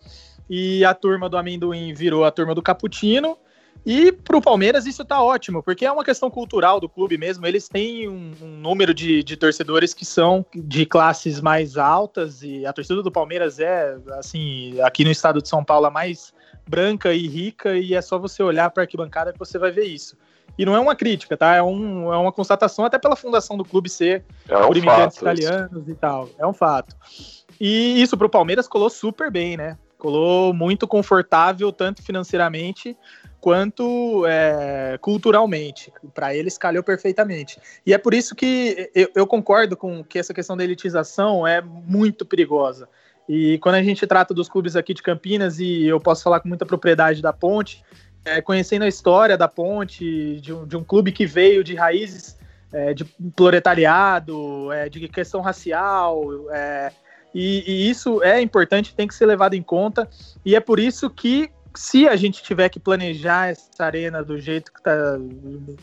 e 0.53 0.83
a 0.83 0.93
turma 0.93 1.29
do 1.29 1.37
amendoim 1.37 1.93
virou 1.93 2.25
a 2.25 2.29
turma 2.29 2.53
do 2.53 2.61
cappuccino. 2.61 3.37
E 3.85 4.11
para 4.11 4.35
o 4.35 4.41
Palmeiras 4.41 4.85
isso 4.85 5.01
está 5.01 5.23
ótimo, 5.23 5.63
porque 5.63 5.85
é 5.85 5.91
uma 5.91 6.03
questão 6.03 6.29
cultural 6.29 6.77
do 6.77 6.89
clube 6.89 7.17
mesmo. 7.17 7.47
Eles 7.47 7.69
têm 7.69 8.09
um, 8.09 8.33
um, 8.41 8.57
número 8.57 8.93
de, 8.93 9.23
de 9.23 9.37
torcedores 9.37 9.93
que 9.93 10.03
são 10.03 10.45
de 10.53 10.85
classes 10.85 11.39
mais 11.39 11.77
altas, 11.77 12.43
e 12.43 12.65
a 12.65 12.73
torcida 12.73 13.01
do 13.01 13.09
Palmeiras 13.09 13.59
é, 13.59 13.97
assim, 14.19 14.79
aqui 14.81 15.05
no 15.05 15.09
estado 15.09 15.41
de 15.41 15.47
São 15.47 15.63
Paulo, 15.63 15.85
a 15.85 15.89
mais 15.89 16.33
branca 16.67 17.13
e 17.13 17.27
rica, 17.29 17.77
e 17.77 17.95
é 17.95 18.01
só 18.01 18.19
você 18.19 18.43
olhar 18.43 18.69
para 18.71 18.83
a 18.83 18.85
arquibancada 18.85 19.31
que 19.31 19.39
você 19.39 19.57
vai 19.57 19.71
ver 19.71 19.85
isso. 19.85 20.17
E 20.57 20.65
não 20.65 20.75
é 20.75 20.79
uma 20.79 20.95
crítica, 20.95 21.35
tá? 21.37 21.55
É, 21.55 21.63
um, 21.63 22.13
é 22.13 22.17
uma 22.17 22.31
constatação, 22.31 22.85
até 22.85 22.97
pela 22.97 23.15
fundação 23.15 23.57
do 23.57 23.65
clube 23.65 23.89
ser 23.89 24.23
é 24.47 24.57
um 24.57 24.67
por 24.67 24.77
imigrantes 24.77 25.17
fato, 25.17 25.37
italianos 25.37 25.83
isso. 25.83 25.91
e 25.91 25.95
tal. 25.95 26.29
É 26.37 26.45
um 26.45 26.53
fato. 26.53 26.95
E 27.59 28.01
isso 28.01 28.17
para 28.17 28.27
o 28.27 28.29
Palmeiras 28.29 28.67
colou 28.67 28.89
super 28.89 29.31
bem, 29.31 29.55
né? 29.55 29.77
Colou 29.97 30.53
muito 30.53 30.87
confortável, 30.87 31.71
tanto 31.71 32.01
financeiramente 32.01 32.97
quanto 33.39 34.25
é, 34.27 34.97
culturalmente. 35.01 35.91
Para 36.13 36.35
eles 36.35 36.57
calhou 36.57 36.83
perfeitamente. 36.83 37.59
E 37.85 37.93
é 37.93 37.97
por 37.97 38.13
isso 38.13 38.35
que 38.35 38.89
eu, 38.93 39.09
eu, 39.15 39.27
concordo 39.27 39.75
com 39.75 40.03
que 40.03 40.19
essa 40.19 40.33
questão 40.33 40.55
da 40.55 40.63
elitização 40.63 41.45
é 41.45 41.61
muito 41.61 42.25
perigosa. 42.25 42.87
E 43.27 43.57
quando 43.59 43.75
a 43.75 43.83
gente 43.83 44.05
trata 44.05 44.33
dos 44.33 44.49
clubes 44.49 44.75
aqui 44.75 44.93
de 44.93 45.01
Campinas, 45.01 45.59
e 45.59 45.85
eu 45.85 45.99
posso 45.99 46.23
falar 46.23 46.39
com 46.39 46.47
muita 46.47 46.65
propriedade 46.65 47.21
da 47.21 47.31
Ponte, 47.33 47.83
é, 48.23 48.41
conhecendo 48.41 48.83
a 48.83 48.87
história 48.87 49.37
da 49.37 49.47
Ponte, 49.47 50.39
de 50.39 50.53
um, 50.53 50.65
de 50.65 50.77
um 50.77 50.83
clube 50.83 51.11
que 51.11 51.25
veio 51.25 51.63
de 51.63 51.75
raízes 51.75 52.37
é, 52.71 52.93
de 52.93 53.03
proletariado, 53.35 54.71
é, 54.71 54.87
de 54.87 55.07
questão 55.07 55.41
racial, 55.41 56.23
é, 56.51 56.91
e, 57.33 57.63
e, 57.65 57.89
isso 57.89 58.21
é 58.23 58.41
importante, 58.41 58.95
tem 58.95 59.07
que 59.07 59.15
ser 59.15 59.25
levado 59.25 59.55
em 59.55 59.63
conta, 59.63 60.07
e 60.45 60.55
é 60.55 60.59
por 60.59 60.79
isso 60.79 61.09
que 61.09 61.51
se 61.73 62.07
a 62.07 62.15
gente 62.15 62.43
tiver 62.43 62.67
que 62.69 62.79
planejar 62.79 63.49
essa 63.49 63.85
arena 63.85 64.23
do 64.23 64.37
jeito 64.37 64.73
que, 64.73 64.81
tá, 64.81 65.17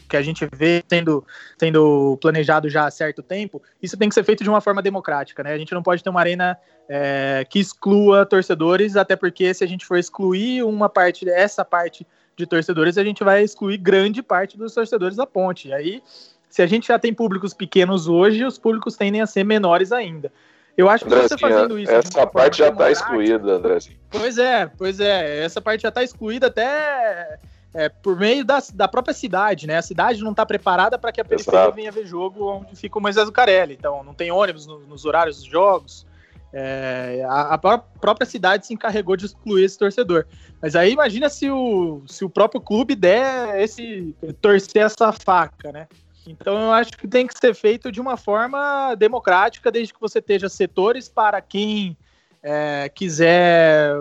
que 0.09 0.17
a 0.17 0.23
gente 0.23 0.47
vê 0.55 0.85
sendo, 0.87 1.27
sendo 1.59 2.19
planejado 2.21 2.69
já 2.69 2.87
há 2.87 2.91
certo 2.91 3.23
tempo, 3.23 3.63
isso 3.83 3.97
tem 3.97 4.09
que 4.09 4.15
ser 4.15 4.25
feito 4.25 4.45
de 4.45 4.51
uma 4.51 4.61
forma 4.61 4.83
democrática, 4.83 5.43
né? 5.43 5.53
A 5.53 5.59
gente 5.59 5.73
não 5.73 5.83
pode 5.83 6.03
ter 6.03 6.11
uma 6.11 6.21
arena 6.21 6.59
é, 6.89 7.47
que 7.49 7.59
exclua 7.59 8.27
torcedores, 8.27 8.97
até 8.97 9.17
porque 9.17 9.53
se 9.55 9.65
a 9.65 9.67
gente 9.67 9.87
for 9.87 9.97
excluir 9.97 10.63
uma 10.63 10.89
parte, 10.89 11.29
essa 11.29 11.65
parte 11.65 12.07
de 12.39 12.47
torcedores, 12.47 12.97
a 12.97 13.05
gente 13.05 13.25
vai 13.25 13.43
excluir 13.43 13.77
grande 13.77 14.23
parte 14.23 14.57
dos 14.57 14.73
torcedores 14.73 15.17
da 15.17 15.27
ponte. 15.27 15.69
E 15.69 15.75
aí, 15.75 16.03
se 16.49 16.63
a 16.63 16.67
gente 16.67 16.89
já 16.89 16.99
tem 16.99 17.13
públicos 17.13 17.53
pequenos 17.53 18.09
hoje, 18.09 18.45
os 18.45 18.57
públicos 18.57 18.97
tendem 18.97 19.21
a 19.21 19.27
ser 19.27 19.45
menores 19.45 19.93
ainda. 19.93 20.33
Eu 20.77 20.89
acho 20.89 21.05
que 21.05 21.11
você 21.11 21.37
fazendo 21.37 21.77
isso. 21.77 21.91
Essa 21.91 22.25
parte 22.25 22.59
já 22.59 22.69
está 22.69 22.89
excluída, 22.89 23.55
Andrezinho. 23.55 23.99
Pois 24.09 24.39
é, 24.39 24.67
pois 24.67 25.01
é. 25.01 25.45
Essa 25.45 25.61
parte 25.61 25.83
já 25.83 25.89
está 25.89 26.05
excluída 26.05 26.47
até 26.47 27.37
é, 27.75 27.89
por 27.89 28.17
meio 28.17 28.45
da, 28.45 28.63
da 28.73 28.87
própria 28.87 29.13
cidade, 29.13 29.67
né? 29.67 29.77
A 29.77 29.83
cidade 29.83 30.23
não 30.23 30.31
está 30.31 30.47
preparada 30.47 30.97
para 30.97 31.11
que 31.11 31.21
a 31.21 31.25
periferia 31.25 31.61
Exato. 31.63 31.75
venha 31.75 31.91
ver 31.91 32.07
jogo 32.07 32.49
onde 32.49 32.77
fica 32.77 32.97
o 32.97 33.03
Moisés 33.03 33.29
Carelli. 33.31 33.75
Então, 33.75 34.05
não 34.05 34.15
tem 34.15 34.31
ônibus 34.31 34.67
no, 34.67 34.79
nos 34.81 35.05
horários 35.05 35.39
dos 35.39 35.47
jogos. 35.47 36.07
É, 36.53 37.23
a, 37.29 37.55
a, 37.55 37.59
própria 37.59 38.27
cidade 38.27 38.67
se 38.67 38.73
encarregou 38.73 39.17
de 39.17 39.27
excluir 39.27 39.65
esse 39.65 39.79
torcedor. 39.79 40.27
Mas 40.63 40.75
aí 40.75 40.93
imagina 40.93 41.29
se 41.29 41.51
o, 41.51 42.03
se 42.07 42.25
o 42.25 42.31
próprio 42.31 42.61
clube 42.61 42.95
der 42.95 43.61
esse 43.61 44.15
torcer 44.41 44.85
essa 44.85 45.13
faca, 45.13 45.71
né? 45.71 45.87
Então 46.27 46.59
eu 46.59 46.73
acho 46.73 46.93
que 46.93 47.09
tem 47.09 47.27
que 47.27 47.39
ser 47.39 47.55
feito 47.55 47.91
de 47.91 48.01
uma 48.01 48.17
forma 48.17 48.95
democrática, 48.95 49.71
desde 49.71 49.95
que 49.95 50.01
você 50.01 50.19
esteja 50.19 50.49
setores 50.49 51.09
para 51.09 51.41
quem 51.41 51.97
é, 52.43 52.89
quiser 52.95 53.95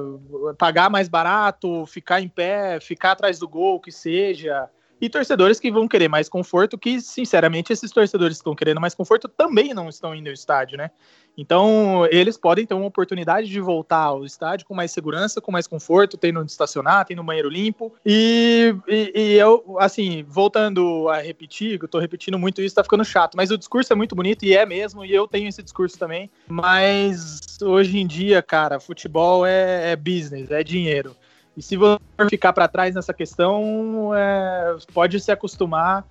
pagar 0.57 0.89
mais 0.89 1.07
barato, 1.07 1.85
ficar 1.85 2.21
em 2.21 2.27
pé, 2.27 2.79
ficar 2.79 3.11
atrás 3.11 3.39
do 3.39 3.47
gol, 3.47 3.79
que 3.79 3.91
seja. 3.91 4.69
E 4.99 5.09
torcedores 5.09 5.59
que 5.59 5.71
vão 5.71 5.87
querer 5.87 6.07
mais 6.07 6.27
conforto, 6.27 6.77
que, 6.77 6.99
sinceramente, 7.01 7.71
esses 7.71 7.91
torcedores 7.91 8.37
que 8.37 8.41
estão 8.41 8.55
querendo 8.55 8.81
mais 8.81 8.95
conforto 8.95 9.27
também 9.27 9.73
não 9.73 9.89
estão 9.89 10.15
indo 10.15 10.27
ao 10.27 10.33
estádio, 10.33 10.77
né? 10.77 10.91
Então, 11.37 12.07
eles 12.09 12.35
podem 12.35 12.65
ter 12.65 12.73
uma 12.73 12.87
oportunidade 12.87 13.47
de 13.47 13.59
voltar 13.61 14.05
ao 14.05 14.25
estádio 14.25 14.65
com 14.65 14.73
mais 14.73 14.89
segurança, 14.89 15.39
com 15.39 15.51
mais 15.51 15.67
conforto, 15.67 16.17
tendo 16.17 16.39
onde 16.39 16.49
estacionar, 16.49 17.05
tendo 17.05 17.21
um 17.21 17.25
banheiro 17.25 17.47
limpo. 17.47 17.93
E, 18.03 18.75
e, 18.87 19.11
e, 19.13 19.33
eu, 19.33 19.77
assim, 19.79 20.25
voltando 20.27 21.07
a 21.09 21.21
repetir, 21.21 21.79
eu 21.79 21.87
tô 21.87 21.99
repetindo 21.99 22.39
muito 22.39 22.59
isso, 22.59 22.73
tá 22.73 22.83
ficando 22.83 23.05
chato, 23.05 23.37
mas 23.37 23.51
o 23.51 23.57
discurso 23.57 23.93
é 23.93 23.95
muito 23.95 24.15
bonito 24.15 24.43
e 24.45 24.55
é 24.55 24.65
mesmo, 24.65 25.05
e 25.05 25.13
eu 25.13 25.27
tenho 25.27 25.47
esse 25.47 25.61
discurso 25.61 25.99
também. 25.99 26.27
Mas 26.47 27.39
hoje 27.61 27.99
em 27.99 28.07
dia, 28.07 28.41
cara, 28.41 28.79
futebol 28.79 29.45
é, 29.45 29.91
é 29.91 29.95
business, 29.95 30.49
é 30.49 30.63
dinheiro. 30.63 31.15
E 31.57 31.61
se 31.63 31.75
você 31.75 31.99
ficar 32.29 32.53
para 32.53 32.67
trás 32.67 32.93
nessa 32.93 33.11
questão, 33.11 34.13
é, 34.15 34.77
pode 34.93 35.19
se 35.19 35.31
acostumar 35.31 36.05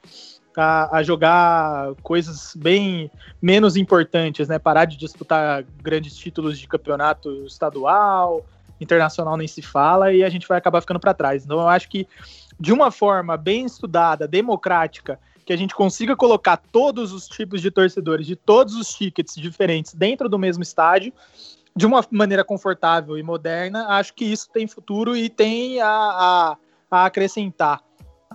a, 0.57 0.99
a, 0.99 1.03
jogar 1.05 1.95
coisas 2.03 2.53
bem 2.57 3.09
menos 3.41 3.77
importantes, 3.77 4.49
né? 4.49 4.59
Parar 4.59 4.87
de 4.87 4.97
disputar 4.97 5.65
grandes 5.81 6.17
títulos 6.17 6.59
de 6.59 6.67
campeonato 6.67 7.47
estadual, 7.47 8.45
internacional 8.81 9.37
nem 9.37 9.47
se 9.47 9.63
fala, 9.63 10.13
e 10.13 10.25
a 10.25 10.29
gente 10.29 10.49
vai 10.49 10.59
acabar 10.59 10.81
ficando 10.81 10.99
para 10.99 11.15
trás. 11.15 11.45
Então 11.45 11.61
eu 11.61 11.69
acho 11.69 11.89
que 11.89 12.09
de 12.59 12.73
uma 12.73 12.91
forma 12.91 13.37
bem 13.37 13.67
estudada, 13.67 14.27
democrática, 14.27 15.21
que 15.45 15.53
a 15.53 15.57
gente 15.57 15.77
consiga 15.77 16.17
colocar 16.17 16.57
todos 16.57 17.13
os 17.13 17.29
tipos 17.29 17.63
de 17.63 17.71
torcedores 17.71 18.27
de 18.27 18.35
todos 18.35 18.75
os 18.75 18.93
tickets 18.93 19.37
diferentes 19.37 19.95
dentro 19.95 20.29
do 20.29 20.41
mesmo 20.41 20.65
estádio, 20.65 21.13
de 21.77 21.85
uma 21.85 22.03
maneira 22.11 22.43
confortável 22.43 23.19
e 23.19 23.23
moderna, 23.23 23.89
acho 23.89 24.15
que 24.15 24.25
isso 24.25 24.49
tem 24.51 24.67
futuro 24.67 25.15
e 25.15 25.29
tem 25.29 25.81
a, 25.81 25.89
a, 25.89 26.57
a 26.91 27.05
acrescentar. 27.05 27.83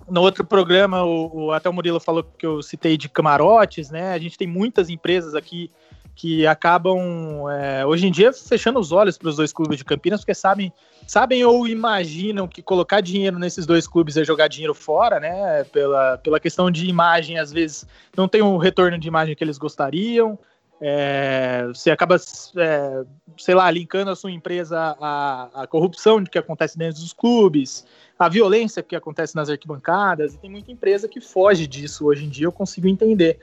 No 0.08 0.22
outro 0.22 0.46
programa, 0.46 1.04
o, 1.04 1.46
o, 1.46 1.52
até 1.52 1.68
o 1.68 1.74
Murilo 1.74 2.00
falou 2.00 2.24
que 2.24 2.46
eu 2.46 2.62
citei 2.62 2.98
de 2.98 3.10
camarotes, 3.10 3.90
né? 3.90 4.14
A 4.14 4.20
gente 4.20 4.38
tem 4.38 4.48
muitas 4.48 4.90
empresas 4.90 5.34
aqui 5.34 5.72
que 6.16 6.46
acabam 6.46 7.50
é, 7.50 7.86
hoje 7.86 8.06
em 8.06 8.12
dia 8.12 8.32
fechando 8.32 8.80
os 8.80 8.92
olhos 8.92 9.18
para 9.18 9.30
os 9.30 9.38
dois 9.38 9.52
clubes 9.52 9.78
de 9.78 9.86
Campinas, 9.86 10.20
porque 10.20 10.36
sabem, 10.36 10.72
sabem 11.08 11.44
ou 11.44 11.68
imaginam 11.68 12.48
que 12.48 12.62
colocar 12.62 13.02
dinheiro 13.02 13.40
nesses 13.40 13.66
dois 13.66 13.88
clubes 13.88 14.18
é 14.18 14.24
jogar 14.24 14.48
dinheiro 14.48 14.74
fora, 14.76 15.20
né? 15.20 15.64
Pela, 15.66 16.18
pela 16.20 16.40
questão 16.40 16.70
de 16.70 16.88
imagem, 16.88 17.40
às 17.40 17.52
vezes 17.52 17.88
não 18.16 18.28
tem 18.28 18.42
o 18.42 18.58
retorno 18.58 19.00
de 19.00 19.08
imagem 19.08 19.36
que 19.36 19.44
eles 19.44 19.58
gostariam. 19.58 20.38
É, 20.84 21.68
você 21.68 21.92
acaba, 21.92 22.16
é, 22.16 23.04
sei 23.38 23.54
lá, 23.54 23.70
linkando 23.70 24.10
a 24.10 24.16
sua 24.16 24.32
empresa 24.32 24.98
à, 25.00 25.62
à 25.62 25.68
corrupção 25.68 26.24
que 26.24 26.40
acontece 26.40 26.76
dentro 26.76 27.02
dos 27.02 27.14
clubes, 27.14 27.86
a 28.18 28.28
violência 28.28 28.82
que 28.82 28.96
acontece 28.96 29.36
nas 29.36 29.48
arquibancadas, 29.48 30.34
e 30.34 30.40
tem 30.40 30.50
muita 30.50 30.72
empresa 30.72 31.08
que 31.08 31.22
foge 31.22 31.68
disso 31.68 32.08
hoje 32.08 32.26
em 32.26 32.30
dia, 32.30 32.48
eu 32.48 32.52
consigo 32.52 32.88
entender. 32.88 33.40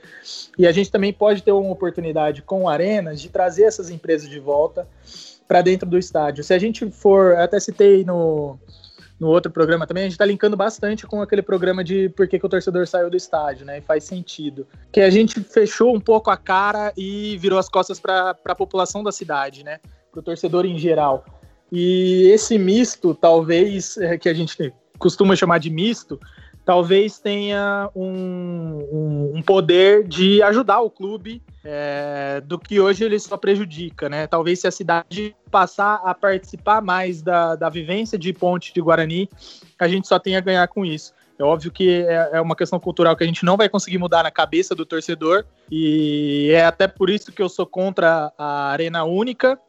E 0.57 0.67
a 0.67 0.71
gente 0.73 0.91
também 0.91 1.13
pode 1.13 1.41
ter 1.41 1.53
uma 1.53 1.71
oportunidade 1.71 2.41
com 2.41 2.67
arenas 2.67 3.21
de 3.21 3.29
trazer 3.29 3.63
essas 3.63 3.89
empresas 3.89 4.29
de 4.29 4.39
volta 4.39 4.85
para 5.47 5.61
dentro 5.61 5.89
do 5.89 5.97
estádio. 5.97 6.43
Se 6.43 6.53
a 6.53 6.59
gente 6.59 6.91
for, 6.91 7.35
até 7.37 7.57
citei 7.59 8.03
no, 8.03 8.59
no 9.19 9.27
outro 9.27 9.51
programa 9.51 9.85
também, 9.85 10.03
a 10.03 10.05
gente 10.05 10.13
está 10.13 10.25
linkando 10.25 10.55
bastante 10.55 11.05
com 11.05 11.21
aquele 11.21 11.41
programa 11.41 11.83
de 11.83 12.07
por 12.09 12.27
que, 12.27 12.39
que, 12.39 12.45
o 12.45 12.49
torcedor 12.49 12.87
saiu 12.87 13.09
do 13.09 13.17
estádio, 13.17 13.65
né? 13.65 13.79
E 13.79 13.81
faz 13.81 14.05
sentido. 14.05 14.65
Que 14.91 15.01
a 15.01 15.09
gente 15.09 15.41
fechou 15.41 15.93
um 15.93 15.99
pouco 15.99 16.31
a 16.31 16.37
cara 16.37 16.93
e 16.95 17.37
virou 17.37 17.59
as 17.59 17.67
costas 17.67 17.99
para 17.99 18.35
a 18.45 18.55
população 18.55 19.03
da 19.03 19.11
cidade, 19.11 19.63
né? 19.63 19.79
Para 20.11 20.19
o 20.21 20.23
torcedor 20.23 20.65
em 20.65 20.79
geral. 20.79 21.25
E 21.69 22.29
esse 22.31 22.57
misto, 22.57 23.13
talvez, 23.13 23.97
é, 23.97 24.17
que 24.17 24.29
a 24.29 24.33
gente 24.33 24.73
costuma 24.97 25.35
chamar 25.35 25.59
de 25.59 25.69
misto, 25.69 26.19
talvez 26.69 27.17
tenha 27.17 27.89
um, 27.95 28.85
um, 28.91 29.31
um 29.37 29.41
poder 29.41 30.07
de 30.07 30.39
ajudar 30.43 30.81
o 30.81 30.89
clube 30.91 31.41
é, 31.65 32.43
do 32.45 32.59
que 32.59 32.79
hoje 32.79 33.03
ele 33.03 33.17
só 33.17 33.37
prejudica, 33.37 34.07
né? 34.07 34.27
Talvez 34.27 34.59
se 34.59 34.67
a 34.67 34.71
cidade 34.71 35.35
passar 35.49 35.99
a 36.05 36.13
participar 36.13 36.79
mais 36.79 37.23
da, 37.23 37.55
da 37.55 37.69
vivência 37.69 38.19
de 38.19 38.31
Ponte 38.31 38.71
de 38.71 38.79
Guarani, 38.79 39.27
a 39.79 39.87
gente 39.87 40.07
só 40.07 40.19
tenha 40.19 40.37
a 40.37 40.41
ganhar 40.41 40.67
com 40.67 40.85
isso. 40.85 41.11
É 41.39 41.43
óbvio 41.43 41.71
que 41.71 42.03
é, 42.03 42.29
é 42.33 42.39
uma 42.39 42.55
questão 42.55 42.79
cultural 42.79 43.15
que 43.15 43.23
a 43.23 43.27
gente 43.27 43.43
não 43.43 43.57
vai 43.57 43.67
conseguir 43.67 43.97
mudar 43.97 44.21
na 44.21 44.29
cabeça 44.29 44.75
do 44.75 44.85
torcedor, 44.85 45.45
e 45.71 46.51
é 46.53 46.65
até 46.65 46.87
por 46.87 47.09
isso 47.09 47.31
que 47.31 47.41
eu 47.41 47.49
sou 47.49 47.65
contra 47.65 48.31
a 48.37 48.69
Arena 48.69 49.03
Única, 49.05 49.59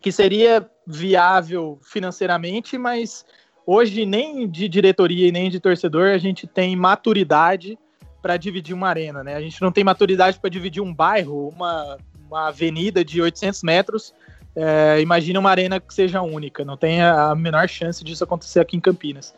que 0.00 0.10
seria 0.10 0.66
viável 0.86 1.78
financeiramente, 1.82 2.78
mas 2.78 3.26
Hoje, 3.66 4.06
nem 4.06 4.48
de 4.48 4.68
diretoria 4.68 5.26
e 5.26 5.32
nem 5.32 5.50
de 5.50 5.58
torcedor, 5.58 6.10
a 6.10 6.18
gente 6.18 6.46
tem 6.46 6.76
maturidade 6.76 7.76
para 8.22 8.36
dividir 8.36 8.74
uma 8.74 8.88
arena, 8.88 9.24
né? 9.24 9.34
A 9.34 9.40
gente 9.40 9.60
não 9.60 9.72
tem 9.72 9.82
maturidade 9.82 10.38
para 10.38 10.48
dividir 10.48 10.80
um 10.80 10.94
bairro, 10.94 11.48
uma, 11.48 11.98
uma 12.28 12.48
avenida 12.48 13.04
de 13.04 13.20
800 13.20 13.62
metros. 13.64 14.14
É, 14.54 15.00
imagina 15.00 15.38
uma 15.40 15.50
arena 15.50 15.80
que 15.80 15.92
seja 15.92 16.22
única, 16.22 16.64
não 16.64 16.76
tem 16.76 17.02
a 17.02 17.34
menor 17.34 17.68
chance 17.68 18.02
disso 18.02 18.24
acontecer 18.24 18.60
aqui 18.60 18.76
em 18.76 18.80
Campinas. 18.80 19.34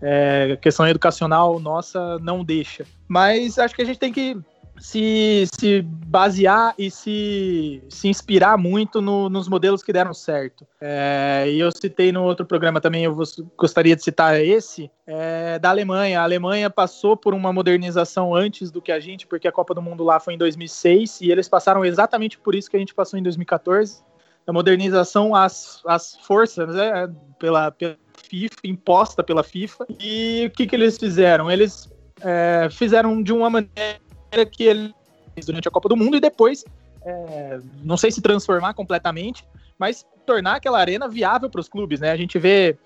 É, 0.00 0.58
questão 0.60 0.86
educacional 0.86 1.58
nossa 1.58 2.18
não 2.18 2.44
deixa. 2.44 2.86
Mas 3.08 3.58
acho 3.58 3.74
que 3.74 3.82
a 3.82 3.84
gente 3.84 3.98
tem 3.98 4.12
que 4.12 4.36
se, 4.80 5.46
se 5.58 5.82
basear 5.82 6.74
e 6.78 6.90
se, 6.90 7.82
se 7.88 8.08
inspirar 8.08 8.56
muito 8.56 9.00
no, 9.00 9.28
nos 9.28 9.48
modelos 9.48 9.82
que 9.82 9.92
deram 9.92 10.14
certo. 10.14 10.66
É, 10.80 11.44
e 11.48 11.60
eu 11.60 11.70
citei 11.70 12.10
no 12.10 12.24
outro 12.24 12.46
programa 12.46 12.80
também, 12.80 13.04
eu 13.04 13.16
gostaria 13.56 13.94
de 13.94 14.02
citar 14.02 14.40
esse, 14.40 14.90
é, 15.06 15.58
da 15.58 15.68
Alemanha. 15.68 16.20
A 16.20 16.24
Alemanha 16.24 16.70
passou 16.70 17.16
por 17.16 17.34
uma 17.34 17.52
modernização 17.52 18.34
antes 18.34 18.70
do 18.70 18.80
que 18.80 18.90
a 18.90 18.98
gente, 18.98 19.26
porque 19.26 19.46
a 19.46 19.52
Copa 19.52 19.74
do 19.74 19.82
Mundo 19.82 20.02
lá 20.02 20.18
foi 20.18 20.34
em 20.34 20.38
2006 20.38 21.20
e 21.20 21.30
eles 21.30 21.48
passaram 21.48 21.84
exatamente 21.84 22.38
por 22.38 22.54
isso 22.54 22.70
que 22.70 22.76
a 22.76 22.80
gente 22.80 22.94
passou 22.94 23.18
em 23.18 23.22
2014. 23.22 24.02
A 24.46 24.52
modernização 24.52 25.34
às, 25.34 25.80
às 25.86 26.16
forças, 26.22 26.74
né, 26.74 27.08
pela, 27.38 27.70
pela 27.70 27.96
FIFA, 28.28 28.56
imposta 28.64 29.22
pela 29.22 29.44
FIFA. 29.44 29.86
E 30.00 30.46
o 30.46 30.50
que, 30.50 30.66
que 30.66 30.74
eles 30.74 30.98
fizeram? 30.98 31.50
Eles 31.50 31.88
é, 32.20 32.68
fizeram 32.70 33.22
de 33.22 33.32
uma 33.32 33.50
maneira 33.50 34.00
que 34.46 34.64
ele 34.64 34.94
fez 35.34 35.46
durante 35.46 35.68
a 35.68 35.70
Copa 35.70 35.88
do 35.88 35.96
Mundo 35.96 36.16
e 36.16 36.20
depois, 36.20 36.64
é, 37.04 37.60
não 37.82 37.96
sei 37.96 38.10
se 38.10 38.20
transformar 38.20 38.74
completamente, 38.74 39.44
mas 39.78 40.06
tornar 40.26 40.56
aquela 40.56 40.78
arena 40.78 41.08
viável 41.08 41.48
para 41.48 41.60
os 41.60 41.68
clubes, 41.68 42.00
né? 42.00 42.10
A 42.10 42.16
gente 42.16 42.38
vê. 42.38 42.76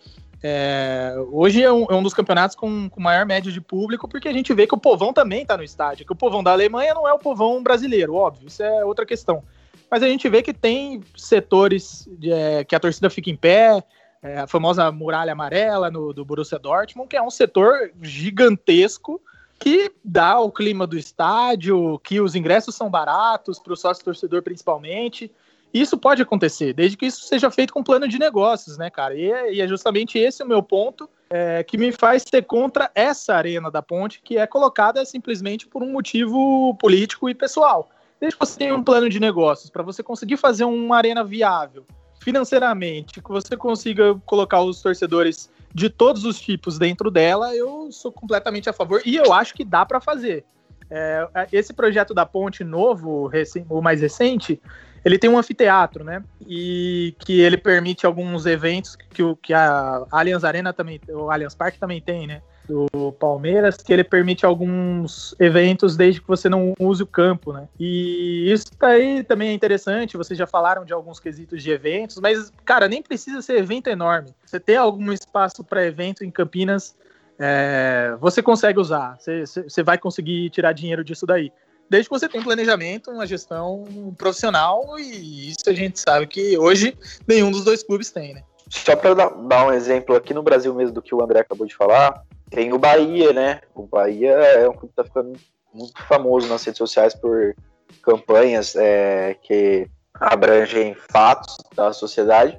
É, 0.47 1.15
hoje 1.33 1.63
é 1.63 1.73
um, 1.73 1.87
é 1.89 1.95
um, 1.95 2.03
dos 2.03 2.13
campeonatos 2.13 2.55
com, 2.55 2.89
com 2.91 3.01
maior 3.01 3.25
média 3.25 3.51
de 3.51 3.63
público, 3.63 4.07
porque 4.07 4.29
a 4.29 4.33
gente 4.33 4.53
vê 4.53 4.67
que 4.67 4.75
o 4.75 4.79
povão 4.79 5.11
também 5.11 5.41
está 5.41 5.57
no 5.57 5.63
estádio, 5.63 6.05
que 6.05 6.13
o 6.13 6.17
povão 6.17 6.43
da 6.43 6.53
Alemanha 6.53 6.93
não 6.93 7.09
é 7.09 7.13
o 7.15 7.19
povão 7.19 7.63
brasileiro, 7.63 8.15
óbvio, 8.15 8.47
isso 8.47 8.63
é 8.63 8.85
outra 8.85 9.07
questão. 9.07 9.43
Mas 9.91 10.03
a 10.03 10.09
gente 10.09 10.29
vê 10.29 10.43
que 10.43 10.53
tem 10.53 11.01
setores 11.17 12.07
é, 12.23 12.63
que 12.63 12.75
a 12.75 12.81
torcida 12.81 13.09
fica 13.09 13.31
em 13.31 13.37
pé, 13.37 13.83
é, 14.23 14.41
a 14.41 14.47
famosa 14.47 14.91
muralha 14.93 15.33
amarela 15.33 15.91
no, 15.91 16.13
do 16.13 16.25
Borussia 16.25 16.59
Dortmund, 16.59 17.09
que 17.09 17.17
é 17.17 17.23
um 17.23 17.31
setor 17.31 17.91
gigantesco, 18.03 19.21
que 19.59 19.91
dá 20.05 20.39
o 20.39 20.51
clima 20.51 20.87
do 20.87 20.99
estádio, 20.99 21.99
que 22.01 22.21
os 22.21 22.35
ingressos 22.35 22.75
são 22.75 22.91
baratos 22.91 23.59
para 23.59 23.73
o 23.73 23.77
sócio 23.77 24.05
torcedor 24.05 24.43
principalmente. 24.43 25.31
Isso 25.73 25.99
pode 25.99 26.23
acontecer, 26.23 26.73
desde 26.73 26.97
que 26.97 27.07
isso 27.07 27.25
seja 27.25 27.51
feito 27.51 27.73
com 27.73 27.83
plano 27.83 28.07
de 28.07 28.19
negócios, 28.19 28.79
né, 28.79 28.91
cara? 28.91 29.15
E 29.15 29.33
é, 29.33 29.55
e 29.55 29.61
é 29.61 29.67
justamente 29.67 30.19
esse 30.19 30.43
o 30.43 30.47
meu 30.47 30.63
ponto 30.63 31.09
é, 31.29 31.65
que 31.65 31.77
me 31.77 31.91
faz 31.91 32.23
ser 32.23 32.43
contra 32.43 32.91
essa 32.95 33.35
arena 33.35 33.71
da 33.71 33.83
ponte, 33.83 34.21
que 34.23 34.39
é 34.39 34.47
colocada 34.47 35.05
simplesmente 35.05 35.67
por 35.67 35.83
um 35.83 35.91
motivo 35.91 36.77
político 36.77 37.29
e 37.29 37.35
pessoal. 37.35 37.91
Desde 38.21 38.39
que 38.39 38.47
você 38.47 38.57
tenha 38.57 38.75
um 38.75 38.85
plano 38.85 39.09
de 39.09 39.19
negócios 39.19 39.69
para 39.69 39.83
você 39.83 40.03
conseguir 40.03 40.37
fazer 40.37 40.65
uma 40.65 40.97
arena 40.97 41.25
viável 41.25 41.85
financeiramente, 42.21 43.21
que 43.21 43.29
você 43.29 43.57
consiga 43.57 44.15
colocar 44.25 44.63
os 44.63 44.81
torcedores 44.81 45.51
de 45.75 45.91
todos 45.91 46.25
os 46.25 46.41
tipos 46.41 46.79
dentro 46.79 47.11
dela, 47.11 47.55
eu 47.55 47.91
sou 47.91 48.13
completamente 48.13 48.71
a 48.71 48.73
favor 48.73 49.03
e 49.05 49.17
eu 49.17 49.33
acho 49.33 49.53
que 49.55 49.65
dá 49.65 49.85
para 49.85 50.01
fazer. 50.01 50.45
É, 50.89 51.27
esse 51.51 51.73
projeto 51.73 52.15
da 52.15 52.25
ponte 52.25 52.63
novo, 52.63 53.31
o 53.69 53.81
mais 53.83 54.01
recente, 54.01 54.61
ele 55.05 55.19
tem 55.19 55.29
um 55.29 55.37
anfiteatro, 55.37 56.05
né? 56.05 56.23
E 56.47 57.17
que 57.19 57.41
ele 57.41 57.57
permite 57.57 58.07
alguns 58.07 58.47
eventos 58.47 58.95
que, 58.95 59.23
o, 59.23 59.35
que 59.35 59.53
a 59.53 60.07
Allianz 60.11 60.45
Arena 60.45 60.73
também, 60.73 61.01
o 61.09 61.31
Allianz 61.31 61.55
Parque 61.55 61.79
também 61.79 62.01
tem, 62.01 62.27
né? 62.27 62.41
Do 62.67 63.13
Palmeiras, 63.13 63.77
que 63.77 63.93
ele 63.93 64.05
permite 64.05 64.47
alguns 64.47 65.35
eventos 65.39 65.97
desde 65.97 66.21
que 66.21 66.27
você 66.27 66.49
não 66.49 66.75
use 66.79 67.03
o 67.03 67.07
campo, 67.07 67.53
né? 67.53 67.69
E 67.79 68.51
isso 68.51 68.67
aí 68.81 69.23
também 69.23 69.51
é 69.51 69.53
interessante, 69.53 70.17
vocês 70.17 70.39
já 70.39 70.47
falaram 70.47 70.85
de 70.85 70.93
alguns 70.93 71.21
quesitos 71.21 71.63
de 71.63 71.71
eventos, 71.71 72.19
mas, 72.19 72.53
cara, 72.65 72.89
nem 72.89 73.03
precisa 73.03 73.43
ser 73.43 73.59
evento 73.59 73.89
enorme. 73.89 74.35
Você 74.45 74.59
tem 74.59 74.77
algum 74.77 75.13
espaço 75.13 75.63
para 75.63 75.85
evento 75.85 76.25
em 76.25 76.31
Campinas, 76.31 76.97
é, 77.39 78.17
você 78.21 78.43
consegue 78.43 78.79
usar, 78.79 79.17
você, 79.19 79.45
você 79.45 79.83
vai 79.83 79.99
conseguir 79.99 80.51
tirar 80.51 80.73
dinheiro 80.73 81.05
disso 81.05 81.27
daí. 81.27 81.53
Desde 81.89 82.09
que 82.09 82.19
você 82.19 82.29
tenha 82.29 82.41
um 82.41 82.45
planejamento, 82.45 83.11
uma 83.11 83.27
gestão 83.27 83.85
profissional, 84.17 84.99
e 84.99 85.51
isso 85.51 85.69
a 85.69 85.73
gente 85.73 86.01
sabe 86.01 86.27
que 86.27 86.57
hoje 86.57 86.97
nenhum 87.27 87.51
dos 87.51 87.65
dois 87.65 87.83
clubes 87.83 88.11
tem, 88.11 88.35
né? 88.35 88.43
Só 88.71 88.97
para 88.97 89.15
dar 89.15 89.67
um 89.67 89.73
exemplo 89.73 90.17
aqui 90.17 90.33
no 90.33 90.43
Brasil 90.43 90.75
mesmo 90.75 90.95
do 90.95 91.03
que 91.03 91.15
o 91.15 91.23
André 91.23 91.41
acabou 91.41 91.67
de 91.67 91.75
falar, 91.75 92.25
tem 92.51 92.73
o 92.73 92.79
Bahia, 92.79 93.33
né? 93.33 93.61
O 93.75 93.83
Bahia 93.83 94.33
é 94.33 94.69
um 94.69 94.73
clube 94.73 94.89
que 94.89 94.97
tá 94.97 95.05
ficando 95.05 95.39
muito 95.73 96.01
famoso 96.05 96.49
nas 96.49 96.65
redes 96.65 96.79
sociais 96.79 97.15
por 97.15 97.55
campanhas 98.03 98.77
é, 98.77 99.37
que 99.43 99.89
abrangem 100.15 100.95
fatos 101.11 101.57
da 101.75 101.93
sociedade. 101.93 102.59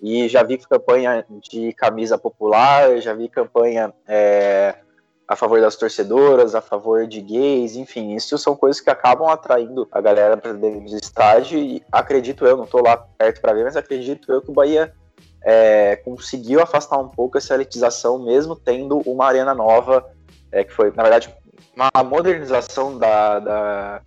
E 0.00 0.28
já 0.28 0.42
vi 0.42 0.58
campanha 0.58 1.24
de 1.50 1.72
camisa 1.72 2.16
popular, 2.18 2.98
já 3.00 3.12
vi 3.12 3.28
campanha 3.28 3.92
é, 4.06 4.76
a 5.30 5.36
favor 5.36 5.60
das 5.60 5.76
torcedoras, 5.76 6.54
a 6.54 6.60
favor 6.60 7.06
de 7.06 7.20
gays, 7.20 7.76
enfim, 7.76 8.14
isso 8.14 8.36
são 8.36 8.56
coisas 8.56 8.80
que 8.80 8.90
acabam 8.90 9.28
atraindo 9.28 9.86
a 9.92 10.00
galera 10.00 10.36
para 10.36 10.52
dentro 10.52 10.80
do 10.80 10.96
estádio 10.96 11.58
e 11.58 11.82
acredito 11.92 12.44
eu, 12.44 12.56
não 12.56 12.64
estou 12.64 12.82
lá 12.82 12.96
perto 12.96 13.40
para 13.40 13.52
ver, 13.52 13.64
mas 13.64 13.76
acredito 13.76 14.32
eu 14.32 14.42
que 14.42 14.50
o 14.50 14.54
Bahia 14.54 14.92
é, 15.42 15.96
conseguiu 15.96 16.62
afastar 16.62 16.98
um 16.98 17.08
pouco 17.08 17.38
essa 17.38 17.54
elitização, 17.54 18.18
mesmo 18.18 18.54
tendo 18.54 18.98
uma 19.00 19.26
arena 19.26 19.54
nova, 19.54 20.06
é, 20.52 20.64
que 20.64 20.72
foi, 20.72 20.92
na 20.94 21.02
verdade, 21.02 21.34
uma 21.74 22.04
modernização 22.04 22.98
da, 22.98 23.38
da 23.38 24.02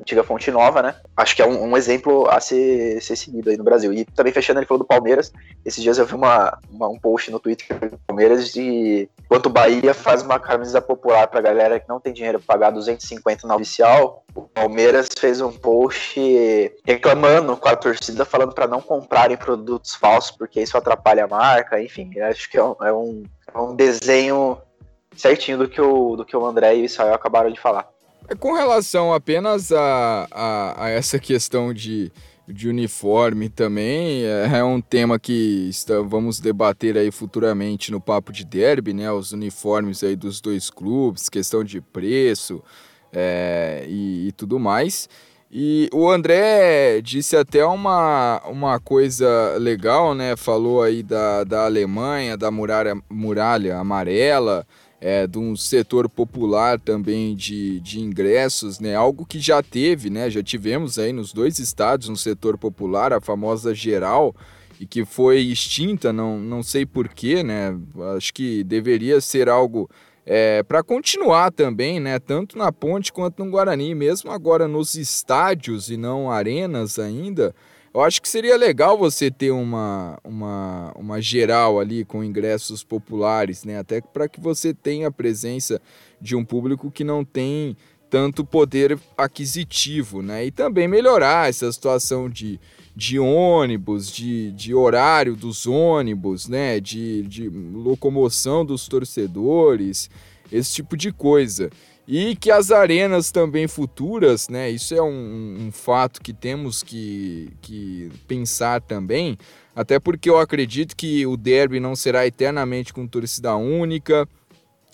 antiga 0.00 0.22
Fonte 0.22 0.50
Nova, 0.50 0.82
né? 0.82 0.94
Acho 1.16 1.34
que 1.34 1.42
é 1.42 1.46
um, 1.46 1.70
um, 1.70 1.76
exemplo 1.76 2.28
a 2.30 2.40
ser, 2.40 3.00
ser 3.02 3.16
seguido 3.16 3.50
aí 3.50 3.56
no 3.56 3.64
Brasil. 3.64 3.92
E 3.92 4.04
também 4.04 4.32
fechando, 4.32 4.58
ele 4.58 4.66
falou 4.66 4.78
do 4.78 4.86
Palmeiras. 4.86 5.32
Esses 5.64 5.82
dias 5.82 5.98
eu 5.98 6.06
vi 6.06 6.14
uma, 6.14 6.58
uma 6.70 6.88
um 6.88 6.98
post 6.98 7.30
no 7.30 7.40
Twitter 7.40 7.90
do 7.90 7.98
Palmeiras 8.06 8.52
de 8.52 9.08
quanto 9.28 9.46
o 9.46 9.50
Bahia 9.50 9.92
faz 9.92 10.22
uma 10.22 10.38
camisa 10.38 10.80
popular 10.80 11.26
pra 11.28 11.40
galera 11.40 11.80
que 11.80 11.88
não 11.88 12.00
tem 12.00 12.12
dinheiro 12.12 12.38
pra 12.38 12.54
pagar 12.54 12.70
250 12.70 13.46
na 13.46 13.56
oficial. 13.56 14.24
O 14.34 14.42
Palmeiras 14.42 15.08
fez 15.18 15.40
um 15.40 15.52
post 15.52 16.20
reclamando 16.84 17.56
com 17.56 17.68
a 17.68 17.76
torcida, 17.76 18.24
falando 18.24 18.54
para 18.54 18.66
não 18.66 18.80
comprarem 18.80 19.36
produtos 19.36 19.94
falsos, 19.94 20.30
porque 20.30 20.60
isso 20.60 20.76
atrapalha 20.76 21.24
a 21.24 21.28
marca. 21.28 21.82
Enfim, 21.82 22.18
acho 22.20 22.48
que 22.50 22.56
é 22.56 22.64
um, 22.64 22.76
é 22.82 22.92
um, 22.92 23.22
é 23.54 23.58
um 23.58 23.74
desenho 23.74 24.58
certinho 25.16 25.58
do 25.58 25.68
que, 25.68 25.80
o, 25.80 26.16
do 26.16 26.24
que 26.24 26.36
o 26.36 26.46
André 26.46 26.76
e 26.76 26.82
o 26.82 26.84
Israel 26.84 27.14
acabaram 27.14 27.50
de 27.50 27.60
falar. 27.60 27.88
É 28.30 28.34
com 28.34 28.52
relação 28.52 29.14
apenas 29.14 29.72
a, 29.72 30.28
a, 30.30 30.84
a 30.84 30.90
essa 30.90 31.18
questão 31.18 31.72
de, 31.72 32.12
de 32.46 32.68
uniforme 32.68 33.48
também, 33.48 34.22
é, 34.24 34.58
é 34.58 34.64
um 34.64 34.82
tema 34.82 35.18
que 35.18 35.66
está, 35.70 36.02
vamos 36.02 36.38
debater 36.38 36.98
aí 36.98 37.10
futuramente 37.10 37.90
no 37.90 37.98
Papo 38.00 38.30
de 38.30 38.44
Derby, 38.44 38.92
né? 38.92 39.10
Os 39.10 39.32
uniformes 39.32 40.04
aí 40.04 40.14
dos 40.14 40.42
dois 40.42 40.68
clubes, 40.68 41.30
questão 41.30 41.64
de 41.64 41.80
preço 41.80 42.62
é, 43.10 43.86
e, 43.88 44.28
e 44.28 44.32
tudo 44.32 44.58
mais. 44.58 45.08
E 45.50 45.88
o 45.94 46.10
André 46.10 47.00
disse 47.00 47.34
até 47.34 47.64
uma, 47.64 48.42
uma 48.44 48.78
coisa 48.78 49.56
legal, 49.58 50.14
né? 50.14 50.36
Falou 50.36 50.82
aí 50.82 51.02
da, 51.02 51.44
da 51.44 51.64
Alemanha, 51.64 52.36
da 52.36 52.50
muralha, 52.50 52.94
muralha 53.08 53.78
amarela, 53.78 54.66
é, 55.00 55.26
de 55.26 55.38
um 55.38 55.54
setor 55.54 56.08
popular 56.08 56.80
também 56.80 57.34
de, 57.34 57.80
de 57.80 58.00
ingressos, 58.00 58.80
né? 58.80 58.94
Algo 58.94 59.24
que 59.24 59.38
já 59.38 59.62
teve, 59.62 60.10
né? 60.10 60.28
Já 60.28 60.42
tivemos 60.42 60.98
aí 60.98 61.12
nos 61.12 61.32
dois 61.32 61.58
estados 61.58 62.08
no 62.08 62.16
setor 62.16 62.58
popular, 62.58 63.12
a 63.12 63.20
famosa 63.20 63.74
geral, 63.74 64.34
e 64.80 64.86
que 64.86 65.04
foi 65.04 65.38
extinta, 65.38 66.12
não, 66.12 66.38
não 66.38 66.62
sei 66.62 66.84
porquê, 66.84 67.42
né? 67.42 67.76
Acho 68.16 68.34
que 68.34 68.64
deveria 68.64 69.20
ser 69.20 69.48
algo 69.48 69.88
é, 70.26 70.62
para 70.62 70.82
continuar 70.82 71.52
também, 71.52 72.00
né? 72.00 72.18
Tanto 72.18 72.58
na 72.58 72.72
Ponte 72.72 73.12
quanto 73.12 73.44
no 73.44 73.50
Guarani, 73.50 73.94
mesmo 73.94 74.30
agora 74.30 74.66
nos 74.66 74.94
estádios 74.94 75.90
e 75.90 75.96
não 75.96 76.30
arenas 76.30 76.98
ainda. 76.98 77.54
Eu 77.98 78.04
acho 78.04 78.22
que 78.22 78.28
seria 78.28 78.56
legal 78.56 78.96
você 78.96 79.28
ter 79.28 79.50
uma, 79.50 80.20
uma, 80.22 80.92
uma 80.94 81.20
geral 81.20 81.80
ali 81.80 82.04
com 82.04 82.22
ingressos 82.22 82.84
populares, 82.84 83.64
né? 83.64 83.76
Até 83.76 84.00
para 84.00 84.28
que 84.28 84.40
você 84.40 84.72
tenha 84.72 85.08
a 85.08 85.10
presença 85.10 85.82
de 86.20 86.36
um 86.36 86.44
público 86.44 86.92
que 86.92 87.02
não 87.02 87.24
tem 87.24 87.76
tanto 88.08 88.44
poder 88.44 88.96
aquisitivo, 89.16 90.22
né? 90.22 90.46
E 90.46 90.52
também 90.52 90.86
melhorar 90.86 91.48
essa 91.48 91.72
situação 91.72 92.30
de, 92.30 92.60
de 92.94 93.18
ônibus, 93.18 94.12
de, 94.12 94.52
de 94.52 94.72
horário 94.72 95.34
dos 95.34 95.66
ônibus, 95.66 96.46
né? 96.46 96.78
De, 96.78 97.22
de 97.22 97.48
locomoção 97.48 98.64
dos 98.64 98.86
torcedores, 98.86 100.08
esse 100.52 100.72
tipo 100.72 100.96
de 100.96 101.10
coisa. 101.10 101.68
E 102.10 102.34
que 102.34 102.50
as 102.50 102.70
arenas 102.70 103.30
também 103.30 103.68
futuras, 103.68 104.48
né? 104.48 104.70
Isso 104.70 104.94
é 104.94 105.02
um, 105.02 105.66
um 105.66 105.70
fato 105.70 106.22
que 106.22 106.32
temos 106.32 106.82
que, 106.82 107.50
que 107.60 108.10
pensar 108.26 108.80
também, 108.80 109.36
até 109.76 110.00
porque 110.00 110.30
eu 110.30 110.38
acredito 110.38 110.96
que 110.96 111.26
o 111.26 111.36
derby 111.36 111.78
não 111.78 111.94
será 111.94 112.26
eternamente 112.26 112.94
com 112.94 113.06
torcida 113.06 113.54
única. 113.56 114.26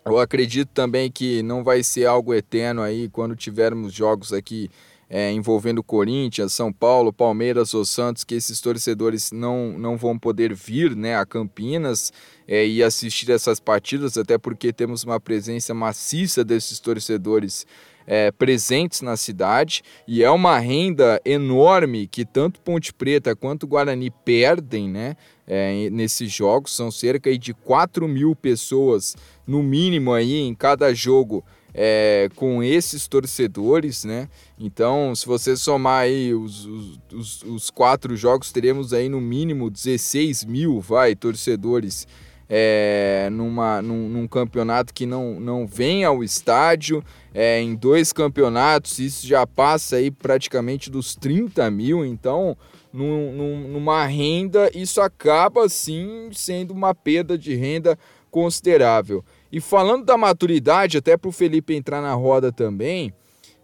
Eu 0.04 0.18
acredito 0.18 0.70
também 0.74 1.08
que 1.08 1.40
não 1.44 1.62
vai 1.62 1.84
ser 1.84 2.04
algo 2.04 2.34
eterno 2.34 2.82
aí 2.82 3.08
quando 3.08 3.36
tivermos 3.36 3.92
jogos 3.92 4.32
aqui 4.32 4.68
é, 5.08 5.30
envolvendo 5.32 5.82
Corinthians, 5.82 6.52
São 6.52 6.72
Paulo, 6.72 7.12
Palmeiras 7.12 7.74
ou 7.74 7.84
Santos, 7.84 8.24
que 8.24 8.34
esses 8.34 8.60
torcedores 8.60 9.30
não, 9.32 9.78
não 9.78 9.96
vão 9.96 10.18
poder 10.18 10.54
vir 10.54 10.94
né, 10.96 11.16
a 11.16 11.26
Campinas 11.26 12.12
é, 12.46 12.66
e 12.66 12.82
assistir 12.82 13.30
essas 13.30 13.60
partidas, 13.60 14.16
até 14.16 14.38
porque 14.38 14.72
temos 14.72 15.04
uma 15.04 15.20
presença 15.20 15.74
maciça 15.74 16.44
desses 16.44 16.78
torcedores 16.78 17.66
é, 18.06 18.30
presentes 18.30 19.00
na 19.00 19.16
cidade 19.16 19.82
e 20.06 20.22
é 20.22 20.30
uma 20.30 20.58
renda 20.58 21.20
enorme 21.24 22.06
que 22.06 22.24
tanto 22.24 22.60
Ponte 22.60 22.92
Preta 22.92 23.34
quanto 23.34 23.66
Guarani 23.66 24.10
perdem 24.10 24.88
né, 24.88 25.16
é, 25.46 25.88
nesses 25.90 26.30
jogos. 26.32 26.74
São 26.74 26.90
cerca 26.90 27.36
de 27.36 27.54
4 27.54 28.06
mil 28.06 28.34
pessoas, 28.34 29.16
no 29.46 29.62
mínimo, 29.62 30.12
aí, 30.12 30.40
em 30.40 30.54
cada 30.54 30.94
jogo 30.94 31.44
é, 31.74 32.28
com 32.36 32.62
esses 32.62 33.08
torcedores, 33.08 34.04
né? 34.04 34.28
Então, 34.58 35.12
se 35.14 35.26
você 35.26 35.56
somar 35.56 36.02
aí 36.02 36.32
os, 36.32 36.66
os, 37.12 37.42
os, 37.42 37.70
quatro 37.70 38.16
jogos, 38.16 38.52
teremos 38.52 38.92
aí 38.92 39.08
no 39.08 39.20
mínimo 39.20 39.68
16 39.68 40.44
mil, 40.44 40.80
vai, 40.80 41.16
torcedores 41.16 42.06
é, 42.48 43.28
numa, 43.32 43.82
num, 43.82 44.08
num, 44.08 44.28
campeonato 44.28 44.94
que 44.94 45.04
não, 45.04 45.40
não 45.40 45.66
vem 45.66 46.04
ao 46.04 46.22
estádio. 46.22 47.02
É, 47.32 47.60
em 47.60 47.74
dois 47.74 48.12
campeonatos, 48.12 49.00
isso 49.00 49.26
já 49.26 49.44
passa 49.44 49.96
aí 49.96 50.12
praticamente 50.12 50.88
dos 50.88 51.16
30 51.16 51.68
mil. 51.72 52.04
Então, 52.04 52.56
num, 52.92 53.32
num, 53.32 53.68
numa 53.68 54.06
renda, 54.06 54.70
isso 54.72 55.00
acaba 55.00 55.68
sim 55.68 56.30
sendo 56.32 56.72
uma 56.72 56.94
perda 56.94 57.36
de 57.36 57.56
renda 57.56 57.98
considerável. 58.30 59.24
E 59.54 59.60
falando 59.60 60.04
da 60.04 60.18
maturidade, 60.18 60.98
até 60.98 61.16
para 61.16 61.28
o 61.28 61.32
Felipe 61.32 61.76
entrar 61.76 62.02
na 62.02 62.12
roda 62.12 62.50
também, 62.50 63.14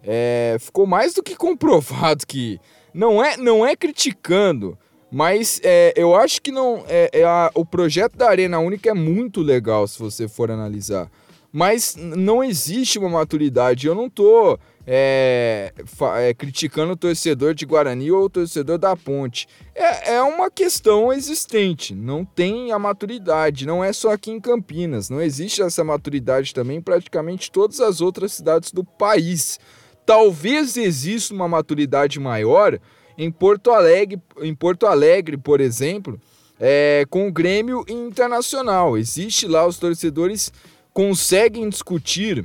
é, 0.04 0.56
ficou 0.60 0.86
mais 0.86 1.14
do 1.14 1.20
que 1.20 1.34
comprovado 1.34 2.24
que 2.24 2.60
não 2.94 3.20
é, 3.20 3.36
não 3.36 3.66
é 3.66 3.74
criticando, 3.74 4.78
mas 5.10 5.60
é, 5.64 5.92
eu 5.96 6.14
acho 6.14 6.40
que 6.40 6.52
não 6.52 6.84
é, 6.86 7.10
é 7.12 7.24
a, 7.24 7.50
o 7.56 7.66
projeto 7.66 8.16
da 8.16 8.30
Arena 8.30 8.60
Única 8.60 8.90
é 8.90 8.94
muito 8.94 9.40
legal 9.40 9.84
se 9.88 9.98
você 9.98 10.28
for 10.28 10.48
analisar. 10.48 11.10
Mas 11.52 11.96
não 11.96 12.44
existe 12.44 12.96
uma 12.96 13.08
maturidade. 13.08 13.88
Eu 13.88 13.94
não 13.96 14.08
tô 14.08 14.56
é, 14.92 15.72
é, 16.16 16.34
criticando 16.34 16.94
o 16.94 16.96
torcedor 16.96 17.54
de 17.54 17.64
Guarani 17.64 18.10
ou 18.10 18.24
o 18.24 18.28
torcedor 18.28 18.76
da 18.76 18.96
Ponte. 18.96 19.46
É, 19.72 20.14
é 20.14 20.22
uma 20.22 20.50
questão 20.50 21.12
existente, 21.12 21.94
não 21.94 22.24
tem 22.24 22.72
a 22.72 22.78
maturidade, 22.78 23.68
não 23.68 23.84
é 23.84 23.92
só 23.92 24.10
aqui 24.10 24.32
em 24.32 24.40
Campinas, 24.40 25.08
não 25.08 25.22
existe 25.22 25.62
essa 25.62 25.84
maturidade 25.84 26.52
também 26.52 26.78
em 26.78 26.82
praticamente 26.82 27.52
todas 27.52 27.78
as 27.78 28.00
outras 28.00 28.32
cidades 28.32 28.72
do 28.72 28.82
país. 28.82 29.60
Talvez 30.04 30.76
exista 30.76 31.32
uma 31.32 31.46
maturidade 31.46 32.18
maior 32.18 32.76
em 33.16 33.30
Porto 33.30 33.70
Alegre, 33.70 34.20
em 34.42 34.52
Porto 34.52 34.88
Alegre, 34.88 35.36
por 35.36 35.60
exemplo, 35.60 36.20
é, 36.58 37.06
com 37.08 37.28
o 37.28 37.32
Grêmio 37.32 37.84
Internacional. 37.88 38.98
Existe 38.98 39.46
lá 39.46 39.64
os 39.64 39.78
torcedores 39.78 40.52
conseguem 40.92 41.68
discutir 41.68 42.44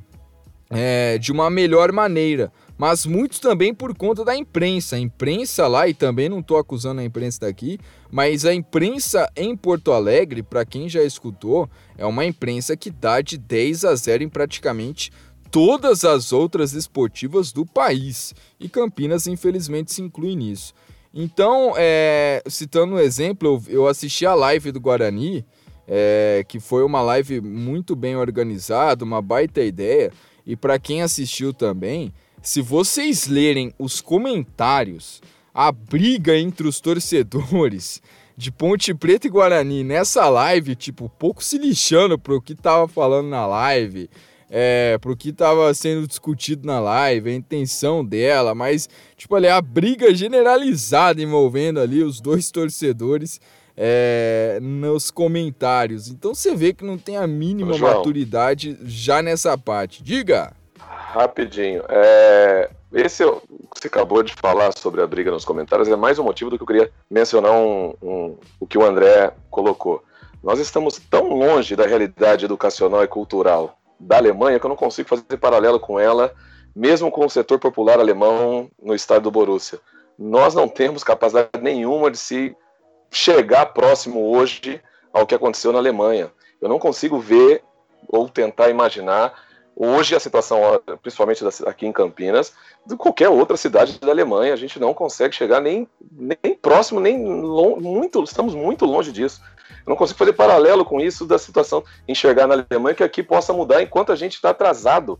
é, 0.70 1.18
de 1.18 1.32
uma 1.32 1.50
melhor 1.50 1.92
maneira. 1.92 2.52
Mas 2.78 3.06
muitos 3.06 3.40
também 3.40 3.74
por 3.74 3.96
conta 3.96 4.26
da 4.26 4.36
imprensa. 4.36 4.96
A 4.96 5.00
imprensa 5.00 5.68
lá, 5.68 5.88
e 5.88 5.94
também 5.94 6.28
não 6.28 6.40
estou 6.40 6.58
acusando 6.58 7.00
a 7.02 7.06
imprensa 7.06 7.42
daqui, 7.42 7.80
mas 8.12 8.46
a 8.46 8.54
imprensa 8.54 9.30
em 9.36 9.56
Porto 9.56 9.94
Alegre, 9.94 10.44
para 10.44 10.66
quem 10.66 10.90
já 10.90 11.02
escutou, 11.02 11.70
é 11.98 12.06
uma 12.06 12.26
imprensa 12.26 12.76
que 12.76 12.90
dá 12.90 13.22
de 13.22 13.38
10 13.38 13.86
a 13.86 13.96
0 13.96 14.24
em 14.24 14.30
praticamente 14.30 15.12
todas 15.50 16.04
as 16.04 16.34
outras 16.34 16.74
esportivas 16.74 17.54
do 17.54 17.66
país. 17.66 18.34
E 18.60 18.68
Campinas, 18.68 19.26
infelizmente, 19.26 19.94
se 19.94 20.02
inclui 20.02 20.36
nisso. 20.36 20.74
Então, 21.14 21.74
é, 21.78 22.44
citando 22.46 22.96
um 22.96 23.00
exemplo, 23.00 23.64
eu 23.70 23.88
assisti 23.88 24.26
a 24.26 24.34
live 24.34 24.74
do 24.74 24.82
Guarani, 24.82 25.46
é, 25.88 26.44
que 26.46 26.60
foi 26.60 26.84
uma 26.84 27.02
live 27.02 27.40
muito 27.40 27.96
bem 27.96 28.18
organizada, 28.18 29.06
uma 29.06 29.22
baita 29.22 29.62
ideia. 29.62 30.12
E 30.46 30.56
para 30.56 30.78
quem 30.78 31.02
assistiu 31.02 31.54
também, 31.54 32.14
se 32.42 32.62
vocês 32.62 33.28
lerem 33.28 33.74
os 33.80 34.02
comentários, 34.02 35.22
a 35.54 35.72
briga 35.72 36.38
entre 36.38 36.68
os 36.68 36.80
torcedores, 36.80 38.02
de 38.38 38.52
Ponte 38.52 38.94
Preta 38.94 39.28
e 39.28 39.30
Guarani 39.30 39.84
nessa 39.84 40.28
live, 40.28 40.76
tipo, 40.76 41.10
pouco 41.18 41.44
se 41.44 41.58
lixando 41.58 42.20
pro 42.20 42.42
que 42.42 42.54
tava 42.54 42.88
falando 42.88 43.30
na 43.30 43.48
live, 43.48 44.10
é, 44.50 44.98
pro 45.00 45.16
que 45.16 45.32
tava 45.34 45.74
sendo 45.74 46.08
discutido 46.08 46.66
na 46.68 46.80
live, 46.80 47.30
a 47.30 47.34
intenção 47.34 48.04
dela, 48.06 48.54
mas, 48.56 48.88
tipo, 49.18 49.36
ali, 49.36 49.48
a 49.48 49.60
briga 49.62 50.14
generalizada 50.14 51.22
envolvendo 51.22 51.80
ali 51.80 52.04
os 52.04 52.20
dois 52.22 52.52
torcedores 52.52 53.40
é, 53.78 54.60
nos 54.62 55.12
comentários. 55.12 56.08
Então 56.08 56.34
você 56.34 56.56
vê 56.56 56.74
que 56.74 56.86
não 56.86 56.98
tem 56.98 57.18
a 57.18 57.28
mínima 57.28 57.74
João. 57.74 57.96
maturidade 57.96 58.78
já 58.86 59.22
nessa 59.22 59.58
parte. 59.58 60.02
Diga! 60.04 60.54
Rapidinho. 60.80 61.82
É, 61.90 62.70
esse 62.94 63.24
que 63.26 63.80
você 63.82 63.88
acabou 63.88 64.22
de 64.24 64.34
falar 64.34 64.72
sobre 64.78 65.02
a 65.02 65.08
briga 65.08 65.32
nos 65.32 65.46
comentários 65.46 65.88
é 65.88 65.96
mais 65.96 66.20
um 66.20 66.24
motivo 66.24 66.50
do 66.50 66.58
que 66.58 66.64
eu 66.64 66.68
queria 66.68 66.92
mencionar 67.10 67.52
um, 67.54 67.94
um- 68.02 68.38
o 68.60 68.68
que 68.68 68.78
o 68.78 68.86
André 68.86 69.32
colocou. 69.50 70.04
Nós 70.44 70.60
estamos 70.60 71.00
tão 71.10 71.30
longe 71.34 71.76
da 71.76 71.86
realidade 71.88 72.46
educacional 72.46 73.04
e 73.04 73.08
cultural 73.08 73.78
da 74.00 74.18
Alemanha 74.18 74.60
que 74.60 74.66
eu 74.66 74.70
não 74.70 74.76
consigo 74.76 75.10
fazer 75.10 75.38
paralelo 75.38 75.80
com 75.80 76.00
ela, 76.00 76.34
mesmo 76.76 77.10
com 77.10 77.26
o 77.26 77.30
setor 77.30 77.60
popular 77.60 78.00
alemão 78.00 78.70
no 78.82 78.94
estado 78.94 79.24
do 79.24 79.32
Borussia. 79.32 79.80
Nós 80.18 80.54
não 80.54 80.68
temos 80.68 81.04
capacidade 81.04 81.50
nenhuma 81.62 82.12
de 82.12 82.18
se 82.18 82.56
chegar 83.12 83.68
próximo 83.68 84.30
hoje 84.36 84.82
ao 85.14 85.26
que 85.26 85.36
aconteceu 85.36 85.72
na 85.72 85.80
Alemanha. 85.80 86.32
Eu 86.62 86.68
não 86.68 86.80
consigo 86.80 87.20
ver 87.20 87.64
ou 88.08 88.28
tentar 88.28 88.70
imaginar 88.70 89.34
hoje 89.76 90.16
a 90.16 90.20
situação, 90.20 90.60
principalmente 91.02 91.44
aqui 91.66 91.86
em 91.86 91.92
Campinas, 91.92 92.54
de 92.86 92.96
qualquer 92.96 93.30
outra 93.30 93.58
cidade 93.58 94.00
da 94.00 94.12
Alemanha. 94.12 94.54
A 94.54 94.58
gente 94.58 94.80
não 94.80 94.94
consegue 94.94 95.36
chegar 95.36 95.60
nem, 95.62 95.88
nem 96.12 96.56
próximo, 96.56 97.00
nem 97.00 97.42
lon- 97.42 97.78
muito, 97.80 98.24
estamos 98.24 98.56
muito 98.56 98.86
longe 98.86 99.12
disso. 99.12 99.42
Eu 99.86 99.90
não 99.90 99.96
consigo 99.96 100.18
fazer 100.20 100.34
paralelo 100.34 100.84
com 100.86 101.00
isso 101.00 101.26
da 101.26 101.38
situação, 101.38 101.84
enxergar 102.08 102.48
na 102.48 102.66
Alemanha 102.70 102.96
que 102.96 103.04
aqui 103.04 103.22
possa 103.22 103.54
mudar 103.54 103.82
enquanto 103.82 104.12
a 104.12 104.16
gente 104.16 104.34
está 104.36 104.50
atrasado. 104.50 105.20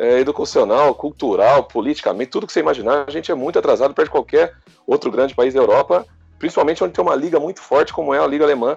É, 0.00 0.20
educacional, 0.20 0.94
cultural, 0.94 1.64
politicamente, 1.64 2.30
tudo 2.30 2.46
que 2.46 2.52
você 2.52 2.60
imaginar, 2.60 3.04
a 3.08 3.10
gente 3.10 3.32
é 3.32 3.34
muito 3.34 3.58
atrasado 3.58 3.92
perto 3.92 4.06
de 4.06 4.12
qualquer 4.12 4.54
outro 4.86 5.10
grande 5.10 5.34
país 5.34 5.52
da 5.52 5.58
Europa, 5.60 6.06
principalmente 6.38 6.84
onde 6.84 6.92
tem 6.92 7.02
uma 7.04 7.16
liga 7.16 7.40
muito 7.40 7.60
forte 7.60 7.92
como 7.92 8.14
é 8.14 8.20
a 8.20 8.26
Liga 8.28 8.44
Alemã, 8.44 8.76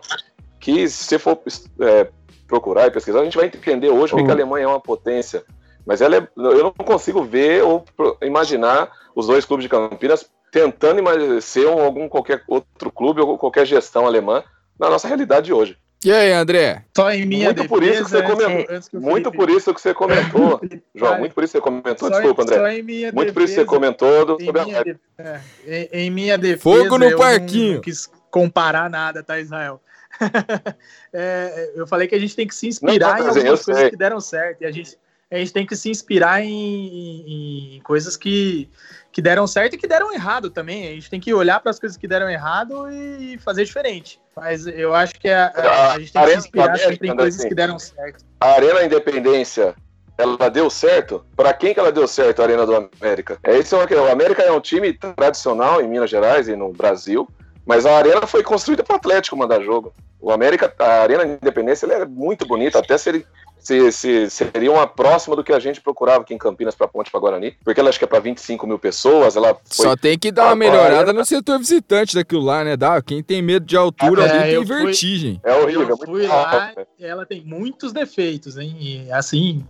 que 0.59 0.89
se 0.89 1.03
você 1.03 1.19
for 1.19 1.39
é, 1.79 2.09
procurar 2.47 2.87
e 2.87 2.91
pesquisar, 2.91 3.19
a 3.19 3.23
gente 3.23 3.37
vai 3.37 3.45
entender 3.45 3.89
hoje 3.89 4.13
porque 4.13 4.25
que 4.25 4.31
a 4.31 4.33
Alemanha 4.33 4.63
é 4.63 4.67
uma 4.67 4.79
potência. 4.79 5.43
Mas 5.85 6.01
ela 6.01 6.15
é- 6.15 6.27
eu 6.35 6.63
não 6.63 6.71
consigo 6.71 7.23
ver 7.23 7.63
ou 7.63 7.85
imaginar 8.23 8.91
os 9.15 9.27
dois 9.27 9.45
clubes 9.45 9.63
de 9.63 9.69
Campinas 9.69 10.27
tentando 10.51 11.03
ser 11.39 11.67
um- 11.67 11.83
algum 11.83 12.09
qualquer 12.09 12.43
outro 12.47 12.91
clube 12.91 13.21
ou 13.21 13.37
qualquer 13.37 13.67
gestão 13.67 14.07
alemã 14.07 14.43
na 14.79 14.89
nossa 14.89 15.07
realidade 15.07 15.51
hoje. 15.53 15.77
E 16.03 16.11
aí, 16.11 16.31
André? 16.31 16.83
Só 16.97 17.11
em 17.11 17.27
minha 17.27 17.45
Muito 17.53 17.67
por 17.67 17.83
isso 17.83 18.03
que 18.05 18.09
você 18.09 18.23
comentou. 18.23 18.75
antes 18.75 18.89
Muito 18.91 19.31
por 19.31 19.49
isso 19.51 19.71
que 19.73 19.79
você 19.81 19.93
comentou, 19.93 20.59
João, 20.95 21.19
muito 21.19 21.35
por 21.35 21.43
isso 21.43 21.51
que 21.53 21.59
você 21.59 21.63
comentou, 21.63 21.95
só 21.99 22.07
em- 22.07 22.17
desculpa, 22.17 22.41
André. 22.41 22.55
Só 22.55 22.67
em 22.69 22.81
minha 22.81 23.11
Muito 23.11 23.33
por 23.33 23.43
isso 23.43 23.53
que 23.53 23.59
você 23.59 23.65
comentou 23.65 24.25
do- 24.25 24.37
em 24.41 24.49
a 24.49 24.65
minha, 24.65 24.83
de- 24.83 24.97
é, 25.19 25.39
em, 25.93 26.05
em 26.07 26.09
minha 26.09 26.37
defesa, 26.39 26.61
Fogo 26.83 26.97
no 26.97 27.05
eu 27.05 27.17
parquinho. 27.19 27.75
Não, 27.75 27.81
quis 27.81 28.09
comparar 28.31 28.89
nada, 28.89 29.21
tá, 29.21 29.39
Israel? 29.39 29.79
É, 31.13 31.73
eu 31.75 31.85
falei 31.85 32.07
que 32.07 32.15
a 32.15 32.19
gente 32.19 32.35
tem 32.35 32.47
que 32.47 32.55
se 32.55 32.67
inspirar 32.67 33.15
Não, 33.17 33.23
em 33.23 33.23
mas 33.27 33.35
eu 33.35 33.41
algumas 33.41 33.65
coisas 33.65 33.81
sei. 33.81 33.89
que 33.91 33.97
deram 33.97 34.19
certo. 34.21 34.61
E 34.61 34.65
a 34.65 34.71
gente, 34.71 34.97
a 35.29 35.35
gente 35.37 35.53
tem 35.53 35.65
que 35.65 35.75
se 35.75 35.89
inspirar 35.89 36.41
em, 36.41 36.47
em- 36.49 37.75
em 37.77 37.81
coisas 37.81 38.15
que, 38.15 38.69
que 39.11 39.21
deram 39.21 39.45
certo 39.45 39.73
e 39.73 39.77
que 39.77 39.87
deram 39.87 40.13
errado 40.13 40.49
também. 40.49 40.87
A 40.87 40.91
gente 40.93 41.09
tem 41.09 41.19
que 41.19 41.33
olhar 41.33 41.59
para 41.59 41.69
as 41.71 41.79
coisas 41.79 41.97
que 41.97 42.07
deram 42.07 42.29
errado 42.29 42.89
e 42.91 43.37
fazer 43.39 43.65
diferente. 43.65 44.19
Mas 44.35 44.65
eu 44.65 44.95
acho 44.95 45.15
que 45.19 45.29
a, 45.29 45.47
a- 45.47 45.93
a 45.93 45.99
gente 45.99 45.99
tem 45.99 46.05
que 46.05 46.11
se 46.11 46.17
Arena 46.17 46.39
inspirar 46.39 46.77
sempre 46.77 47.09
em 47.09 47.15
coisas 47.15 47.41
sim. 47.41 47.49
que 47.49 47.55
deram 47.55 47.77
certo. 47.77 48.23
A 48.39 48.47
Arena 48.53 48.83
Independência, 48.83 49.75
ela 50.17 50.49
deu 50.49 50.69
certo? 50.69 51.25
Para 51.35 51.53
quem 51.53 51.73
que 51.73 51.79
ela 51.79 51.91
deu 51.91 52.07
certo, 52.07 52.41
a 52.41 52.45
Arena 52.45 52.65
do 52.65 52.89
América? 53.01 53.37
É 53.43 53.57
isso, 53.57 53.75
o 53.75 54.11
América 54.11 54.41
é 54.43 54.51
um 54.51 54.61
time 54.61 54.93
tradicional 54.93 55.81
em 55.81 55.87
Minas 55.87 56.09
Gerais 56.09 56.47
e 56.47 56.55
no 56.55 56.71
Brasil, 56.71 57.27
mas 57.65 57.85
a 57.85 57.97
Arena 57.97 58.25
foi 58.25 58.43
construída 58.43 58.83
para 58.83 58.93
o 58.93 58.97
Atlético 58.97 59.35
mandar 59.35 59.61
jogo. 59.61 59.93
O 60.19 60.31
América, 60.31 60.73
a 60.79 61.01
Arena 61.01 61.25
Independência, 61.25 61.85
ela 61.85 62.03
é 62.03 62.05
muito 62.05 62.45
bonita, 62.45 62.79
até 62.79 62.97
se 62.97 63.09
ele 63.09 63.25
se, 63.61 63.91
se- 63.91 64.29
seria 64.29 64.71
uma 64.71 64.85
próxima 64.87 65.35
do 65.35 65.43
que 65.43 65.53
a 65.53 65.59
gente 65.59 65.79
procurava 65.79 66.21
aqui 66.23 66.33
em 66.33 66.37
Campinas 66.37 66.75
para 66.75 66.87
Ponte 66.87 67.09
para 67.11 67.19
Guarani, 67.19 67.55
porque 67.63 67.79
ela 67.79 67.89
acho 67.89 67.97
que 67.99 68.05
é 68.05 68.07
para 68.07 68.19
25 68.19 68.65
mil 68.67 68.79
pessoas, 68.79 69.35
ela 69.35 69.55
foi 69.69 69.85
Só 69.85 69.95
tem 69.95 70.17
que 70.17 70.31
dar 70.31 70.47
uma 70.47 70.55
melhorada 70.55 71.13
no 71.13 71.23
setor 71.23 71.59
visitante 71.59 72.15
daquilo 72.15 72.41
lá, 72.41 72.63
né? 72.63 72.75
Dá, 72.75 73.01
quem 73.01 73.21
tem 73.23 73.41
medo 73.41 73.65
de 73.65 73.77
altura 73.77 74.25
É, 74.25 74.31
ali 74.41 74.55
tem 74.55 74.65
fui- 74.65 74.83
vertigem. 74.83 75.39
é 75.43 75.53
horrível, 75.53 75.81
Eu 75.81 75.87
muito 75.89 76.05
fui 76.05 76.27
lá, 76.27 76.65
alto, 76.65 76.79
né? 76.79 76.85
ela 76.99 77.25
tem 77.25 77.43
muitos 77.45 77.93
defeitos, 77.93 78.57
hein? 78.57 78.75
E, 78.79 79.11
assim, 79.11 79.65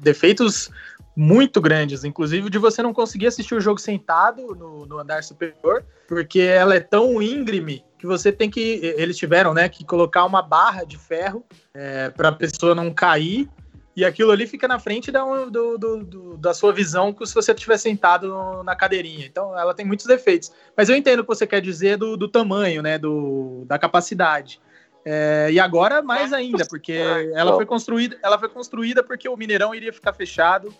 defeitos 0.00 0.70
muito 1.16 1.60
grandes, 1.60 2.04
inclusive 2.04 2.48
de 2.48 2.58
você 2.58 2.82
não 2.82 2.92
conseguir 2.94 3.26
assistir 3.26 3.54
o 3.54 3.60
jogo 3.60 3.80
sentado 3.80 4.54
no, 4.54 4.86
no 4.86 4.98
andar 4.98 5.22
superior, 5.24 5.84
porque 6.08 6.40
ela 6.40 6.74
é 6.74 6.80
tão 6.80 7.20
íngreme 7.20 7.84
que 8.00 8.06
você 8.06 8.32
tem 8.32 8.50
que. 8.50 8.80
Eles 8.96 9.16
tiveram, 9.16 9.52
né, 9.52 9.68
que 9.68 9.84
colocar 9.84 10.24
uma 10.24 10.40
barra 10.40 10.84
de 10.84 10.96
ferro 10.96 11.44
para 12.16 12.30
a 12.30 12.32
pessoa 12.32 12.74
não 12.74 12.92
cair. 12.92 13.48
E 13.94 14.04
aquilo 14.04 14.30
ali 14.30 14.46
fica 14.46 14.66
na 14.66 14.78
frente 14.78 15.10
da, 15.10 15.22
do- 15.24 15.76
do- 15.76 16.04
do- 16.04 16.36
da 16.38 16.54
sua 16.54 16.72
visão 16.72 17.12
que 17.12 17.26
se 17.26 17.34
você 17.34 17.52
estiver 17.52 17.76
sentado 17.76 18.62
na 18.62 18.74
cadeirinha. 18.74 19.26
Então, 19.26 19.58
ela 19.58 19.74
tem 19.74 19.84
muitos 19.84 20.06
defeitos. 20.06 20.50
Mas 20.76 20.88
eu 20.88 20.96
entendo 20.96 21.20
o 21.20 21.22
que 21.22 21.28
você 21.28 21.46
quer 21.46 21.60
dizer 21.60 21.98
do, 21.98 22.16
do 22.16 22.28
tamanho, 22.28 22.82
né? 22.82 22.96
Do, 22.96 23.64
da 23.66 23.78
capacidade. 23.78 24.60
É, 25.04 25.48
e 25.50 25.58
agora 25.58 26.02
mais 26.02 26.32
ainda, 26.32 26.64
porque 26.66 26.92
ela 27.34 27.54
foi 27.54 27.64
construída, 27.64 28.16
ela 28.22 28.38
foi 28.38 28.48
construída 28.48 29.02
porque 29.02 29.28
o 29.28 29.36
Mineirão 29.36 29.74
iria 29.74 29.92
ficar 29.92 30.12
fechado 30.12 30.72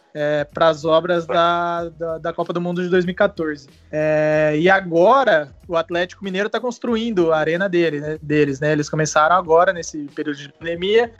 para 0.52 0.68
as 0.68 0.84
obras 0.84 1.26
da, 1.26 1.88
da, 1.88 2.18
da 2.18 2.32
Copa 2.32 2.52
do 2.52 2.60
Mundo 2.60 2.82
de 2.82 2.88
2014. 2.88 3.68
É, 3.90 4.54
e 4.58 4.68
agora 4.68 5.54
o 5.66 5.76
Atlético 5.76 6.22
Mineiro 6.24 6.46
está 6.48 6.60
construindo 6.60 7.32
a 7.32 7.38
arena 7.38 7.68
dele, 7.68 8.00
né, 8.00 8.18
deles, 8.20 8.60
né? 8.60 8.72
Eles 8.72 8.88
começaram 8.88 9.36
agora, 9.36 9.72
nesse 9.72 10.04
período 10.14 10.36
de 10.36 10.52
pandemia, 10.52 11.12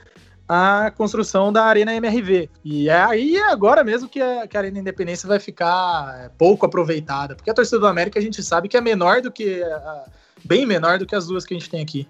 a 0.47 0.91
construção 0.91 1.51
da 1.51 1.63
Arena 1.63 1.95
MRV. 1.95 2.49
E 2.63 2.89
é 2.89 3.01
aí 3.01 3.37
é 3.37 3.51
agora 3.51 3.83
mesmo 3.83 4.09
que 4.09 4.21
a, 4.21 4.45
que 4.47 4.57
a 4.57 4.59
Arena 4.59 4.79
Independência 4.79 5.27
vai 5.27 5.39
ficar 5.39 6.25
é, 6.25 6.29
pouco 6.37 6.65
aproveitada, 6.65 7.35
porque 7.35 7.49
a 7.49 7.53
torcida 7.53 7.79
do 7.79 7.87
América 7.87 8.19
a 8.19 8.21
gente 8.21 8.43
sabe 8.43 8.67
que 8.67 8.77
é 8.77 8.81
menor 8.81 9.21
do 9.21 9.31
que. 9.31 9.63
a- 9.63 10.05
bem 10.43 10.65
menor 10.65 10.97
do 10.97 11.05
que 11.05 11.15
as 11.15 11.27
duas 11.27 11.45
que 11.45 11.53
a 11.53 11.57
gente 11.57 11.69
tem 11.69 11.81
aqui. 11.81 12.07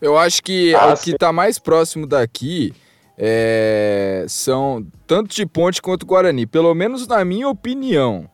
Eu 0.00 0.16
acho 0.18 0.42
que 0.42 0.74
Ah, 0.74 0.94
o 0.94 0.96
que 0.96 1.16
tá 1.16 1.32
mais 1.32 1.58
próximo 1.58 2.06
daqui 2.06 2.72
é, 3.16 4.24
são 4.28 4.86
tanto 5.06 5.34
de 5.34 5.46
Ponte 5.46 5.80
quanto 5.80 6.06
Guarani. 6.06 6.46
Pelo 6.46 6.74
menos 6.74 7.06
na 7.06 7.24
minha 7.24 7.48
opinião, 7.48 8.28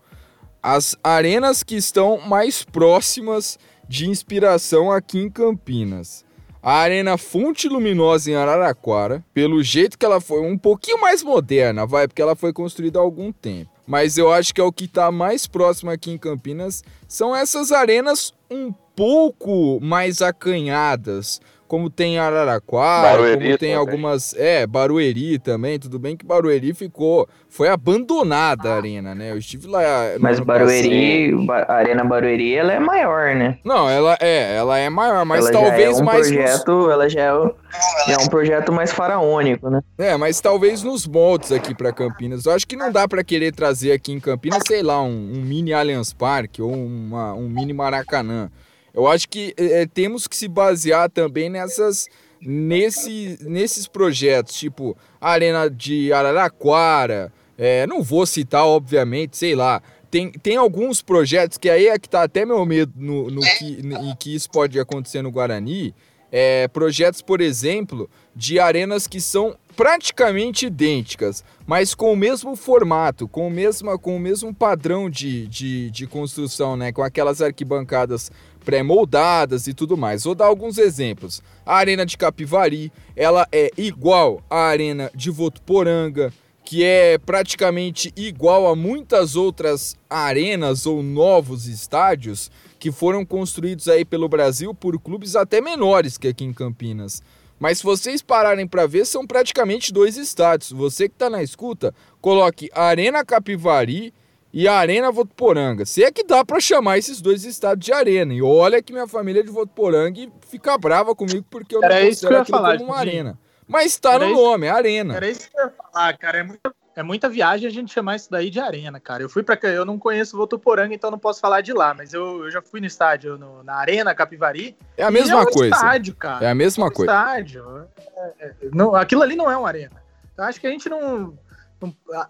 as 0.63 0.97
arenas 1.03 1.63
que 1.63 1.77
estão 1.77 2.19
mais 2.19 2.65
próximas 2.65 3.59
de 3.89 4.09
inspiração 4.09 4.91
aqui 4.91 5.19
em 5.19 5.31
Campinas. 5.31 6.25
A 6.63 6.75
Arena 6.75 7.17
Fonte 7.17 7.69
Luminosa 7.69 8.31
em 8.31 8.35
Araraquara, 8.35 9.25
pelo 9.33 9.63
jeito 9.63 9.99
que 9.99 10.05
ela 10.05 10.21
foi, 10.21 10.41
um 10.43 10.59
pouquinho 10.59 11.01
mais 11.01 11.23
moderna, 11.23 11.87
vai, 11.87 12.07
porque 12.07 12.21
ela 12.21 12.37
foi 12.37 12.53
construída 12.53 12.99
há 12.99 13.03
algum 13.03 13.33
tempo. 13.33 13.71
Mas 13.87 14.19
eu 14.19 14.31
acho 14.31 14.55
que 14.55 14.61
é 14.61 14.65
o 14.65 14.71
que 14.71 14.85
está 14.85 15.11
mais 15.11 15.47
próximo 15.47 15.91
aqui 15.91 16.11
em 16.11 16.19
Campinas 16.19 16.85
são 17.09 17.35
essas 17.35 17.73
arenas 17.73 18.35
um 18.51 18.73
pouco 19.05 19.79
mais 19.83 20.21
acanhadas, 20.21 21.41
como 21.67 21.89
tem 21.89 22.19
Araraquara, 22.19 23.11
Barueri 23.17 23.33
como 23.45 23.59
tem 23.59 23.71
também. 23.71 23.75
algumas, 23.75 24.35
é, 24.35 24.67
Barueri 24.67 25.39
também, 25.39 25.79
tudo 25.79 25.99
bem 26.01 26.17
que 26.17 26.27
Barueri 26.27 26.75
ficou, 26.75 27.27
foi 27.49 27.69
abandonada 27.69 28.71
a 28.73 28.77
arena, 28.77 29.15
né? 29.15 29.31
Eu 29.31 29.39
estive 29.39 29.69
lá 29.69 30.15
no 30.17 30.21
Mas 30.21 30.41
Barueri, 30.41 31.33
Ba- 31.47 31.65
a 31.69 31.75
Arena 31.77 32.05
Barueri, 32.05 32.55
ela 32.55 32.73
é 32.73 32.81
maior, 32.81 33.35
né? 33.37 33.59
não, 33.65 33.89
ela 33.89 34.19
é, 34.21 34.57
ela 34.57 34.77
é 34.79 34.91
maior, 34.91 35.25
mas 35.25 35.47
ela 35.47 35.53
talvez 35.53 35.93
já 35.97 36.01
é 36.01 36.03
um 36.03 36.05
mais 36.05 36.29
nos, 36.31 36.37
projeto, 36.37 36.91
ela 36.91 37.09
já 37.09 37.21
é, 37.21 38.13
é 38.13 38.19
um 38.19 38.27
projeto 38.27 38.73
mais 38.73 38.93
faraônico, 38.93 39.71
né? 39.71 39.81
é, 39.97 40.17
mas 40.17 40.41
talvez 40.41 40.83
nos 40.83 41.07
moldes 41.07 41.53
aqui 41.53 41.73
pra 41.75 41.91
Campinas. 41.93 42.45
Eu 42.45 42.53
acho 42.53 42.67
que 42.67 42.77
não 42.77 42.91
dá 42.93 43.07
pra 43.09 43.23
querer 43.25 43.53
trazer 43.55 43.93
aqui 43.93 44.13
em 44.13 44.21
Campinas, 44.21 44.63
sei 44.67 44.83
lá, 44.83 45.01
um, 45.01 45.07
um 45.37 45.41
mini 45.41 45.73
Allianz 45.73 46.13
Parque 46.13 46.61
ou 46.61 46.71
uma- 46.75 47.33
um 47.33 47.49
mini 47.49 47.73
Maracanã. 47.73 48.51
Eu 48.95 49.07
acho 49.07 49.29
que 49.29 49.55
é, 49.57 49.87
temos 49.87 50.27
que 50.27 50.37
se 50.37 50.49
basear 50.49 51.11
também 51.11 51.49
nessas 51.49 52.09
nesse, 52.41 53.39
nesses 53.43 53.87
projetos, 53.87 54.55
tipo 54.55 54.97
a 55.21 55.31
Arena 55.31 55.69
de 55.69 56.13
Araraquara. 56.13 57.33
é, 57.59 57.87
não 57.87 58.03
vou 58.03 58.25
citar, 58.25 58.65
obviamente, 58.65 59.37
sei 59.37 59.55
lá. 59.55 59.83
Tem, 60.11 60.33
tem 60.33 60.57
alguns 60.57 61.03
projetos 61.03 61.57
que 61.57 61.71
aí 61.71 61.87
é 61.87 61.99
que 61.99 62.09
tá 62.09 62.23
até 62.25 62.45
meu 62.45 62.65
medo 62.67 62.93
no, 62.97 63.31
no 63.31 63.41
que, 63.41 63.81
em 63.81 64.17
que 64.17 64.35
isso 64.35 64.51
pode 64.51 64.81
acontecer 64.81 65.23
no 65.23 65.31
Guarani. 65.31 65.95
É, 66.33 66.67
projetos, 66.69 67.23
por 67.23 67.41
exemplo, 67.41 68.09
de 68.35 68.59
arenas 68.59 69.07
que 69.07 69.21
são 69.21 69.57
praticamente 69.77 70.67
idênticas, 70.67 71.45
mas 71.67 71.95
com 71.95 72.13
o 72.13 72.17
mesmo 72.17 72.55
formato, 72.57 73.27
com 73.27 73.47
o 73.47 73.51
mesmo, 73.51 73.97
com 73.99 74.17
o 74.17 74.21
mesmo 74.21 74.55
padrão 74.55 75.09
de, 75.09 75.47
de, 75.47 75.91
de 75.91 76.07
construção, 76.07 76.77
né? 76.77 76.93
Com 76.93 77.03
aquelas 77.03 77.41
arquibancadas 77.41 78.31
pré-moldadas 78.65 79.67
e 79.67 79.75
tudo 79.75 79.97
mais. 79.97 80.25
Vou 80.25 80.35
dar 80.35 80.47
alguns 80.47 80.79
exemplos. 80.79 81.43
A 81.67 81.77
Arena 81.77 82.07
de 82.07 82.17
Capivari, 82.17 82.93
ela 83.17 83.47
é 83.51 83.71
igual 83.77 84.43
à 84.49 84.61
Arena 84.61 85.11
de 85.15 85.31
Votuporanga, 85.31 86.33
que 86.65 86.85
é 86.85 87.19
praticamente 87.19 88.13
igual 88.17 88.69
a 88.69 88.77
muitas 88.77 89.35
outras 89.35 89.97
arenas 90.09 90.87
ou 90.87 91.03
novos 91.03 91.67
estádios 91.67 92.51
que 92.79 92.93
foram 92.93 93.25
construídos 93.25 93.89
aí 93.89 94.05
pelo 94.05 94.29
Brasil 94.29 94.73
por 94.75 94.99
clubes 95.01 95.35
até 95.35 95.61
menores 95.61 96.17
que 96.17 96.29
aqui 96.29 96.45
em 96.45 96.53
Campinas. 96.53 97.23
Mas 97.59 97.79
se 97.79 97.85
vocês 97.85 98.23
pararem 98.23 98.67
para 98.67 98.87
ver, 98.87 99.05
são 99.05 99.27
praticamente 99.27 99.93
dois 99.93 100.17
estádios. 100.17 100.73
Você 100.73 101.09
que 101.09 101.15
está 101.15 101.29
na 101.29 101.43
escuta, 101.43 101.95
coloque 102.21 102.71
Arena 102.73 103.23
Capivari 103.23 104.15
e 104.53 104.67
a 104.67 104.75
Arena 104.75 105.11
Votuporanga. 105.13 105.85
Se 105.87 106.03
é 106.03 106.11
que 106.11 106.25
dá 106.25 106.45
para 106.45 106.61
chamar 106.61 106.99
esses 106.99 107.21
dois 107.21 107.45
estádios 107.45 107.85
de 107.87 107.93
arena. 107.93 108.35
E 108.35 108.43
olha 108.43 108.83
que 108.83 108.93
minha 108.93 109.07
família 109.07 109.41
é 109.41 109.43
de 109.43 109.51
Votuporanga 109.51 110.19
e 110.21 110.31
fica 110.49 110.77
brava 110.77 111.15
comigo 111.15 111.45
porque 111.51 111.75
eu 111.77 111.83
Era 111.85 112.01
não 112.01 112.09
aquilo 112.09 112.45
falar, 112.47 112.77
como 112.79 112.91
uma 112.91 112.99
Juninho. 112.99 113.13
arena. 113.21 113.39
Mas 113.67 113.97
tá 113.99 114.15
Era 114.15 114.27
no 114.27 114.33
isso- 114.33 114.43
nome, 114.43 114.69
arena. 114.69 115.15
Era 115.17 115.31
isso 115.31 115.49
que 115.49 115.57
eu 115.59 115.65
ia 115.67 115.71
falar, 115.93 116.19
cara. 116.19 116.39
É 116.39 116.43
muita, 116.43 116.75
é 116.97 117.03
muita 117.05 117.29
viagem 117.29 117.69
a 117.69 117.71
gente 117.71 117.93
chamar 117.93 118.17
isso 118.17 118.29
daí 118.29 118.51
de 118.51 118.59
arena, 118.59 118.99
cara. 118.99 119.23
Eu 119.23 119.29
fui 119.29 119.45
para 119.45 119.57
eu 119.69 119.85
não 119.85 119.97
conheço 119.97 120.37
Votuporanga, 120.37 120.93
então 120.93 121.09
não 121.09 121.19
posso 121.21 121.41
falar 121.41 121.61
de 121.61 121.73
lá, 121.73 121.95
mas 121.95 122.13
eu, 122.13 122.45
eu 122.47 122.51
já 122.51 122.61
fui 122.61 122.81
no 122.81 122.87
estádio, 122.87 123.39
no- 123.39 123.63
na 123.63 123.77
Arena 123.77 124.13
Capivari. 124.13 124.77
É 124.97 125.05
a 125.05 125.11
mesma 125.13 125.39
é 125.39 125.43
um 125.43 125.47
coisa. 125.47 125.73
estádio, 125.77 126.15
cara. 126.17 126.45
É 126.45 126.51
a 126.51 126.55
mesma 126.55 126.87
um 126.87 126.91
coisa. 126.91 127.13
estádio. 127.13 127.87
É, 128.17 128.47
é, 128.47 128.55
não, 128.73 128.97
aquilo 128.97 129.23
ali 129.23 129.37
não 129.37 129.49
é 129.49 129.57
uma 129.57 129.69
arena. 129.69 130.03
Eu 130.37 130.43
acho 130.45 130.61
que 130.61 130.67
a 130.67 130.71
gente 130.71 130.89
não. 130.89 131.39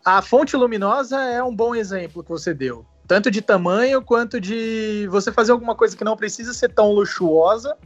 A 0.05 0.23
fonte 0.23 0.57
luminosa 0.57 1.21
é 1.21 1.43
um 1.43 1.55
bom 1.55 1.75
exemplo 1.75 2.23
que 2.23 2.31
você 2.31 2.55
deu. 2.55 2.85
Tanto 3.07 3.31
de 3.31 3.43
tamanho 3.43 4.03
quanto 4.03 4.41
de 4.41 5.09
você 5.11 5.33
fazer 5.33 5.53
alguma 5.53 5.75
coisa 5.75 5.97
que 5.97 6.05
não 6.05 6.17
precisa 6.17 6.55
ser 6.55 6.69
tão 6.69 6.93
luxuosa, 6.93 7.77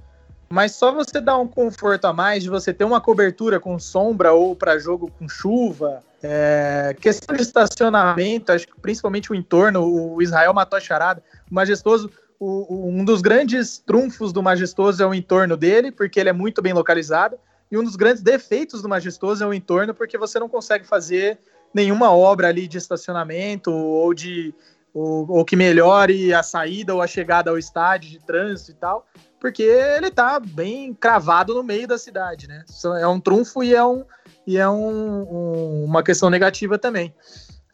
mas 0.50 0.72
só 0.72 0.92
você 0.92 1.20
dar 1.20 1.38
um 1.38 1.48
conforto 1.48 2.04
a 2.04 2.12
mais, 2.12 2.42
de 2.42 2.50
você 2.50 2.72
ter 2.72 2.84
uma 2.84 3.00
cobertura 3.00 3.58
com 3.58 3.78
sombra 3.78 4.32
ou 4.32 4.54
para 4.54 4.78
jogo 4.78 5.10
com 5.18 5.28
chuva. 5.28 6.02
É, 6.22 6.94
questão 7.00 7.34
de 7.34 7.42
estacionamento, 7.42 8.52
acho 8.52 8.66
que 8.66 8.78
principalmente 8.80 9.32
o 9.32 9.34
entorno, 9.34 9.84
o 9.84 10.22
Israel 10.22 10.52
matou 10.52 10.76
a 10.76 10.80
charada. 10.80 11.22
O 11.50 11.54
Majestoso, 11.54 12.10
o- 12.38 12.74
o- 12.74 12.88
um 12.88 13.04
dos 13.04 13.22
grandes 13.22 13.78
trunfos 13.78 14.32
do 14.32 14.42
Majestoso 14.42 15.02
é 15.02 15.06
o 15.06 15.14
entorno 15.14 15.56
dele, 15.56 15.90
porque 15.90 16.20
ele 16.20 16.28
é 16.28 16.32
muito 16.32 16.60
bem 16.60 16.72
localizado. 16.72 17.36
E 17.70 17.78
um 17.78 17.82
dos 17.82 17.96
grandes 17.96 18.22
defeitos 18.22 18.82
do 18.82 18.88
Majestoso 18.88 19.42
é 19.42 19.46
o 19.46 19.54
entorno, 19.54 19.94
porque 19.94 20.16
você 20.18 20.38
não 20.38 20.48
consegue 20.48 20.86
fazer 20.86 21.38
nenhuma 21.74 22.10
obra 22.12 22.48
ali 22.48 22.68
de 22.68 22.78
estacionamento 22.78 23.70
ou 23.72 24.14
de 24.14 24.54
ou, 24.94 25.28
ou 25.28 25.44
que 25.44 25.56
melhore 25.56 26.32
a 26.32 26.42
saída 26.42 26.94
ou 26.94 27.02
a 27.02 27.06
chegada 27.06 27.50
ao 27.50 27.58
estádio 27.58 28.10
de 28.10 28.20
trânsito 28.20 28.70
e 28.70 28.74
tal, 28.74 29.04
porque 29.40 29.64
ele 29.64 30.08
tá 30.08 30.38
bem 30.38 30.94
cravado 30.94 31.52
no 31.52 31.64
meio 31.64 31.88
da 31.88 31.98
cidade, 31.98 32.46
né? 32.46 32.64
É 33.00 33.06
um 33.08 33.18
trunfo 33.18 33.64
e 33.64 33.74
é, 33.74 33.84
um, 33.84 34.04
e 34.46 34.56
é 34.56 34.68
um- 34.68 35.22
um- 35.22 35.84
uma 35.84 36.02
questão 36.04 36.30
negativa 36.30 36.78
também. 36.78 37.12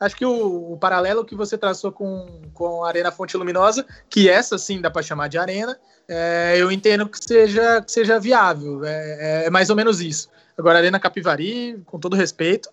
Acho 0.01 0.17
que 0.17 0.25
o, 0.25 0.73
o 0.73 0.79
paralelo 0.79 1.23
que 1.27 1.35
você 1.35 1.59
traçou 1.59 1.93
com, 1.93 2.41
com 2.55 2.83
a 2.83 2.89
Arena 2.89 3.13
Fonte 3.13 3.37
Luminosa, 3.37 3.85
que 4.09 4.31
essa 4.31 4.57
sim 4.57 4.81
dá 4.81 4.91
para 4.91 5.03
chamar 5.03 5.29
de 5.29 5.37
arena, 5.37 5.79
é, 6.09 6.55
eu 6.57 6.73
entendo 6.73 7.07
que 7.07 7.23
seja, 7.23 7.83
que 7.83 7.93
seja 7.93 8.19
viável. 8.19 8.83
É, 8.83 9.45
é 9.45 9.51
mais 9.51 9.69
ou 9.69 9.77
menos 9.77 10.01
isso. 10.01 10.31
Agora, 10.61 10.77
Arena 10.77 11.01
Capivari, 11.01 11.81
com 11.87 11.99
todo 11.99 12.15
respeito, 12.15 12.69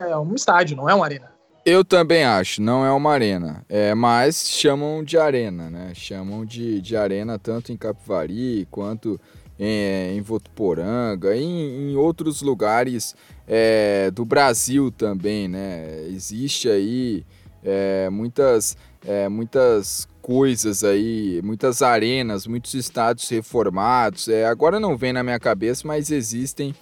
é, 0.00 0.08
é 0.08 0.16
um 0.16 0.34
estádio, 0.34 0.74
não 0.74 0.88
é 0.88 0.94
uma 0.94 1.04
arena. 1.04 1.30
Eu 1.66 1.84
também 1.84 2.24
acho, 2.24 2.62
não 2.62 2.82
é 2.82 2.90
uma 2.90 3.12
arena. 3.12 3.62
É, 3.68 3.94
mas 3.94 4.48
chamam 4.48 5.04
de 5.04 5.18
arena, 5.18 5.68
né? 5.68 5.92
Chamam 5.94 6.46
de, 6.46 6.80
de 6.80 6.96
arena 6.96 7.38
tanto 7.38 7.70
em 7.70 7.76
Capivari 7.76 8.66
quanto 8.70 9.20
em, 9.58 10.16
em 10.16 10.20
Votuporanga, 10.22 11.36
em, 11.36 11.90
em 11.90 11.96
outros 11.96 12.40
lugares 12.40 13.14
é, 13.46 14.10
do 14.10 14.24
Brasil 14.24 14.90
também, 14.90 15.46
né? 15.46 16.06
Existe 16.08 16.70
aí 16.70 17.22
é, 17.62 18.08
muitas, 18.08 18.78
é, 19.06 19.28
muitas 19.28 20.08
coisas 20.22 20.82
aí, 20.82 21.42
muitas 21.44 21.82
arenas, 21.82 22.46
muitos 22.46 22.72
estádios 22.72 23.28
reformados. 23.28 24.26
É, 24.26 24.46
agora 24.46 24.80
não 24.80 24.96
vem 24.96 25.12
na 25.12 25.22
minha 25.22 25.38
cabeça, 25.38 25.86
mas 25.86 26.10
existem 26.10 26.74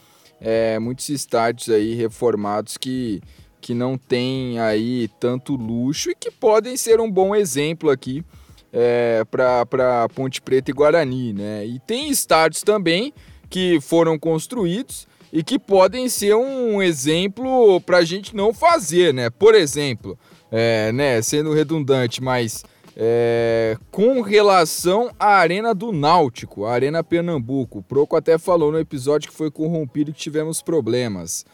é, 0.44 0.78
muitos 0.78 1.08
estádios 1.08 1.70
aí 1.70 1.94
reformados 1.94 2.76
que 2.76 3.22
que 3.60 3.72
não 3.72 3.96
tem 3.96 4.60
aí 4.60 5.08
tanto 5.18 5.56
luxo 5.56 6.10
e 6.10 6.14
que 6.14 6.30
podem 6.30 6.76
ser 6.76 7.00
um 7.00 7.10
bom 7.10 7.34
exemplo 7.34 7.88
aqui 7.88 8.22
é, 8.70 9.24
para 9.24 10.06
Ponte 10.14 10.42
Preta 10.42 10.70
e 10.70 10.74
Guarani, 10.74 11.32
né? 11.32 11.64
E 11.64 11.78
tem 11.78 12.10
estádios 12.10 12.62
também 12.62 13.10
que 13.48 13.80
foram 13.80 14.18
construídos 14.18 15.08
e 15.32 15.42
que 15.42 15.58
podem 15.58 16.10
ser 16.10 16.34
um 16.34 16.82
exemplo 16.82 17.80
para 17.80 17.98
a 17.98 18.04
gente 18.04 18.36
não 18.36 18.52
fazer, 18.52 19.14
né? 19.14 19.30
Por 19.30 19.54
exemplo, 19.54 20.18
é, 20.52 20.92
né, 20.92 21.22
sendo 21.22 21.54
redundante, 21.54 22.22
mas 22.22 22.64
é, 22.96 23.76
com 23.90 24.20
relação 24.20 25.10
à 25.18 25.36
Arena 25.36 25.74
do 25.74 25.92
Náutico, 25.92 26.64
a 26.64 26.72
Arena 26.72 27.02
Pernambuco, 27.02 27.78
o 27.78 27.82
Proco 27.82 28.16
até 28.16 28.38
falou 28.38 28.70
no 28.70 28.78
episódio 28.78 29.30
que 29.30 29.36
foi 29.36 29.50
corrompido 29.50 30.12
que 30.12 30.18
tivemos 30.18 30.62
problemas. 30.62 31.44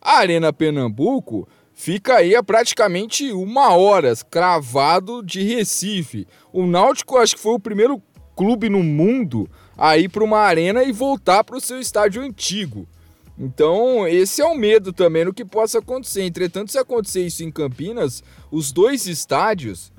A 0.00 0.18
Arena 0.18 0.52
Pernambuco 0.52 1.48
fica 1.72 2.16
aí 2.16 2.34
a 2.34 2.42
praticamente 2.42 3.32
uma 3.32 3.74
hora 3.74 4.14
cravado 4.30 5.22
de 5.22 5.42
Recife. 5.42 6.26
O 6.52 6.66
Náutico 6.66 7.16
acho 7.16 7.36
que 7.36 7.42
foi 7.42 7.54
o 7.54 7.60
primeiro 7.60 8.02
clube 8.36 8.68
no 8.68 8.82
mundo 8.82 9.48
a 9.76 9.96
ir 9.96 10.08
para 10.08 10.24
uma 10.24 10.40
arena 10.40 10.82
e 10.82 10.92
voltar 10.92 11.42
para 11.44 11.56
o 11.56 11.60
seu 11.60 11.80
estádio 11.80 12.22
antigo. 12.22 12.86
Então, 13.38 14.06
esse 14.06 14.42
é 14.42 14.44
o 14.44 14.54
medo 14.54 14.92
também 14.92 15.24
no 15.24 15.32
que 15.32 15.46
possa 15.46 15.78
acontecer. 15.78 16.22
Entretanto, 16.24 16.70
se 16.70 16.78
acontecer 16.78 17.24
isso 17.24 17.42
em 17.42 17.50
Campinas, 17.50 18.22
os 18.50 18.70
dois 18.70 19.06
estádios, 19.06 19.90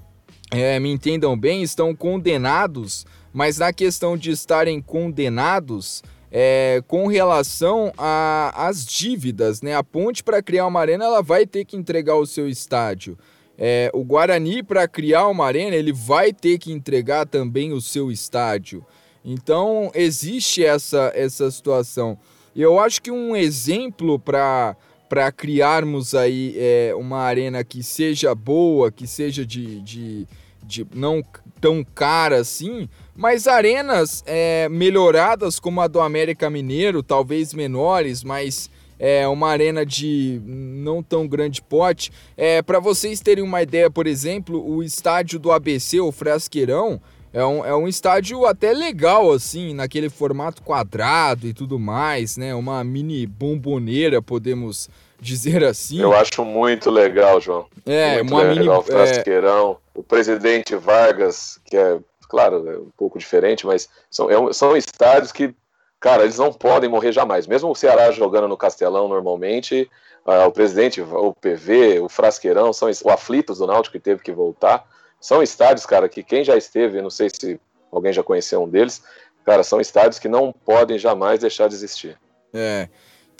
é, 0.51 0.79
me 0.79 0.91
entendam 0.91 1.37
bem, 1.37 1.63
estão 1.63 1.95
condenados, 1.95 3.05
mas 3.33 3.57
na 3.57 3.71
questão 3.71 4.17
de 4.17 4.31
estarem 4.31 4.81
condenados, 4.81 6.03
é, 6.29 6.83
com 6.87 7.07
relação 7.07 7.91
às 7.97 8.85
dívidas, 8.85 9.61
né? 9.61 9.75
A 9.75 9.83
Ponte 9.83 10.23
para 10.23 10.41
criar 10.41 10.67
uma 10.67 10.79
arena, 10.79 11.05
ela 11.05 11.21
vai 11.21 11.45
ter 11.45 11.65
que 11.65 11.75
entregar 11.75 12.15
o 12.15 12.25
seu 12.25 12.47
estádio. 12.47 13.17
É, 13.57 13.91
o 13.93 14.03
Guarani 14.03 14.63
para 14.63 14.87
criar 14.87 15.27
uma 15.27 15.45
arena, 15.45 15.75
ele 15.75 15.91
vai 15.91 16.31
ter 16.33 16.57
que 16.57 16.71
entregar 16.71 17.25
também 17.25 17.73
o 17.73 17.81
seu 17.81 18.11
estádio. 18.11 18.85
Então 19.23 19.91
existe 19.93 20.65
essa 20.65 21.11
essa 21.13 21.51
situação. 21.51 22.17
Eu 22.55 22.79
acho 22.79 23.01
que 23.01 23.11
um 23.11 23.35
exemplo 23.35 24.17
para 24.17 24.75
para 25.07 25.29
criarmos 25.29 26.15
aí 26.15 26.55
é, 26.57 26.93
uma 26.95 27.19
arena 27.19 27.65
que 27.65 27.83
seja 27.83 28.33
boa, 28.33 28.89
que 28.89 29.05
seja 29.05 29.45
de, 29.45 29.81
de, 29.81 30.25
de 30.71 30.87
não 30.95 31.23
tão 31.59 31.83
cara 31.83 32.37
assim, 32.37 32.87
mas 33.15 33.45
arenas 33.45 34.23
é, 34.25 34.69
melhoradas 34.69 35.59
como 35.59 35.81
a 35.81 35.87
do 35.87 35.99
América 35.99 36.49
Mineiro, 36.49 37.03
talvez 37.03 37.53
menores, 37.53 38.23
mas 38.23 38.69
é 38.97 39.27
uma 39.27 39.49
arena 39.49 39.85
de 39.85 40.41
não 40.45 41.03
tão 41.03 41.27
grande 41.27 41.61
pote. 41.61 42.11
É, 42.37 42.61
para 42.61 42.79
vocês 42.79 43.19
terem 43.19 43.43
uma 43.43 43.61
ideia, 43.61 43.89
por 43.89 44.07
exemplo, 44.07 44.63
o 44.63 44.81
estádio 44.81 45.39
do 45.39 45.51
ABC, 45.51 45.99
o 45.99 46.11
Frasqueirão, 46.11 47.01
é 47.33 47.45
um, 47.45 47.65
é 47.65 47.75
um 47.75 47.87
estádio 47.87 48.45
até 48.45 48.73
legal, 48.73 49.31
assim, 49.31 49.73
naquele 49.73 50.09
formato 50.09 50.61
quadrado 50.61 51.47
e 51.47 51.53
tudo 51.53 51.79
mais, 51.79 52.37
né? 52.37 52.53
Uma 52.53 52.83
mini 52.83 53.25
bomboneira, 53.25 54.21
podemos 54.21 54.89
dizer 55.21 55.63
assim. 55.63 56.01
Eu 56.01 56.13
acho 56.13 56.43
muito 56.43 56.89
legal, 56.89 57.39
João. 57.39 57.67
É, 57.85 58.17
muito 58.17 58.31
uma 58.33 58.41
legal, 58.41 58.57
mini. 58.57 58.69
o 58.69 58.81
Frasqueirão, 58.81 59.77
o 59.93 60.01
presidente 60.03 60.75
Vargas, 60.75 61.59
que 61.65 61.77
é, 61.77 61.99
claro, 62.27 62.67
é 62.69 62.77
um 62.77 62.89
pouco 62.97 63.19
diferente, 63.19 63.65
mas 63.65 63.87
são, 64.09 64.29
é 64.29 64.37
um- 64.39 64.51
são 64.51 64.75
estádios 64.75 65.31
que, 65.31 65.53
cara, 65.99 66.23
eles 66.23 66.37
não 66.39 66.51
podem 66.51 66.89
morrer 66.89 67.11
jamais. 67.11 67.45
Mesmo 67.45 67.69
o 67.69 67.75
Ceará 67.75 68.11
jogando 68.11 68.47
no 68.47 68.57
Castelão 68.57 69.07
normalmente, 69.07 69.89
ah, 70.25 70.47
o 70.47 70.51
presidente, 70.51 70.99
o 71.01 71.33
PV, 71.39 71.99
o 71.99 72.09
Frasqueirão, 72.09 72.73
são 72.73 72.89
o 73.03 73.09
Aflitos 73.11 73.59
do 73.59 73.67
Náutico 73.67 73.93
que 73.93 73.99
teve 74.03 74.21
que 74.23 74.31
voltar. 74.31 74.85
São 75.19 75.43
estádios, 75.43 75.85
cara, 75.85 76.09
que 76.09 76.23
quem 76.23 76.43
já 76.43 76.57
esteve, 76.57 76.99
não 77.01 77.11
sei 77.11 77.29
se 77.29 77.59
alguém 77.91 78.11
já 78.11 78.23
conheceu 78.23 78.63
um 78.63 78.67
deles, 78.67 79.03
cara, 79.45 79.63
são 79.63 79.79
estádios 79.79 80.17
que 80.17 80.27
não 80.27 80.51
podem 80.51 80.97
jamais 80.97 81.39
deixar 81.41 81.67
de 81.67 81.75
existir. 81.75 82.17
É. 82.53 82.89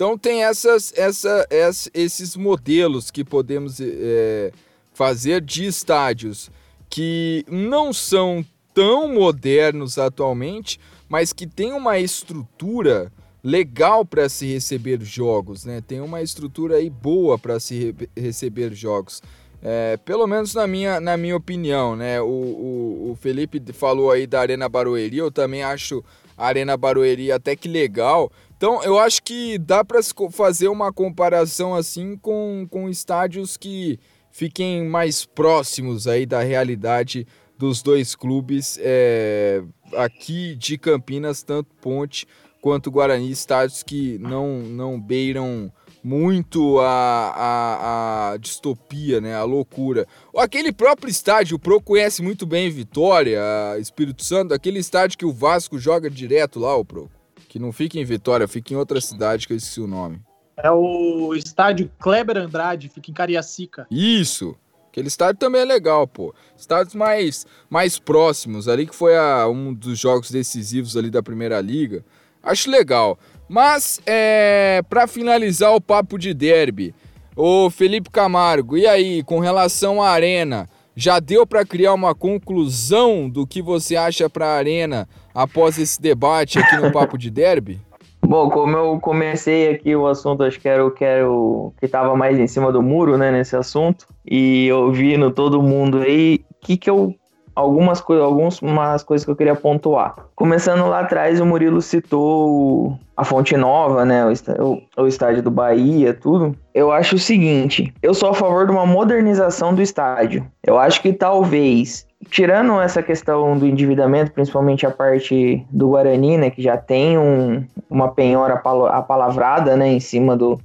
Então 0.02 0.18
tem 0.18 0.44
essas, 0.44 0.92
essa, 0.98 1.46
ess- 1.52 1.88
esses 1.94 2.36
modelos 2.36 3.12
que 3.12 3.24
podemos 3.24 3.80
é, 3.80 4.52
fazer 4.96 5.40
de 5.42 5.64
estádios 5.68 6.50
que 6.90 7.46
não 7.48 7.94
são 7.94 8.44
tão 8.74 9.14
modernos 9.14 10.00
atualmente, 10.00 10.80
mas 11.08 11.32
que 11.32 11.46
tem 11.46 11.72
uma 11.72 12.00
estrutura 12.00 13.12
legal 13.44 14.04
para 14.04 14.28
se 14.28 14.52
receber 14.52 15.00
jogos, 15.04 15.66
né? 15.66 15.84
Tem 15.88 16.02
uma 16.02 16.20
estrutura 16.24 16.78
aí 16.78 16.90
boa 16.90 17.38
para 17.38 17.60
se 17.60 17.94
re- 17.96 18.10
receber 18.20 18.74
jogos. 18.74 19.22
É, 19.62 19.98
pelo 19.98 20.26
menos 20.26 20.56
na 20.56 20.66
minha, 20.66 21.00
na 21.00 21.16
minha 21.16 21.36
opinião, 21.38 21.96
né? 21.96 22.20
O, 22.20 22.26
o, 22.26 23.12
o, 23.12 23.18
Felipe 23.22 23.62
falou 23.72 24.10
aí 24.10 24.26
da 24.26 24.40
Arena 24.42 24.68
Barueri, 24.68 25.18
eu 25.18 25.30
também 25.32 25.62
acho 25.62 26.04
a 26.36 26.48
Arena 26.48 26.76
Barueri 26.76 27.32
até 27.32 27.56
que 27.56 27.68
legal. 27.68 28.32
Então 28.62 28.84
eu 28.84 29.00
acho 29.00 29.24
que 29.24 29.58
dá 29.58 29.84
para 29.84 30.02
fazer 30.30 30.68
uma 30.68 30.94
comparação 30.94 31.74
assim 31.74 32.16
com, 32.16 32.68
com 32.70 32.88
estádios 32.88 33.58
que 33.58 34.00
fiquem 34.30 34.88
mais 34.88 35.26
próximos 35.26 36.08
aí 36.08 36.28
da 36.28 36.44
realidade 36.44 37.26
dos 37.58 37.82
dois 37.82 38.14
clubes 38.14 38.78
é, 38.80 39.64
aqui 39.96 40.56
de 40.56 40.78
Campinas, 40.78 41.42
tanto 41.42 41.74
Ponte 41.82 42.28
quanto 42.62 42.92
Guarani, 42.92 43.32
estádios 43.32 43.82
que 43.82 44.20
não, 44.20 44.60
não 44.60 45.02
beiram 45.02 45.74
muito 46.04 46.80
a, 46.82 47.34
a, 47.36 48.32
a, 48.34 48.38
distopia, 48.38 49.20
né? 49.20 49.34
A 49.34 49.44
loucura. 49.44 50.08
Aquele 50.38 50.72
próprio 50.72 51.10
estádio, 51.10 51.56
o 51.56 51.60
Pro 51.60 51.82
conhece 51.82 52.22
muito 52.22 52.46
bem 52.46 52.70
Vitória, 52.70 53.42
Espírito 53.80 54.24
Santo, 54.24 54.54
aquele 54.54 54.78
estádio 54.78 55.18
que 55.18 55.26
o 55.26 55.34
Vasco 55.34 55.80
joga 55.80 56.12
direto 56.12 56.60
lá, 56.60 56.76
o 56.76 56.86
Pro. 56.86 57.10
Que 57.52 57.60
não 57.60 57.74
fica 57.74 58.00
em 58.00 58.06
Vitória, 58.06 58.48
fica 58.48 58.74
em 58.74 58.78
outra 58.78 59.02
cidade 59.02 59.46
que 59.46 59.52
eu 59.52 59.58
esqueci 59.58 59.82
o 59.82 59.86
nome. 59.86 60.22
É 60.56 60.72
o 60.72 61.36
estádio 61.36 61.92
Kleber 62.00 62.38
Andrade, 62.38 62.88
fica 62.88 63.12
em 63.12 63.14
Cariacica. 63.14 63.86
Isso! 63.92 64.56
Aquele 64.88 65.10
estádio 65.10 65.38
também 65.38 65.60
é 65.60 65.66
legal, 65.66 66.08
pô. 66.08 66.34
Estádios 66.56 66.96
mais, 66.96 67.46
mais 67.70 68.00
próximos, 68.00 68.70
ali 68.70 68.88
que 68.88 68.96
foi 68.96 69.18
a, 69.18 69.50
um 69.50 69.74
dos 69.74 70.00
jogos 70.00 70.32
decisivos 70.32 70.96
ali 70.96 71.10
da 71.10 71.22
Primeira 71.22 71.60
Liga. 71.60 72.06
Acho 72.42 72.72
legal. 72.72 73.20
Mas, 73.50 74.00
é, 74.06 74.82
para 74.90 75.06
finalizar 75.06 75.76
o 75.76 75.82
papo 75.82 76.18
de 76.18 76.34
derby, 76.34 76.96
o 77.36 77.70
Felipe 77.70 78.10
Camargo, 78.10 78.78
e 78.78 78.88
aí, 78.88 79.24
com 79.24 79.40
relação 79.40 80.02
à 80.02 80.08
Arena, 80.08 80.70
já 80.96 81.20
deu 81.20 81.46
para 81.46 81.66
criar 81.66 81.94
uma 81.94 82.14
conclusão 82.14 83.30
do 83.30 83.46
que 83.48 83.62
você 83.62 83.96
acha 83.96 84.30
para 84.30 84.48
a 84.48 84.56
Arena 84.56 85.08
após 85.34 85.78
esse 85.78 86.02
debate 86.02 86.60
aqui 86.60 86.76
no 86.78 86.92
papo 86.92 87.18
de 87.18 87.30
derby? 87.30 87.80
Bom, 88.24 88.50
como 88.50 88.78
eu 88.78 89.00
comecei 89.00 89.72
aqui 89.72 89.96
o 89.96 90.08
assunto, 90.08 90.44
acho 90.44 90.60
que 90.60 90.70
era 90.70 90.86
o 90.86 90.92
que, 90.92 91.04
era 91.04 91.30
o, 91.30 91.74
que 91.80 91.88
tava 91.88 92.16
mais 92.16 92.40
em 92.40 92.48
cima 92.48 92.72
do 92.72 92.82
muro, 92.82 93.18
né, 93.18 93.32
nesse 93.32 93.56
assunto, 93.56 94.08
e 94.26 94.72
ouvindo 94.72 95.32
todo 95.32 95.62
mundo 95.62 96.00
aí, 96.00 96.40
o 96.50 96.66
que 96.66 96.78
que 96.78 96.90
eu 96.90 97.16
algumas 97.56 98.02
coisas, 98.02 98.26
algumas 98.26 99.04
coisas 99.04 99.26
que 99.26 99.32
eu 99.32 99.36
queria 99.36 99.56
pontuar. 99.56 100.16
Começando 100.36 100.88
lá 100.88 101.02
atrás, 101.02 101.40
o 101.40 101.46
Murilo 101.46 101.82
citou 101.82 102.98
a 103.16 103.24
Fonte 103.24 103.56
Nova, 103.56 104.06
né, 104.06 104.24
o, 104.60 104.82
o, 104.98 105.08
estádio 105.08 105.44
do 105.44 105.52
Bahia, 105.52 106.14
tudo. 106.14 106.56
Eu 106.74 106.92
acho 106.92 107.16
o 107.16 107.20
seguinte, 107.20 107.94
eu 108.02 108.14
sou 108.14 108.30
a 108.30 108.34
favor 108.34 108.66
de 108.66 108.72
uma 108.72 108.86
modernização 108.86 109.76
do 109.76 109.82
estádio. 109.82 110.46
Eu 110.64 110.80
acho 110.80 111.02
que 111.02 111.14
talvez 111.14 112.08
tirando 112.30 112.80
essa 112.80 113.02
questão 113.02 113.58
do 113.58 113.66
endividamento, 113.66 114.32
principalmente 114.32 114.86
a 114.86 114.92
parte 114.92 115.66
do 115.70 115.90
Guarani, 115.90 116.38
né, 116.38 116.50
que 116.50 116.62
já 116.62 116.78
tem 116.78 117.18
um, 117.18 117.66
uma 117.90 118.10
penhora 118.10 118.62
apalavrada, 118.92 119.76
né, 119.76 119.88
em 119.88 120.00
cima 120.00 120.38
do, 120.38 120.60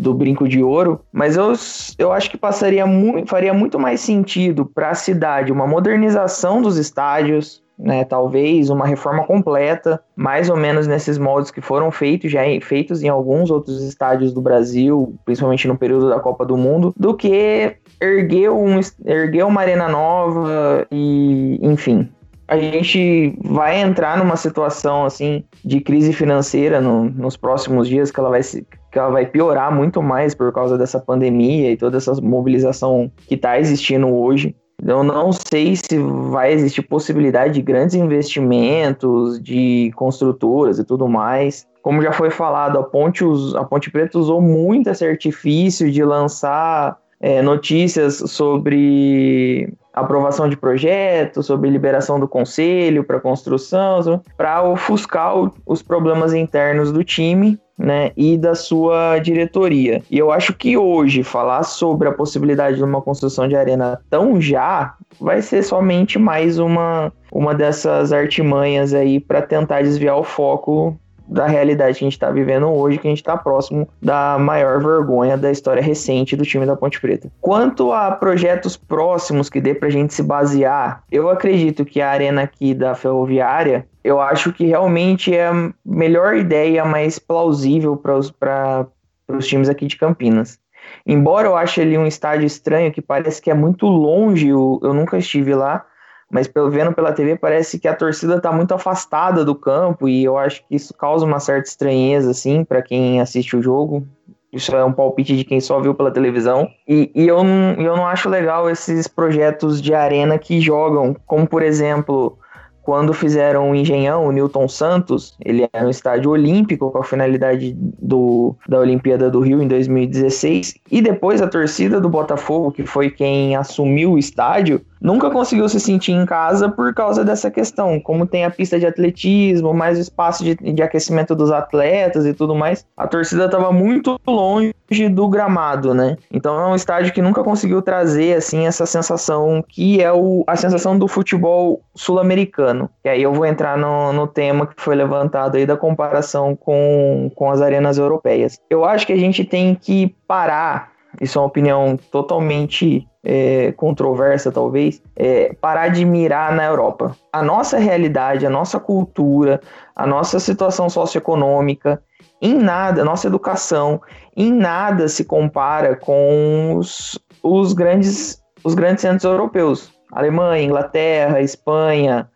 do 0.00 0.14
brinco 0.14 0.48
de 0.48 0.62
ouro, 0.62 1.00
mas 1.12 1.36
eu, 1.36 1.52
eu 1.98 2.12
acho 2.12 2.30
que 2.30 2.36
passaria 2.36 2.86
muito, 2.86 3.28
faria 3.28 3.52
muito 3.52 3.78
mais 3.78 4.00
sentido 4.00 4.64
para 4.66 4.90
a 4.90 4.94
cidade 4.94 5.52
uma 5.52 5.66
modernização 5.66 6.62
dos 6.62 6.76
estádios, 6.76 7.62
né, 7.78 8.04
talvez 8.04 8.68
uma 8.68 8.86
reforma 8.86 9.24
completa, 9.24 10.02
mais 10.14 10.50
ou 10.50 10.56
menos 10.56 10.86
nesses 10.86 11.16
moldes 11.16 11.50
que 11.50 11.60
foram 11.60 11.90
feitos 11.90 12.30
já 12.30 12.40
feitos 12.60 13.02
em 13.02 13.08
alguns 13.08 13.50
outros 13.50 13.82
estádios 13.82 14.32
do 14.32 14.42
Brasil, 14.42 15.14
principalmente 15.24 15.66
no 15.66 15.78
período 15.78 16.08
da 16.08 16.20
Copa 16.20 16.44
do 16.44 16.56
Mundo, 16.56 16.92
do 16.96 17.14
que 17.14 17.76
erguer, 18.00 18.50
um, 18.50 18.80
erguer 19.04 19.44
uma 19.44 19.62
arena 19.62 19.88
nova 19.88 20.86
e, 20.90 21.58
enfim, 21.62 22.08
a 22.46 22.58
gente 22.58 23.38
vai 23.44 23.80
entrar 23.80 24.18
numa 24.18 24.36
situação 24.36 25.04
assim 25.04 25.44
de 25.64 25.80
crise 25.80 26.12
financeira 26.12 26.80
no, 26.80 27.04
nos 27.04 27.36
próximos 27.36 27.88
dias 27.88 28.10
que 28.10 28.18
ela 28.18 28.28
vai 28.28 28.42
se, 28.42 28.66
que 28.90 28.98
ela 28.98 29.10
vai 29.10 29.26
piorar 29.26 29.74
muito 29.74 30.02
mais 30.02 30.34
por 30.34 30.52
causa 30.52 30.76
dessa 30.76 30.98
pandemia 30.98 31.70
e 31.70 31.76
toda 31.76 31.96
essa 31.96 32.14
mobilização 32.20 33.10
que 33.26 33.34
está 33.34 33.58
existindo 33.58 34.08
hoje. 34.08 34.54
Eu 34.84 35.02
não 35.02 35.30
sei 35.32 35.76
se 35.76 35.98
vai 35.98 36.52
existir 36.52 36.82
possibilidade 36.82 37.54
de 37.54 37.62
grandes 37.62 37.94
investimentos, 37.94 39.40
de 39.40 39.92
construtoras 39.94 40.78
e 40.78 40.84
tudo 40.84 41.06
mais. 41.06 41.66
Como 41.82 42.02
já 42.02 42.12
foi 42.12 42.30
falado, 42.30 42.78
a 42.78 42.82
Ponte, 42.82 43.24
a 43.56 43.64
Ponte 43.64 43.90
Preta 43.90 44.18
usou 44.18 44.40
muito 44.40 44.88
esse 44.88 45.04
artifício 45.04 45.90
de 45.90 46.02
lançar 46.02 46.96
é, 47.20 47.42
notícias 47.42 48.16
sobre 48.26 49.72
aprovação 49.92 50.48
de 50.48 50.56
projetos, 50.56 51.46
sobre 51.46 51.68
liberação 51.68 52.18
do 52.18 52.26
conselho 52.26 53.04
para 53.04 53.20
construção, 53.20 54.22
para 54.36 54.62
ofuscar 54.62 55.34
os 55.66 55.82
problemas 55.82 56.32
internos 56.32 56.90
do 56.90 57.04
time 57.04 57.58
né, 57.80 58.12
e 58.16 58.36
da 58.36 58.54
sua 58.54 59.18
diretoria. 59.18 60.02
E 60.10 60.18
eu 60.18 60.30
acho 60.30 60.52
que 60.52 60.76
hoje 60.76 61.22
falar 61.22 61.62
sobre 61.62 62.08
a 62.08 62.12
possibilidade 62.12 62.76
de 62.76 62.84
uma 62.84 63.00
construção 63.00 63.48
de 63.48 63.56
arena 63.56 63.98
tão 64.10 64.40
já 64.40 64.94
vai 65.18 65.40
ser 65.40 65.62
somente 65.62 66.18
mais 66.18 66.58
uma, 66.58 67.10
uma 67.32 67.54
dessas 67.54 68.12
artimanhas 68.12 68.92
aí 68.92 69.18
para 69.18 69.40
tentar 69.40 69.82
desviar 69.82 70.18
o 70.18 70.24
foco 70.24 70.98
da 71.30 71.46
realidade 71.46 71.98
que 71.98 72.04
a 72.04 72.06
gente 72.06 72.14
está 72.14 72.30
vivendo 72.30 72.66
hoje, 72.68 72.98
que 72.98 73.06
a 73.06 73.10
gente 73.10 73.20
está 73.20 73.36
próximo 73.36 73.88
da 74.02 74.36
maior 74.38 74.82
vergonha 74.82 75.36
da 75.36 75.50
história 75.50 75.82
recente 75.82 76.36
do 76.36 76.44
time 76.44 76.66
da 76.66 76.76
Ponte 76.76 77.00
Preta. 77.00 77.30
Quanto 77.40 77.92
a 77.92 78.10
projetos 78.10 78.76
próximos 78.76 79.48
que 79.48 79.60
dê 79.60 79.74
para 79.74 79.88
a 79.88 79.92
gente 79.92 80.12
se 80.12 80.22
basear, 80.22 81.04
eu 81.10 81.30
acredito 81.30 81.84
que 81.84 82.00
a 82.00 82.10
arena 82.10 82.42
aqui 82.42 82.74
da 82.74 82.94
Ferroviária, 82.94 83.86
eu 84.02 84.20
acho 84.20 84.52
que 84.52 84.66
realmente 84.66 85.34
é 85.34 85.48
a 85.48 85.70
melhor 85.84 86.36
ideia, 86.36 86.84
mais 86.84 87.18
plausível 87.18 87.96
para 87.96 88.86
os 89.28 89.46
times 89.46 89.68
aqui 89.68 89.86
de 89.86 89.96
Campinas. 89.96 90.58
Embora 91.06 91.46
eu 91.46 91.56
ache 91.56 91.80
ali 91.80 91.96
um 91.96 92.06
estádio 92.06 92.46
estranho 92.46 92.92
que 92.92 93.00
parece 93.00 93.40
que 93.40 93.50
é 93.50 93.54
muito 93.54 93.86
longe, 93.86 94.48
eu, 94.48 94.80
eu 94.82 94.92
nunca 94.92 95.18
estive 95.18 95.54
lá, 95.54 95.84
mas 96.30 96.46
pelo 96.46 96.70
vendo 96.70 96.92
pela 96.92 97.12
TV 97.12 97.36
parece 97.36 97.78
que 97.78 97.88
a 97.88 97.94
torcida 97.94 98.36
está 98.36 98.52
muito 98.52 98.72
afastada 98.72 99.44
do 99.44 99.54
campo 99.54 100.08
e 100.08 100.24
eu 100.24 100.38
acho 100.38 100.64
que 100.66 100.76
isso 100.76 100.94
causa 100.94 101.26
uma 101.26 101.40
certa 101.40 101.68
estranheza 101.68 102.30
assim 102.30 102.64
para 102.64 102.80
quem 102.80 103.20
assiste 103.20 103.56
o 103.56 103.62
jogo. 103.62 104.06
Isso 104.52 104.74
é 104.74 104.84
um 104.84 104.92
palpite 104.92 105.36
de 105.36 105.44
quem 105.44 105.60
só 105.60 105.80
viu 105.80 105.94
pela 105.94 106.10
televisão. 106.10 106.68
E, 106.86 107.10
e 107.14 107.26
eu, 107.26 107.44
não, 107.44 107.72
eu 107.74 107.96
não 107.96 108.06
acho 108.06 108.28
legal 108.28 108.68
esses 108.68 109.06
projetos 109.06 109.80
de 109.80 109.94
arena 109.94 110.38
que 110.38 110.60
jogam, 110.60 111.14
como 111.26 111.46
por 111.46 111.62
exemplo 111.62 112.36
quando 112.82 113.12
fizeram 113.12 113.70
o 113.70 113.74
Engenhão, 113.74 114.26
o 114.26 114.32
Newton 114.32 114.66
Santos, 114.66 115.36
ele 115.44 115.68
era 115.72 115.86
um 115.86 115.90
estádio 115.90 116.30
olímpico 116.30 116.90
com 116.90 116.98
a 116.98 117.04
finalidade 117.04 117.72
do, 117.76 118.56
da 118.68 118.80
Olimpíada 118.80 119.30
do 119.30 119.40
Rio 119.40 119.62
em 119.62 119.68
2016, 119.68 120.74
e 120.90 121.00
depois 121.00 121.42
a 121.42 121.46
torcida 121.46 122.00
do 122.00 122.08
Botafogo, 122.08 122.72
que 122.72 122.84
foi 122.84 123.10
quem 123.10 123.54
assumiu 123.54 124.12
o 124.12 124.18
estádio, 124.18 124.80
nunca 125.00 125.30
conseguiu 125.30 125.68
se 125.68 125.80
sentir 125.80 126.12
em 126.12 126.26
casa 126.26 126.68
por 126.68 126.92
causa 126.94 127.24
dessa 127.24 127.50
questão. 127.50 127.98
Como 128.00 128.26
tem 128.26 128.44
a 128.44 128.50
pista 128.50 128.78
de 128.78 128.86
atletismo, 128.86 129.72
mais 129.72 129.98
o 129.98 130.00
espaço 130.00 130.44
de, 130.44 130.54
de 130.54 130.82
aquecimento 130.82 131.34
dos 131.34 131.50
atletas 131.50 132.26
e 132.26 132.34
tudo 132.34 132.54
mais, 132.54 132.84
a 132.96 133.06
torcida 133.06 133.46
estava 133.46 133.72
muito 133.72 134.20
longe 134.26 134.74
do 135.10 135.28
gramado, 135.28 135.94
né? 135.94 136.16
Então 136.30 136.58
é 136.60 136.66
um 136.66 136.74
estádio 136.74 137.12
que 137.12 137.22
nunca 137.22 137.42
conseguiu 137.44 137.80
trazer 137.80 138.36
assim 138.36 138.66
essa 138.66 138.84
sensação 138.84 139.64
que 139.66 140.02
é 140.02 140.12
o, 140.12 140.44
a 140.46 140.56
sensação 140.56 140.98
do 140.98 141.06
futebol 141.06 141.80
sul-americano. 141.94 142.90
E 143.04 143.08
aí 143.08 143.22
eu 143.22 143.32
vou 143.32 143.46
entrar 143.46 143.78
no, 143.78 144.12
no 144.12 144.26
tema 144.26 144.66
que 144.66 144.74
foi 144.76 144.94
levantado 144.94 145.56
aí 145.56 145.64
da 145.64 145.76
comparação 145.76 146.56
com, 146.56 147.30
com 147.34 147.50
as 147.50 147.60
arenas 147.60 147.98
europeias. 147.98 148.58
Eu 148.68 148.84
acho 148.84 149.06
que 149.06 149.12
a 149.12 149.18
gente 149.18 149.44
tem 149.44 149.74
que 149.74 150.14
parar 150.26 150.90
isso 151.20 151.38
é 151.38 151.40
uma 151.40 151.48
opinião 151.48 151.98
totalmente 152.10 153.06
é, 153.24 153.72
controversa, 153.72 154.50
talvez, 154.50 155.02
é, 155.16 155.54
parar 155.60 155.88
de 155.88 156.04
mirar 156.04 156.54
na 156.54 156.64
Europa. 156.64 157.14
A 157.32 157.42
nossa 157.42 157.78
realidade, 157.78 158.46
a 158.46 158.50
nossa 158.50 158.80
cultura, 158.80 159.60
a 159.94 160.06
nossa 160.06 160.40
situação 160.40 160.88
socioeconômica, 160.88 162.02
em 162.40 162.54
nada, 162.54 163.02
a 163.02 163.04
nossa 163.04 163.26
educação, 163.26 164.00
em 164.36 164.50
nada 164.50 165.08
se 165.08 165.24
compara 165.24 165.94
com 165.96 166.76
os, 166.76 167.18
os, 167.42 167.72
grandes, 167.74 168.42
os 168.64 168.74
grandes 168.74 169.02
centros 169.02 169.24
europeus. 169.24 169.92
Alemanha, 170.12 170.64
Inglaterra, 170.64 171.40
Espanha, 171.40 172.28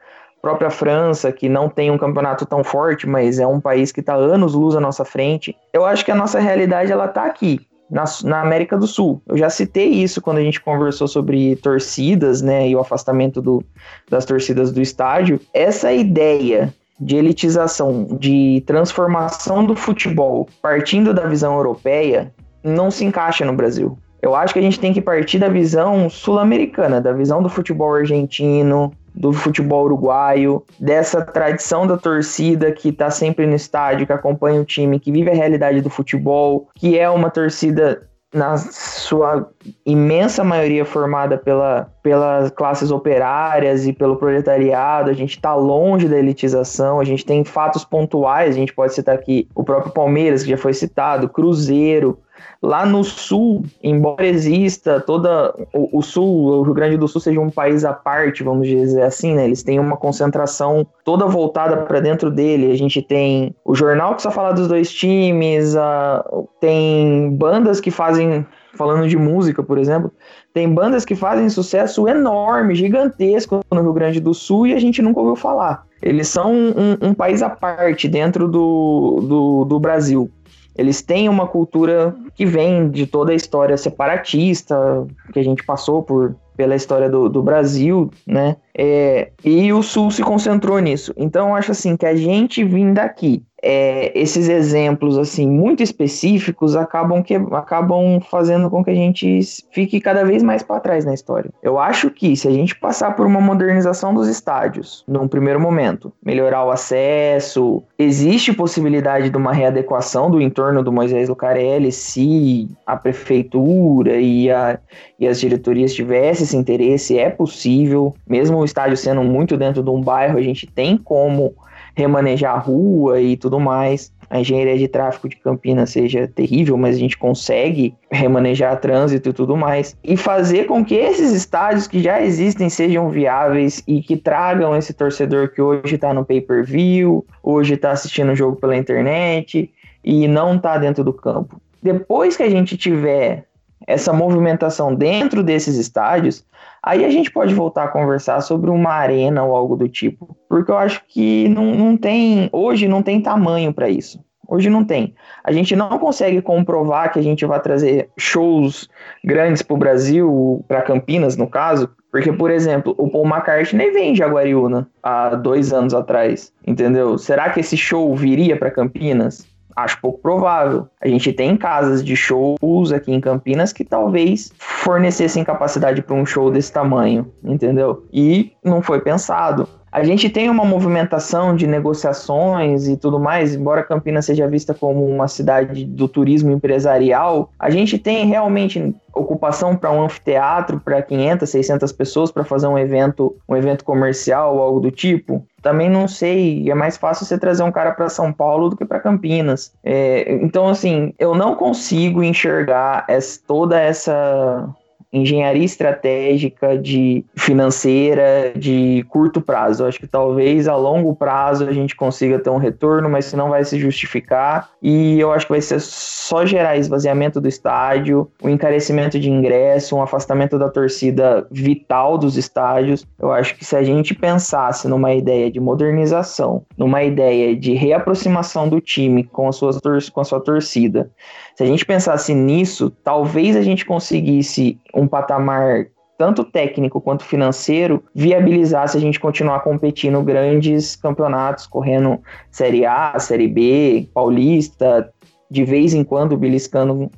própria 0.42 0.70
França, 0.70 1.32
que 1.32 1.48
não 1.48 1.70
tem 1.70 1.90
um 1.90 1.96
campeonato 1.96 2.44
tão 2.44 2.62
forte, 2.62 3.08
mas 3.08 3.38
é 3.38 3.46
um 3.46 3.60
país 3.60 3.90
que 3.90 4.00
está 4.00 4.14
anos 4.14 4.52
luz 4.52 4.76
à 4.76 4.80
nossa 4.80 5.04
frente. 5.04 5.56
Eu 5.72 5.86
acho 5.86 6.04
que 6.04 6.12
a 6.12 6.14
nossa 6.14 6.38
realidade 6.38 6.92
ela 6.92 7.06
está 7.06 7.24
aqui 7.24 7.66
na, 7.90 8.04
na, 8.24 8.40
América 8.40 8.76
do 8.76 8.86
Sul. 8.86 9.20
Eu 9.26 9.36
já 9.36 9.50
citei 9.50 9.88
isso 9.88 10.20
quando 10.20 10.38
a 10.38 10.42
gente 10.42 10.60
conversou 10.60 11.06
sobre 11.06 11.56
torcidas, 11.56 12.42
né, 12.42 12.68
e 12.68 12.74
o 12.74 12.80
afastamento 12.80 13.40
do, 13.40 13.62
das 14.10 14.24
torcidas 14.24 14.72
do 14.72 14.80
estádio. 14.80 15.40
Essa 15.52 15.92
ideia 15.92 16.72
de 16.98 17.16
elitização, 17.16 18.06
de 18.18 18.62
transformação 18.66 19.64
do 19.64 19.74
futebol 19.74 20.48
partindo 20.62 21.12
da 21.12 21.26
visão 21.26 21.54
europeia, 21.56 22.32
não 22.62 22.90
se 22.90 23.04
encaixa 23.04 23.44
no 23.44 23.52
Brasil. 23.52 23.98
Eu 24.22 24.34
acho 24.34 24.54
que 24.54 24.58
a 24.58 24.62
gente 24.62 24.80
tem 24.80 24.92
que 24.92 25.02
partir 25.02 25.38
da 25.38 25.50
visão 25.50 26.08
sul-americana, 26.08 27.00
da 27.00 27.12
visão 27.12 27.42
do 27.42 27.48
futebol 27.48 27.94
argentino, 27.94 28.90
do 29.14 29.32
futebol 29.32 29.84
uruguaio, 29.84 30.64
dessa 30.78 31.22
tradição 31.22 31.86
da 31.86 31.96
torcida 31.96 32.72
que 32.72 32.88
está 32.88 33.10
sempre 33.10 33.46
no 33.46 33.54
estádio, 33.54 34.06
que 34.06 34.12
acompanha 34.12 34.60
o 34.60 34.64
time, 34.64 34.98
que 34.98 35.12
vive 35.12 35.30
a 35.30 35.34
realidade 35.34 35.80
do 35.80 35.88
futebol, 35.88 36.68
que 36.74 36.98
é 36.98 37.08
uma 37.08 37.30
torcida 37.30 38.02
na 38.34 38.56
sua 38.56 39.48
imensa 39.86 40.42
maioria 40.42 40.84
formada 40.84 41.38
pela, 41.38 41.88
pelas 42.02 42.50
classes 42.50 42.90
operárias 42.90 43.86
e 43.86 43.92
pelo 43.92 44.16
proletariado, 44.16 45.08
a 45.08 45.12
gente 45.12 45.36
está 45.36 45.54
longe 45.54 46.08
da 46.08 46.18
elitização, 46.18 46.98
a 46.98 47.04
gente 47.04 47.24
tem 47.24 47.44
fatos 47.44 47.84
pontuais, 47.84 48.56
a 48.56 48.58
gente 48.58 48.74
pode 48.74 48.92
citar 48.92 49.14
aqui 49.14 49.46
o 49.54 49.62
próprio 49.62 49.92
Palmeiras, 49.92 50.42
que 50.42 50.50
já 50.50 50.56
foi 50.56 50.74
citado, 50.74 51.28
Cruzeiro, 51.28 52.18
Lá 52.62 52.86
no 52.86 53.04
sul, 53.04 53.64
embora 53.82 54.26
exista 54.26 55.00
toda 55.00 55.54
o, 55.72 55.98
o, 55.98 56.02
sul, 56.02 56.46
o 56.46 56.62
Rio 56.62 56.74
Grande 56.74 56.96
do 56.96 57.06
Sul 57.06 57.20
seja 57.20 57.40
um 57.40 57.50
país 57.50 57.84
à 57.84 57.92
parte, 57.92 58.42
vamos 58.42 58.66
dizer 58.66 59.02
assim, 59.02 59.34
né? 59.34 59.44
Eles 59.44 59.62
têm 59.62 59.78
uma 59.78 59.96
concentração 59.96 60.86
toda 61.04 61.26
voltada 61.26 61.76
para 61.78 62.00
dentro 62.00 62.30
dele. 62.30 62.72
A 62.72 62.76
gente 62.76 63.02
tem 63.02 63.54
o 63.64 63.74
jornal 63.74 64.14
que 64.14 64.22
só 64.22 64.30
fala 64.30 64.52
dos 64.52 64.68
dois 64.68 64.92
times, 64.92 65.74
uh, 65.74 66.48
tem 66.60 67.30
bandas 67.36 67.80
que 67.80 67.90
fazem 67.90 68.46
falando 68.76 69.08
de 69.08 69.16
música, 69.16 69.62
por 69.62 69.78
exemplo, 69.78 70.12
tem 70.52 70.72
bandas 70.72 71.04
que 71.04 71.14
fazem 71.14 71.48
sucesso 71.48 72.08
enorme, 72.08 72.74
gigantesco 72.74 73.60
no 73.72 73.82
Rio 73.82 73.92
Grande 73.92 74.20
do 74.20 74.34
Sul 74.34 74.66
e 74.66 74.74
a 74.74 74.78
gente 74.78 75.00
nunca 75.00 75.20
ouviu 75.20 75.36
falar. 75.36 75.84
Eles 76.02 76.28
são 76.28 76.52
um, 76.52 76.96
um 77.08 77.14
país 77.14 77.42
à 77.42 77.48
parte 77.48 78.08
dentro 78.08 78.46
do, 78.46 79.20
do, 79.22 79.64
do 79.64 79.80
Brasil. 79.80 80.30
Eles 80.76 81.00
têm 81.02 81.28
uma 81.28 81.46
cultura 81.46 82.14
que 82.34 82.44
vem 82.44 82.90
de 82.90 83.06
toda 83.06 83.32
a 83.32 83.34
história 83.34 83.76
separatista 83.76 85.06
que 85.32 85.38
a 85.38 85.42
gente 85.44 85.64
passou 85.64 86.02
por 86.02 86.34
pela 86.56 86.76
história 86.76 87.10
do, 87.10 87.28
do 87.28 87.42
Brasil, 87.42 88.10
né? 88.26 88.56
É, 88.76 89.30
e 89.44 89.72
o 89.72 89.82
Sul 89.82 90.10
se 90.10 90.22
concentrou 90.22 90.78
nisso. 90.78 91.14
Então, 91.16 91.54
acho 91.54 91.72
assim 91.72 91.96
que 91.96 92.06
a 92.06 92.16
gente 92.16 92.64
vindo 92.64 92.94
daqui 92.94 93.44
é, 93.64 94.12
esses 94.14 94.46
exemplos 94.46 95.16
assim 95.16 95.48
muito 95.48 95.82
específicos 95.82 96.76
acabam 96.76 97.22
que 97.22 97.34
acabam 97.34 98.20
fazendo 98.20 98.68
com 98.68 98.84
que 98.84 98.90
a 98.90 98.94
gente 98.94 99.40
fique 99.72 100.00
cada 100.00 100.22
vez 100.22 100.42
mais 100.42 100.62
para 100.62 100.80
trás 100.80 101.06
na 101.06 101.14
história. 101.14 101.50
Eu 101.62 101.78
acho 101.78 102.10
que 102.10 102.36
se 102.36 102.46
a 102.46 102.50
gente 102.50 102.76
passar 102.76 103.16
por 103.16 103.26
uma 103.26 103.40
modernização 103.40 104.12
dos 104.12 104.28
estádios, 104.28 105.02
num 105.08 105.26
primeiro 105.26 105.58
momento, 105.58 106.12
melhorar 106.22 106.64
o 106.64 106.70
acesso, 106.70 107.82
existe 107.98 108.52
possibilidade 108.52 109.30
de 109.30 109.36
uma 109.36 109.52
readequação 109.52 110.30
do 110.30 110.42
entorno 110.42 110.82
do 110.82 110.92
Moisés 110.92 111.30
Lucarelli 111.30 111.90
se 111.90 112.68
a 112.86 112.96
prefeitura 112.96 114.20
e, 114.20 114.50
a, 114.50 114.78
e 115.18 115.26
as 115.26 115.40
diretorias 115.40 115.94
tivessem 115.94 116.44
esse 116.44 116.56
interesse, 116.56 117.18
é 117.18 117.30
possível, 117.30 118.12
mesmo 118.28 118.62
o 118.64 118.66
estádio 118.66 118.96
sendo 118.96 119.22
muito 119.22 119.56
dentro 119.56 119.82
de 119.82 119.90
um 119.90 120.00
bairro, 120.00 120.38
a 120.38 120.42
gente 120.42 120.66
tem 120.66 120.96
como 120.96 121.54
remanejar 121.94 122.54
a 122.54 122.58
rua 122.58 123.20
e 123.20 123.36
tudo 123.36 123.60
mais. 123.60 124.12
A 124.28 124.40
engenharia 124.40 124.76
de 124.76 124.88
tráfego 124.88 125.28
de 125.28 125.36
Campinas 125.36 125.90
seja 125.90 126.26
terrível, 126.26 126.76
mas 126.76 126.96
a 126.96 126.98
gente 126.98 127.16
consegue 127.16 127.94
remanejar 128.10 128.80
trânsito 128.80 129.28
e 129.28 129.32
tudo 129.32 129.56
mais. 129.56 129.96
E 130.02 130.16
fazer 130.16 130.64
com 130.64 130.84
que 130.84 130.94
esses 130.94 131.32
estádios 131.32 131.86
que 131.86 132.02
já 132.02 132.20
existem 132.20 132.68
sejam 132.68 133.10
viáveis 133.10 133.82
e 133.86 134.02
que 134.02 134.16
tragam 134.16 134.74
esse 134.74 134.92
torcedor 134.92 135.50
que 135.50 135.62
hoje 135.62 135.94
está 135.94 136.12
no 136.12 136.24
pay-per-view, 136.24 137.24
hoje 137.42 137.74
está 137.74 137.92
assistindo 137.92 138.32
o 138.32 138.36
jogo 138.36 138.56
pela 138.56 138.76
internet 138.76 139.70
e 140.02 140.26
não 140.26 140.56
está 140.56 140.78
dentro 140.78 141.04
do 141.04 141.12
campo. 141.12 141.60
Depois 141.82 142.36
que 142.36 142.42
a 142.42 142.50
gente 142.50 142.76
tiver 142.76 143.44
essa 143.86 144.12
movimentação 144.12 144.94
dentro 144.94 145.42
desses 145.42 145.76
estádios, 145.76 146.44
aí 146.84 147.04
a 147.04 147.10
gente 147.10 147.30
pode 147.30 147.54
voltar 147.54 147.84
a 147.84 147.88
conversar 147.88 148.40
sobre 148.40 148.70
uma 148.70 148.92
arena 148.92 149.42
ou 149.42 149.56
algo 149.56 149.76
do 149.76 149.88
tipo. 149.88 150.36
Porque 150.48 150.70
eu 150.70 150.76
acho 150.76 151.02
que 151.08 151.48
não, 151.48 151.74
não 151.74 151.96
tem. 151.96 152.48
Hoje 152.52 152.86
não 152.86 153.02
tem 153.02 153.20
tamanho 153.20 153.72
para 153.72 153.88
isso. 153.88 154.22
Hoje 154.46 154.68
não 154.68 154.84
tem. 154.84 155.14
A 155.42 155.52
gente 155.52 155.74
não 155.74 155.98
consegue 155.98 156.42
comprovar 156.42 157.10
que 157.10 157.18
a 157.18 157.22
gente 157.22 157.46
vai 157.46 157.60
trazer 157.60 158.10
shows 158.18 158.88
grandes 159.24 159.62
para 159.62 159.74
o 159.74 159.78
Brasil, 159.78 160.64
para 160.68 160.82
Campinas, 160.82 161.36
no 161.36 161.48
caso, 161.48 161.88
porque, 162.12 162.32
por 162.32 162.50
exemplo, 162.50 162.94
o 162.98 163.10
Paul 163.10 163.26
McCartney 163.26 163.90
vem 163.90 164.12
em 164.12 164.14
Jaguariúna 164.14 164.88
há 165.02 165.30
dois 165.30 165.72
anos 165.72 165.94
atrás, 165.94 166.52
entendeu? 166.66 167.18
Será 167.18 167.50
que 167.50 167.60
esse 167.60 167.76
show 167.76 168.14
viria 168.14 168.56
para 168.56 168.70
Campinas? 168.70 169.48
Acho 169.76 170.00
pouco 170.00 170.20
provável. 170.20 170.88
A 171.00 171.08
gente 171.08 171.32
tem 171.32 171.56
casas 171.56 172.04
de 172.04 172.14
shows 172.14 172.92
aqui 172.92 173.12
em 173.12 173.20
Campinas 173.20 173.72
que 173.72 173.84
talvez 173.84 174.52
fornecessem 174.58 175.44
capacidade 175.44 176.02
para 176.02 176.14
um 176.14 176.24
show 176.24 176.50
desse 176.50 176.72
tamanho, 176.72 177.32
entendeu? 177.42 178.06
E 178.12 178.52
não 178.64 178.80
foi 178.80 179.00
pensado. 179.00 179.68
A 179.94 180.02
gente 180.02 180.28
tem 180.28 180.50
uma 180.50 180.64
movimentação 180.64 181.54
de 181.54 181.68
negociações 181.68 182.88
e 182.88 182.96
tudo 182.96 183.20
mais, 183.20 183.54
embora 183.54 183.84
Campinas 183.84 184.26
seja 184.26 184.48
vista 184.48 184.74
como 184.74 185.06
uma 185.06 185.28
cidade 185.28 185.84
do 185.84 186.08
turismo 186.08 186.50
empresarial, 186.50 187.52
a 187.56 187.70
gente 187.70 187.96
tem 187.96 188.26
realmente 188.26 188.92
ocupação 189.14 189.76
para 189.76 189.92
um 189.92 190.02
anfiteatro 190.02 190.80
para 190.80 191.00
500, 191.00 191.48
600 191.48 191.92
pessoas 191.92 192.32
para 192.32 192.42
fazer 192.42 192.66
um 192.66 192.76
evento, 192.76 193.36
um 193.48 193.54
evento 193.54 193.84
comercial 193.84 194.56
ou 194.56 194.62
algo 194.62 194.80
do 194.80 194.90
tipo. 194.90 195.46
Também 195.62 195.88
não 195.88 196.08
sei, 196.08 196.68
é 196.68 196.74
mais 196.74 196.96
fácil 196.96 197.24
você 197.24 197.38
trazer 197.38 197.62
um 197.62 197.70
cara 197.70 197.92
para 197.92 198.08
São 198.08 198.32
Paulo 198.32 198.70
do 198.70 198.76
que 198.76 198.84
para 198.84 198.98
Campinas. 198.98 199.72
É, 199.84 200.34
então, 200.42 200.66
assim, 200.66 201.14
eu 201.20 201.36
não 201.36 201.54
consigo 201.54 202.20
enxergar 202.20 203.04
essa, 203.06 203.38
toda 203.46 203.80
essa 203.80 204.68
engenharia 205.14 205.64
estratégica, 205.64 206.76
de 206.76 207.24
financeira, 207.36 208.52
de 208.56 209.04
curto 209.08 209.40
prazo. 209.40 209.86
Acho 209.86 210.00
que 210.00 210.08
talvez 210.08 210.66
a 210.66 210.76
longo 210.76 211.14
prazo 211.14 211.66
a 211.66 211.72
gente 211.72 211.94
consiga 211.94 212.38
ter 212.38 212.50
um 212.50 212.56
retorno, 212.56 213.08
mas 213.08 213.26
se 213.26 213.36
não 213.36 213.48
vai 213.48 213.64
se 213.64 213.78
justificar. 213.78 214.70
E 214.82 215.20
eu 215.20 215.32
acho 215.32 215.46
que 215.46 215.52
vai 215.52 215.60
ser 215.60 215.80
só 215.80 216.44
gerar 216.44 216.76
esvaziamento 216.76 217.40
do 217.40 217.48
estádio, 217.48 218.28
o 218.42 218.48
um 218.48 218.50
encarecimento 218.50 219.18
de 219.18 219.30
ingresso, 219.30 219.96
um 219.96 220.02
afastamento 220.02 220.58
da 220.58 220.68
torcida 220.68 221.46
vital 221.50 222.18
dos 222.18 222.36
estádios. 222.36 223.06
Eu 223.18 223.30
acho 223.30 223.54
que 223.54 223.64
se 223.64 223.76
a 223.76 223.82
gente 223.82 224.14
pensasse 224.14 224.88
numa 224.88 225.14
ideia 225.14 225.50
de 225.50 225.60
modernização, 225.60 226.64
numa 226.76 227.04
ideia 227.04 227.54
de 227.54 227.74
reaproximação 227.74 228.68
do 228.68 228.80
time 228.80 229.22
com 229.22 229.48
a 229.48 229.52
sua, 229.52 229.70
com 230.12 230.20
a 230.20 230.24
sua 230.24 230.40
torcida, 230.40 231.10
se 231.54 231.62
a 231.62 231.66
gente 231.66 231.84
pensasse 231.86 232.34
nisso, 232.34 232.90
talvez 233.02 233.56
a 233.56 233.62
gente 233.62 233.84
conseguisse 233.84 234.78
um 234.94 235.06
patamar 235.06 235.86
tanto 236.16 236.44
técnico 236.44 237.00
quanto 237.00 237.24
financeiro, 237.24 238.02
viabilizar 238.14 238.88
se 238.88 238.96
a 238.96 239.00
gente 239.00 239.18
continuar 239.18 239.60
competindo 239.60 240.22
grandes 240.22 240.96
campeonatos, 240.96 241.66
correndo 241.66 242.20
Série 242.50 242.86
A, 242.86 243.18
Série 243.18 243.48
B, 243.48 244.08
Paulista, 244.14 245.10
de 245.50 245.64
vez 245.64 245.92
em 245.94 246.04
quando 246.04 246.36
beliscando 246.36 247.10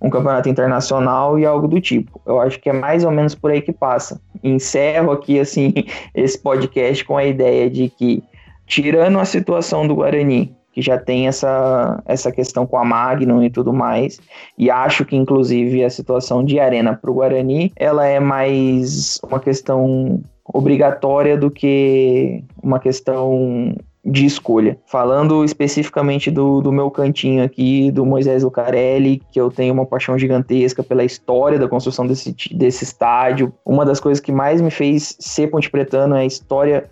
um 0.00 0.10
campeonato 0.10 0.48
internacional 0.48 1.38
e 1.38 1.46
algo 1.46 1.68
do 1.68 1.80
tipo. 1.80 2.20
Eu 2.26 2.40
acho 2.40 2.58
que 2.58 2.68
é 2.68 2.72
mais 2.72 3.04
ou 3.04 3.10
menos 3.10 3.34
por 3.34 3.50
aí 3.50 3.62
que 3.62 3.72
passa. 3.72 4.20
Encerro 4.42 5.12
aqui 5.12 5.38
assim 5.38 5.72
esse 6.14 6.38
podcast 6.38 7.04
com 7.04 7.16
a 7.16 7.24
ideia 7.24 7.70
de 7.70 7.88
que 7.88 8.22
tirando 8.66 9.18
a 9.18 9.24
situação 9.24 9.86
do 9.86 9.94
Guarani, 9.94 10.54
que 10.72 10.80
já 10.80 10.98
tem 10.98 11.28
essa, 11.28 12.02
essa 12.06 12.32
questão 12.32 12.66
com 12.66 12.78
a 12.78 12.84
Magnum 12.84 13.42
e 13.42 13.50
tudo 13.50 13.72
mais. 13.72 14.18
E 14.56 14.70
acho 14.70 15.04
que, 15.04 15.14
inclusive, 15.14 15.84
a 15.84 15.90
situação 15.90 16.44
de 16.44 16.58
arena 16.58 16.94
para 16.94 17.10
o 17.10 17.14
Guarani, 17.14 17.72
ela 17.76 18.06
é 18.06 18.18
mais 18.18 19.20
uma 19.22 19.38
questão 19.38 20.22
obrigatória 20.44 21.36
do 21.36 21.50
que 21.50 22.42
uma 22.62 22.80
questão 22.80 23.74
de 24.04 24.26
escolha. 24.26 24.78
Falando 24.86 25.44
especificamente 25.44 26.30
do, 26.30 26.60
do 26.60 26.72
meu 26.72 26.90
cantinho 26.90 27.44
aqui, 27.44 27.90
do 27.90 28.04
Moisés 28.04 28.42
Lucarelli, 28.42 29.22
que 29.30 29.40
eu 29.40 29.50
tenho 29.50 29.72
uma 29.72 29.86
paixão 29.86 30.18
gigantesca 30.18 30.82
pela 30.82 31.04
história 31.04 31.58
da 31.58 31.68
construção 31.68 32.06
desse, 32.06 32.34
desse 32.54 32.84
estádio. 32.84 33.52
Uma 33.64 33.84
das 33.84 34.00
coisas 34.00 34.20
que 34.20 34.32
mais 34.32 34.60
me 34.60 34.70
fez 34.70 35.16
ser 35.20 35.48
Ponte 35.48 35.70
Pretano 35.70 36.16
é 36.16 36.20
a 36.20 36.26
história 36.26 36.90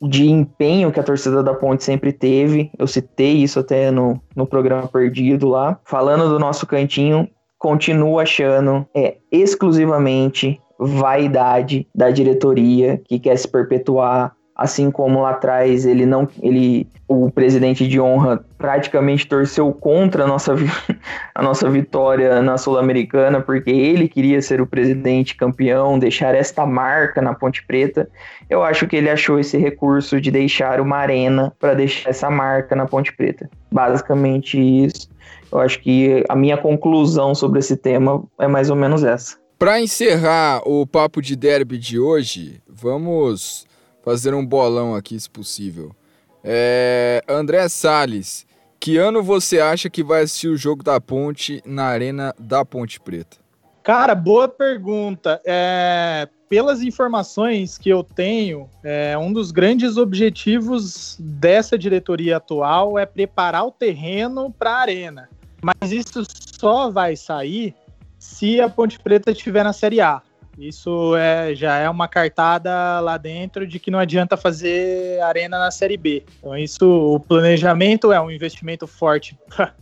de 0.00 0.30
empenho 0.30 0.92
que 0.92 1.00
a 1.00 1.04
torcida 1.04 1.42
da 1.42 1.54
Ponte 1.54 1.82
sempre 1.82 2.12
teve. 2.12 2.70
Eu 2.78 2.86
citei 2.86 3.32
isso 3.32 3.58
até 3.58 3.90
no, 3.90 4.20
no 4.36 4.46
programa 4.46 4.86
Perdido 4.86 5.48
lá. 5.48 5.80
Falando 5.84 6.28
do 6.28 6.38
nosso 6.38 6.66
cantinho, 6.66 7.28
continuo 7.58 8.18
achando 8.18 8.86
é 8.94 9.16
exclusivamente 9.32 10.60
vaidade 10.78 11.86
da 11.94 12.10
diretoria 12.10 13.00
que 13.06 13.18
quer 13.18 13.36
se 13.36 13.48
perpetuar 13.48 14.34
assim 14.54 14.90
como 14.90 15.22
lá 15.22 15.30
atrás 15.30 15.84
ele 15.84 16.06
não 16.06 16.28
ele 16.42 16.86
o 17.06 17.30
presidente 17.30 17.86
de 17.86 18.00
honra 18.00 18.44
praticamente 18.56 19.26
torceu 19.26 19.72
contra 19.72 20.24
a 20.24 20.26
nossa, 20.26 20.54
a 21.34 21.42
nossa 21.42 21.68
vitória 21.68 22.40
na 22.40 22.56
Sul-Americana, 22.56 23.40
porque 23.40 23.70
ele 23.70 24.08
queria 24.08 24.40
ser 24.40 24.60
o 24.60 24.66
presidente 24.66 25.36
campeão, 25.36 25.98
deixar 25.98 26.34
esta 26.34 26.64
marca 26.64 27.20
na 27.20 27.34
Ponte 27.34 27.64
Preta. 27.66 28.08
Eu 28.48 28.62
acho 28.62 28.86
que 28.86 28.96
ele 28.96 29.10
achou 29.10 29.38
esse 29.38 29.58
recurso 29.58 30.20
de 30.20 30.30
deixar 30.30 30.80
uma 30.80 30.96
arena 30.96 31.52
para 31.58 31.74
deixar 31.74 32.10
essa 32.10 32.30
marca 32.30 32.74
na 32.74 32.86
Ponte 32.86 33.14
Preta. 33.14 33.50
Basicamente 33.70 34.58
isso. 34.58 35.08
Eu 35.52 35.60
acho 35.60 35.80
que 35.80 36.24
a 36.28 36.34
minha 36.34 36.56
conclusão 36.56 37.34
sobre 37.34 37.58
esse 37.58 37.76
tema 37.76 38.24
é 38.40 38.48
mais 38.48 38.70
ou 38.70 38.76
menos 38.76 39.04
essa. 39.04 39.36
Para 39.58 39.80
encerrar 39.80 40.62
o 40.66 40.86
papo 40.86 41.22
de 41.22 41.36
derby 41.36 41.78
de 41.78 41.98
hoje, 41.98 42.60
vamos 42.68 43.66
fazer 44.04 44.34
um 44.34 44.44
bolão 44.44 44.94
aqui, 44.94 45.18
se 45.18 45.30
possível. 45.30 45.94
É, 46.42 47.22
André 47.26 47.66
Sales, 47.68 48.46
que 48.78 48.98
ano 48.98 49.22
você 49.22 49.60
acha 49.60 49.88
que 49.88 50.04
vai 50.04 50.22
assistir 50.22 50.48
o 50.48 50.56
jogo 50.56 50.84
da 50.84 51.00
Ponte 51.00 51.62
na 51.64 51.84
Arena 51.84 52.34
da 52.38 52.64
Ponte 52.64 53.00
Preta? 53.00 53.38
Cara, 53.82 54.14
boa 54.14 54.46
pergunta. 54.46 55.40
É, 55.44 56.28
pelas 56.48 56.82
informações 56.82 57.78
que 57.78 57.88
eu 57.88 58.04
tenho, 58.04 58.68
é, 58.82 59.16
um 59.16 59.32
dos 59.32 59.50
grandes 59.50 59.96
objetivos 59.96 61.16
dessa 61.18 61.78
diretoria 61.78 62.36
atual 62.36 62.98
é 62.98 63.06
preparar 63.06 63.66
o 63.66 63.70
terreno 63.70 64.52
para 64.58 64.70
a 64.70 64.80
arena. 64.80 65.30
Mas 65.62 65.92
isso 65.92 66.22
só 66.58 66.90
vai 66.90 67.16
sair 67.16 67.74
se 68.18 68.60
a 68.60 68.68
Ponte 68.68 68.98
Preta 68.98 69.30
estiver 69.30 69.64
na 69.64 69.72
Série 69.72 70.00
A. 70.00 70.22
Isso 70.58 71.16
é, 71.16 71.54
já 71.54 71.76
é 71.78 71.90
uma 71.90 72.06
cartada 72.06 73.00
lá 73.00 73.16
dentro 73.16 73.66
de 73.66 73.78
que 73.78 73.90
não 73.90 73.98
adianta 73.98 74.36
fazer 74.36 75.20
arena 75.22 75.58
na 75.58 75.70
Série 75.70 75.96
B. 75.96 76.24
Então, 76.38 76.56
isso, 76.56 76.86
o 76.86 77.18
planejamento 77.18 78.12
é 78.12 78.20
um 78.20 78.30
investimento 78.30 78.86
forte. 78.86 79.36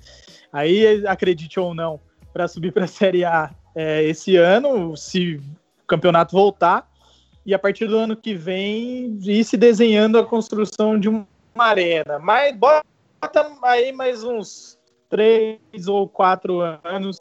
Aí, 0.52 1.06
acredite 1.06 1.60
ou 1.60 1.74
não, 1.74 2.00
para 2.32 2.48
subir 2.48 2.72
para 2.72 2.84
a 2.84 2.88
Série 2.88 3.24
A 3.24 3.50
é, 3.74 4.02
esse 4.04 4.36
ano, 4.36 4.96
se 4.96 5.36
o 5.36 5.86
campeonato 5.86 6.34
voltar, 6.34 6.90
e 7.44 7.52
a 7.52 7.58
partir 7.58 7.86
do 7.86 7.96
ano 7.96 8.16
que 8.16 8.34
vem 8.34 9.18
ir 9.22 9.44
se 9.44 9.56
desenhando 9.56 10.18
a 10.18 10.24
construção 10.24 10.98
de 10.98 11.08
uma 11.08 11.26
arena. 11.56 12.18
Mas 12.18 12.56
bota 12.56 12.82
aí 13.62 13.92
mais 13.92 14.22
uns 14.22 14.78
três 15.08 15.86
ou 15.88 16.08
quatro 16.08 16.60
anos, 16.84 17.18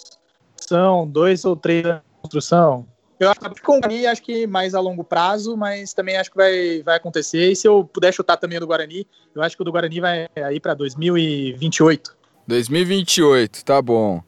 são 0.56 1.08
dois 1.08 1.44
ou 1.44 1.56
três 1.56 1.86
anos 1.86 2.02
de 2.02 2.22
construção, 2.22 2.86
eu 3.22 3.30
acho 3.30 3.40
que 3.40 3.62
com 3.62 3.78
o 3.78 3.80
Guarani, 3.80 4.08
acho 4.08 4.24
que 4.24 4.48
mais 4.48 4.74
a 4.74 4.80
longo 4.80 5.04
prazo, 5.04 5.56
mas 5.56 5.94
também 5.94 6.18
acho 6.18 6.32
que 6.32 6.38
vai, 6.38 6.82
vai 6.84 6.98
acontecer. 6.98 7.52
E 7.52 7.56
se 7.56 7.68
eu 7.68 7.84
puder 7.84 8.12
chutar 8.12 8.38
também 8.38 8.58
o 8.58 8.62
do 8.62 8.68
Guarani, 8.68 9.08
eu 9.36 9.42
acho 9.44 9.56
que 9.56 9.62
o 9.62 9.66
do 9.66 9.72
Guarani 9.72 10.00
vai 10.00 10.28
aí 10.36 10.60
para 10.60 10.74
2028. 10.74 12.16
2028, 12.48 13.64
tá 13.64 13.82
bom. 13.82 14.22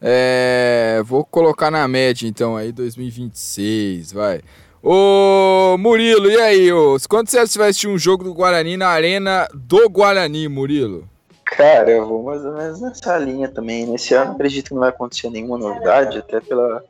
É, 0.00 1.02
vou 1.06 1.24
colocar 1.24 1.70
na 1.70 1.88
média 1.88 2.28
então 2.28 2.54
aí 2.56 2.70
2026, 2.70 4.12
vai. 4.12 4.42
Ô 4.82 5.78
Murilo, 5.78 6.30
e 6.30 6.38
aí? 6.38 6.70
Ô, 6.70 6.98
quando 7.08 7.30
você 7.30 7.38
vai 7.56 7.70
assistir 7.70 7.88
um 7.88 7.96
jogo 7.96 8.22
do 8.22 8.34
Guarani 8.34 8.76
na 8.76 8.88
arena 8.88 9.48
do 9.54 9.88
Guarani, 9.88 10.46
Murilo? 10.46 11.08
Cara, 11.46 11.90
eu 11.90 12.06
vou 12.06 12.22
mais 12.22 12.44
ou 12.44 12.52
menos 12.52 12.80
nessa 12.82 13.16
linha 13.16 13.48
também. 13.48 13.86
Nesse 13.86 14.12
ano 14.12 14.32
acredito 14.32 14.68
que 14.68 14.74
não 14.74 14.80
vai 14.80 14.90
acontecer 14.90 15.30
nenhuma 15.30 15.56
novidade, 15.56 16.18
até 16.18 16.40
pela 16.40 16.84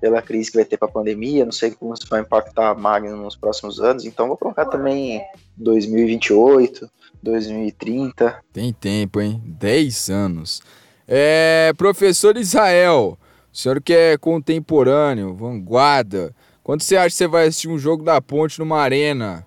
pela 0.00 0.22
crise 0.22 0.50
que 0.50 0.56
vai 0.56 0.64
ter 0.64 0.76
para 0.76 0.88
a 0.88 0.92
pandemia, 0.92 1.44
não 1.44 1.52
sei 1.52 1.70
como 1.70 1.92
isso 1.92 2.06
vai 2.08 2.20
impactar 2.20 2.70
a 2.70 2.74
Magno 2.74 3.16
nos 3.16 3.36
próximos 3.36 3.80
anos, 3.80 4.04
então 4.04 4.28
vou 4.28 4.36
colocar 4.36 4.64
também 4.64 5.22
2028, 5.56 6.90
2030. 7.22 8.42
Tem 8.52 8.72
tempo, 8.72 9.20
hein? 9.20 9.42
10 9.44 10.10
anos. 10.10 10.62
É, 11.06 11.72
professor 11.76 12.36
Israel, 12.36 13.18
o 13.52 13.56
senhor 13.56 13.80
que 13.82 13.92
é 13.92 14.16
contemporâneo, 14.16 15.34
vanguarda, 15.34 16.34
quando 16.62 16.82
você 16.82 16.96
acha 16.96 17.08
que 17.08 17.14
você 17.14 17.26
vai 17.26 17.46
assistir 17.46 17.68
um 17.68 17.78
jogo 17.78 18.02
da 18.04 18.20
Ponte 18.20 18.58
numa 18.58 18.78
arena, 18.78 19.46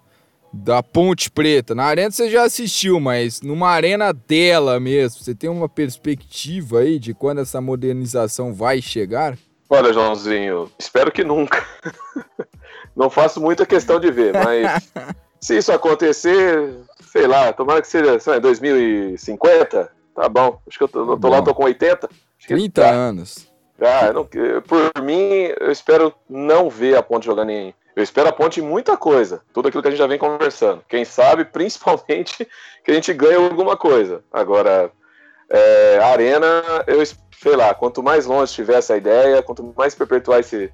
da 0.52 0.84
Ponte 0.84 1.32
Preta? 1.32 1.74
Na 1.74 1.86
arena 1.86 2.12
você 2.12 2.30
já 2.30 2.44
assistiu, 2.44 3.00
mas 3.00 3.42
numa 3.42 3.70
arena 3.70 4.14
dela 4.14 4.80
mesmo, 4.80 5.24
você 5.24 5.34
tem 5.34 5.50
uma 5.50 5.70
perspectiva 5.70 6.80
aí 6.80 7.00
de 7.00 7.14
quando 7.14 7.40
essa 7.40 7.62
modernização 7.62 8.54
vai 8.54 8.82
chegar? 8.82 9.38
Olha, 9.74 9.92
Joãozinho, 9.92 10.72
espero 10.78 11.12
que 11.12 11.24
nunca. 11.24 11.66
Não 12.96 13.10
faço 13.10 13.42
muita 13.42 13.66
questão 13.66 14.00
de 14.00 14.12
ver, 14.12 14.32
mas 14.32 14.92
se 15.42 15.58
isso 15.58 15.72
acontecer, 15.72 16.76
sei 17.02 17.26
lá, 17.26 17.52
tomara 17.52 17.82
que 17.82 17.88
seja 17.88 18.20
sei 18.20 18.34
lá, 18.34 18.40
2050, 18.40 19.92
tá 20.16 20.30
bom. 20.30 20.60
Acho 20.68 20.78
que 20.78 20.84
eu 20.84 20.88
tô, 20.88 21.18
tô 21.18 21.28
lá, 21.28 21.42
tô 21.42 21.56
com 21.56 21.64
80. 21.64 22.08
30 22.48 22.82
tá. 22.82 22.88
anos. 22.88 23.52
Ah, 23.82 24.14
não, 24.14 24.30
por 24.62 25.02
mim, 25.02 25.52
eu 25.60 25.72
espero 25.72 26.14
não 26.30 26.70
ver 26.70 26.96
a 26.96 27.02
Ponte 27.02 27.26
jogando 27.26 27.50
em. 27.50 27.74
Eu 27.96 28.04
espero 28.04 28.30
a 28.30 28.32
Ponte 28.32 28.60
em 28.60 28.64
muita 28.64 28.96
coisa. 28.96 29.42
Tudo 29.52 29.70
aquilo 29.70 29.82
que 29.82 29.88
a 29.88 29.92
gente 29.92 30.00
já 30.00 30.08
vem 30.08 30.20
conversando. 30.20 30.84
Quem 30.88 31.04
sabe, 31.04 31.46
principalmente, 31.52 32.48
que 32.86 32.92
a 32.92 32.94
gente 32.94 33.12
ganhe 33.12 33.38
alguma 33.38 33.76
coisa. 33.76 34.24
Agora, 34.32 34.92
é, 35.50 36.00
a 36.02 36.08
Arena, 36.08 36.64
eu 36.88 37.02
sei 37.44 37.56
lá, 37.58 37.74
quanto 37.74 38.02
mais 38.02 38.26
longe 38.26 38.52
estiver 38.52 38.78
essa 38.78 38.96
ideia, 38.96 39.44
quanto 39.44 39.74
mais 39.78 39.94
perpetuar 39.94 40.40
esse, 40.40 40.72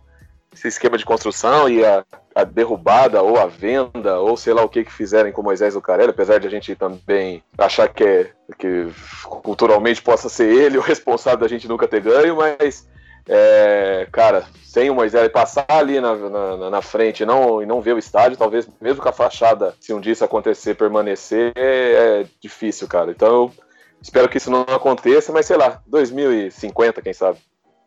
esse 0.54 0.68
esquema 0.68 0.98
de 0.98 1.06
construção 1.06 1.68
e 1.68 1.84
a, 1.84 2.06
a, 2.36 2.44
derrubada 2.44 3.24
ou 3.24 3.40
a 3.40 3.48
venda 3.48 4.20
ou 4.20 4.38
sei 4.38 4.54
lá 4.54 4.64
o 4.64 4.70
que 4.70 4.84
que 4.84 4.94
fizerem 4.94 5.32
com 5.32 5.42
Moisés 5.42 5.74
Lucarelli, 5.74 6.12
apesar 6.12 6.40
de 6.40 6.46
a 6.48 6.50
gente 6.50 6.76
também 6.76 7.44
achar 7.58 7.90
que, 7.90 8.04
é, 8.04 8.32
que 8.58 8.88
culturalmente 9.24 10.02
possa 10.02 10.30
ser 10.30 10.48
ele 10.48 10.78
o 10.78 10.82
responsável 10.84 11.40
da 11.40 11.48
gente 11.48 11.68
nunca 11.68 11.88
ter 11.88 12.02
ganho, 12.02 12.36
mas 12.36 12.88
é, 13.28 14.08
cara, 14.12 14.46
sem 14.64 14.90
o 14.90 14.96
Moisés 14.96 15.32
passar 15.32 15.66
ali 15.68 16.00
na, 16.00 16.16
na, 16.16 16.70
na, 16.70 16.82
frente 16.82 17.22
e 17.22 17.26
não, 17.26 17.62
e 17.62 17.66
não 17.66 17.82
ver 17.82 17.94
o 17.94 18.00
estádio, 18.00 18.38
talvez 18.38 18.68
mesmo 18.80 19.02
com 19.02 19.10
a 19.10 19.14
fachada, 19.14 19.76
se 19.80 19.94
um 19.94 20.00
dia 20.00 20.14
isso 20.14 20.26
acontecer, 20.26 20.76
permanecer, 20.76 21.52
é, 21.56 22.22
é 22.22 22.26
difícil, 22.42 22.88
cara. 22.88 23.12
Então 23.12 23.28
eu 23.28 23.52
Espero 24.02 24.30
que 24.30 24.38
isso 24.38 24.50
não 24.50 24.62
aconteça, 24.62 25.32
mas 25.32 25.46
sei 25.46 25.58
lá, 25.58 25.82
2050, 25.88 27.02
quem 27.02 27.14
sabe. 27.14 27.40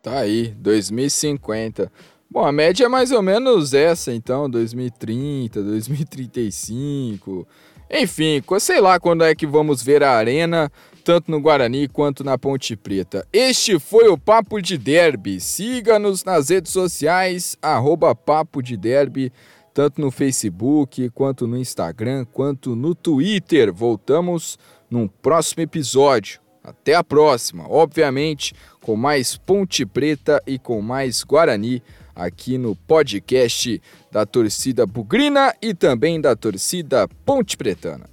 Tá 0.02 0.18
aí, 0.18 0.48
2050. 0.58 1.90
Bom, 2.30 2.44
a 2.44 2.50
média 2.50 2.86
é 2.86 2.88
mais 2.88 3.12
ou 3.12 3.22
menos 3.22 3.74
essa, 3.74 4.12
então, 4.12 4.48
2030, 4.48 5.62
2035. 5.62 7.46
Enfim, 7.90 8.42
sei 8.58 8.80
lá 8.80 8.98
quando 8.98 9.22
é 9.22 9.34
que 9.34 9.46
vamos 9.46 9.82
ver 9.82 10.02
a 10.02 10.12
arena, 10.12 10.72
tanto 11.04 11.30
no 11.30 11.40
Guarani 11.40 11.88
quanto 11.88 12.24
na 12.24 12.38
Ponte 12.38 12.74
Preta. 12.74 13.26
Este 13.30 13.78
foi 13.78 14.08
o 14.08 14.16
Papo 14.16 14.62
de 14.62 14.78
Derby. 14.78 15.38
Siga-nos 15.38 16.24
nas 16.24 16.48
redes 16.48 16.72
sociais, 16.72 17.56
arroba 17.60 18.14
Papo 18.14 18.62
de 18.62 18.78
Derby, 18.78 19.30
tanto 19.74 20.00
no 20.00 20.10
Facebook, 20.10 21.10
quanto 21.10 21.46
no 21.46 21.58
Instagram, 21.58 22.24
quanto 22.32 22.74
no 22.74 22.94
Twitter. 22.94 23.70
Voltamos 23.70 24.58
num 24.93 25.09
próximo 25.09 25.62
episódio. 25.62 26.40
Até 26.62 26.95
a 26.95 27.03
próxima, 27.03 27.68
obviamente, 27.68 28.55
com 28.80 28.95
mais 28.95 29.36
Ponte 29.36 29.84
Preta 29.84 30.40
e 30.47 30.59
com 30.59 30.80
mais 30.80 31.24
Guarani 31.24 31.82
aqui 32.14 32.59
no 32.59 32.76
podcast 32.76 33.82
da 34.12 34.24
torcida 34.24 34.86
Bugrina 34.86 35.55
e 35.61 35.74
também 35.74 36.20
da 36.20 36.36
torcida 36.36 37.09
Ponte 37.24 37.57
Pretana. 37.57 38.05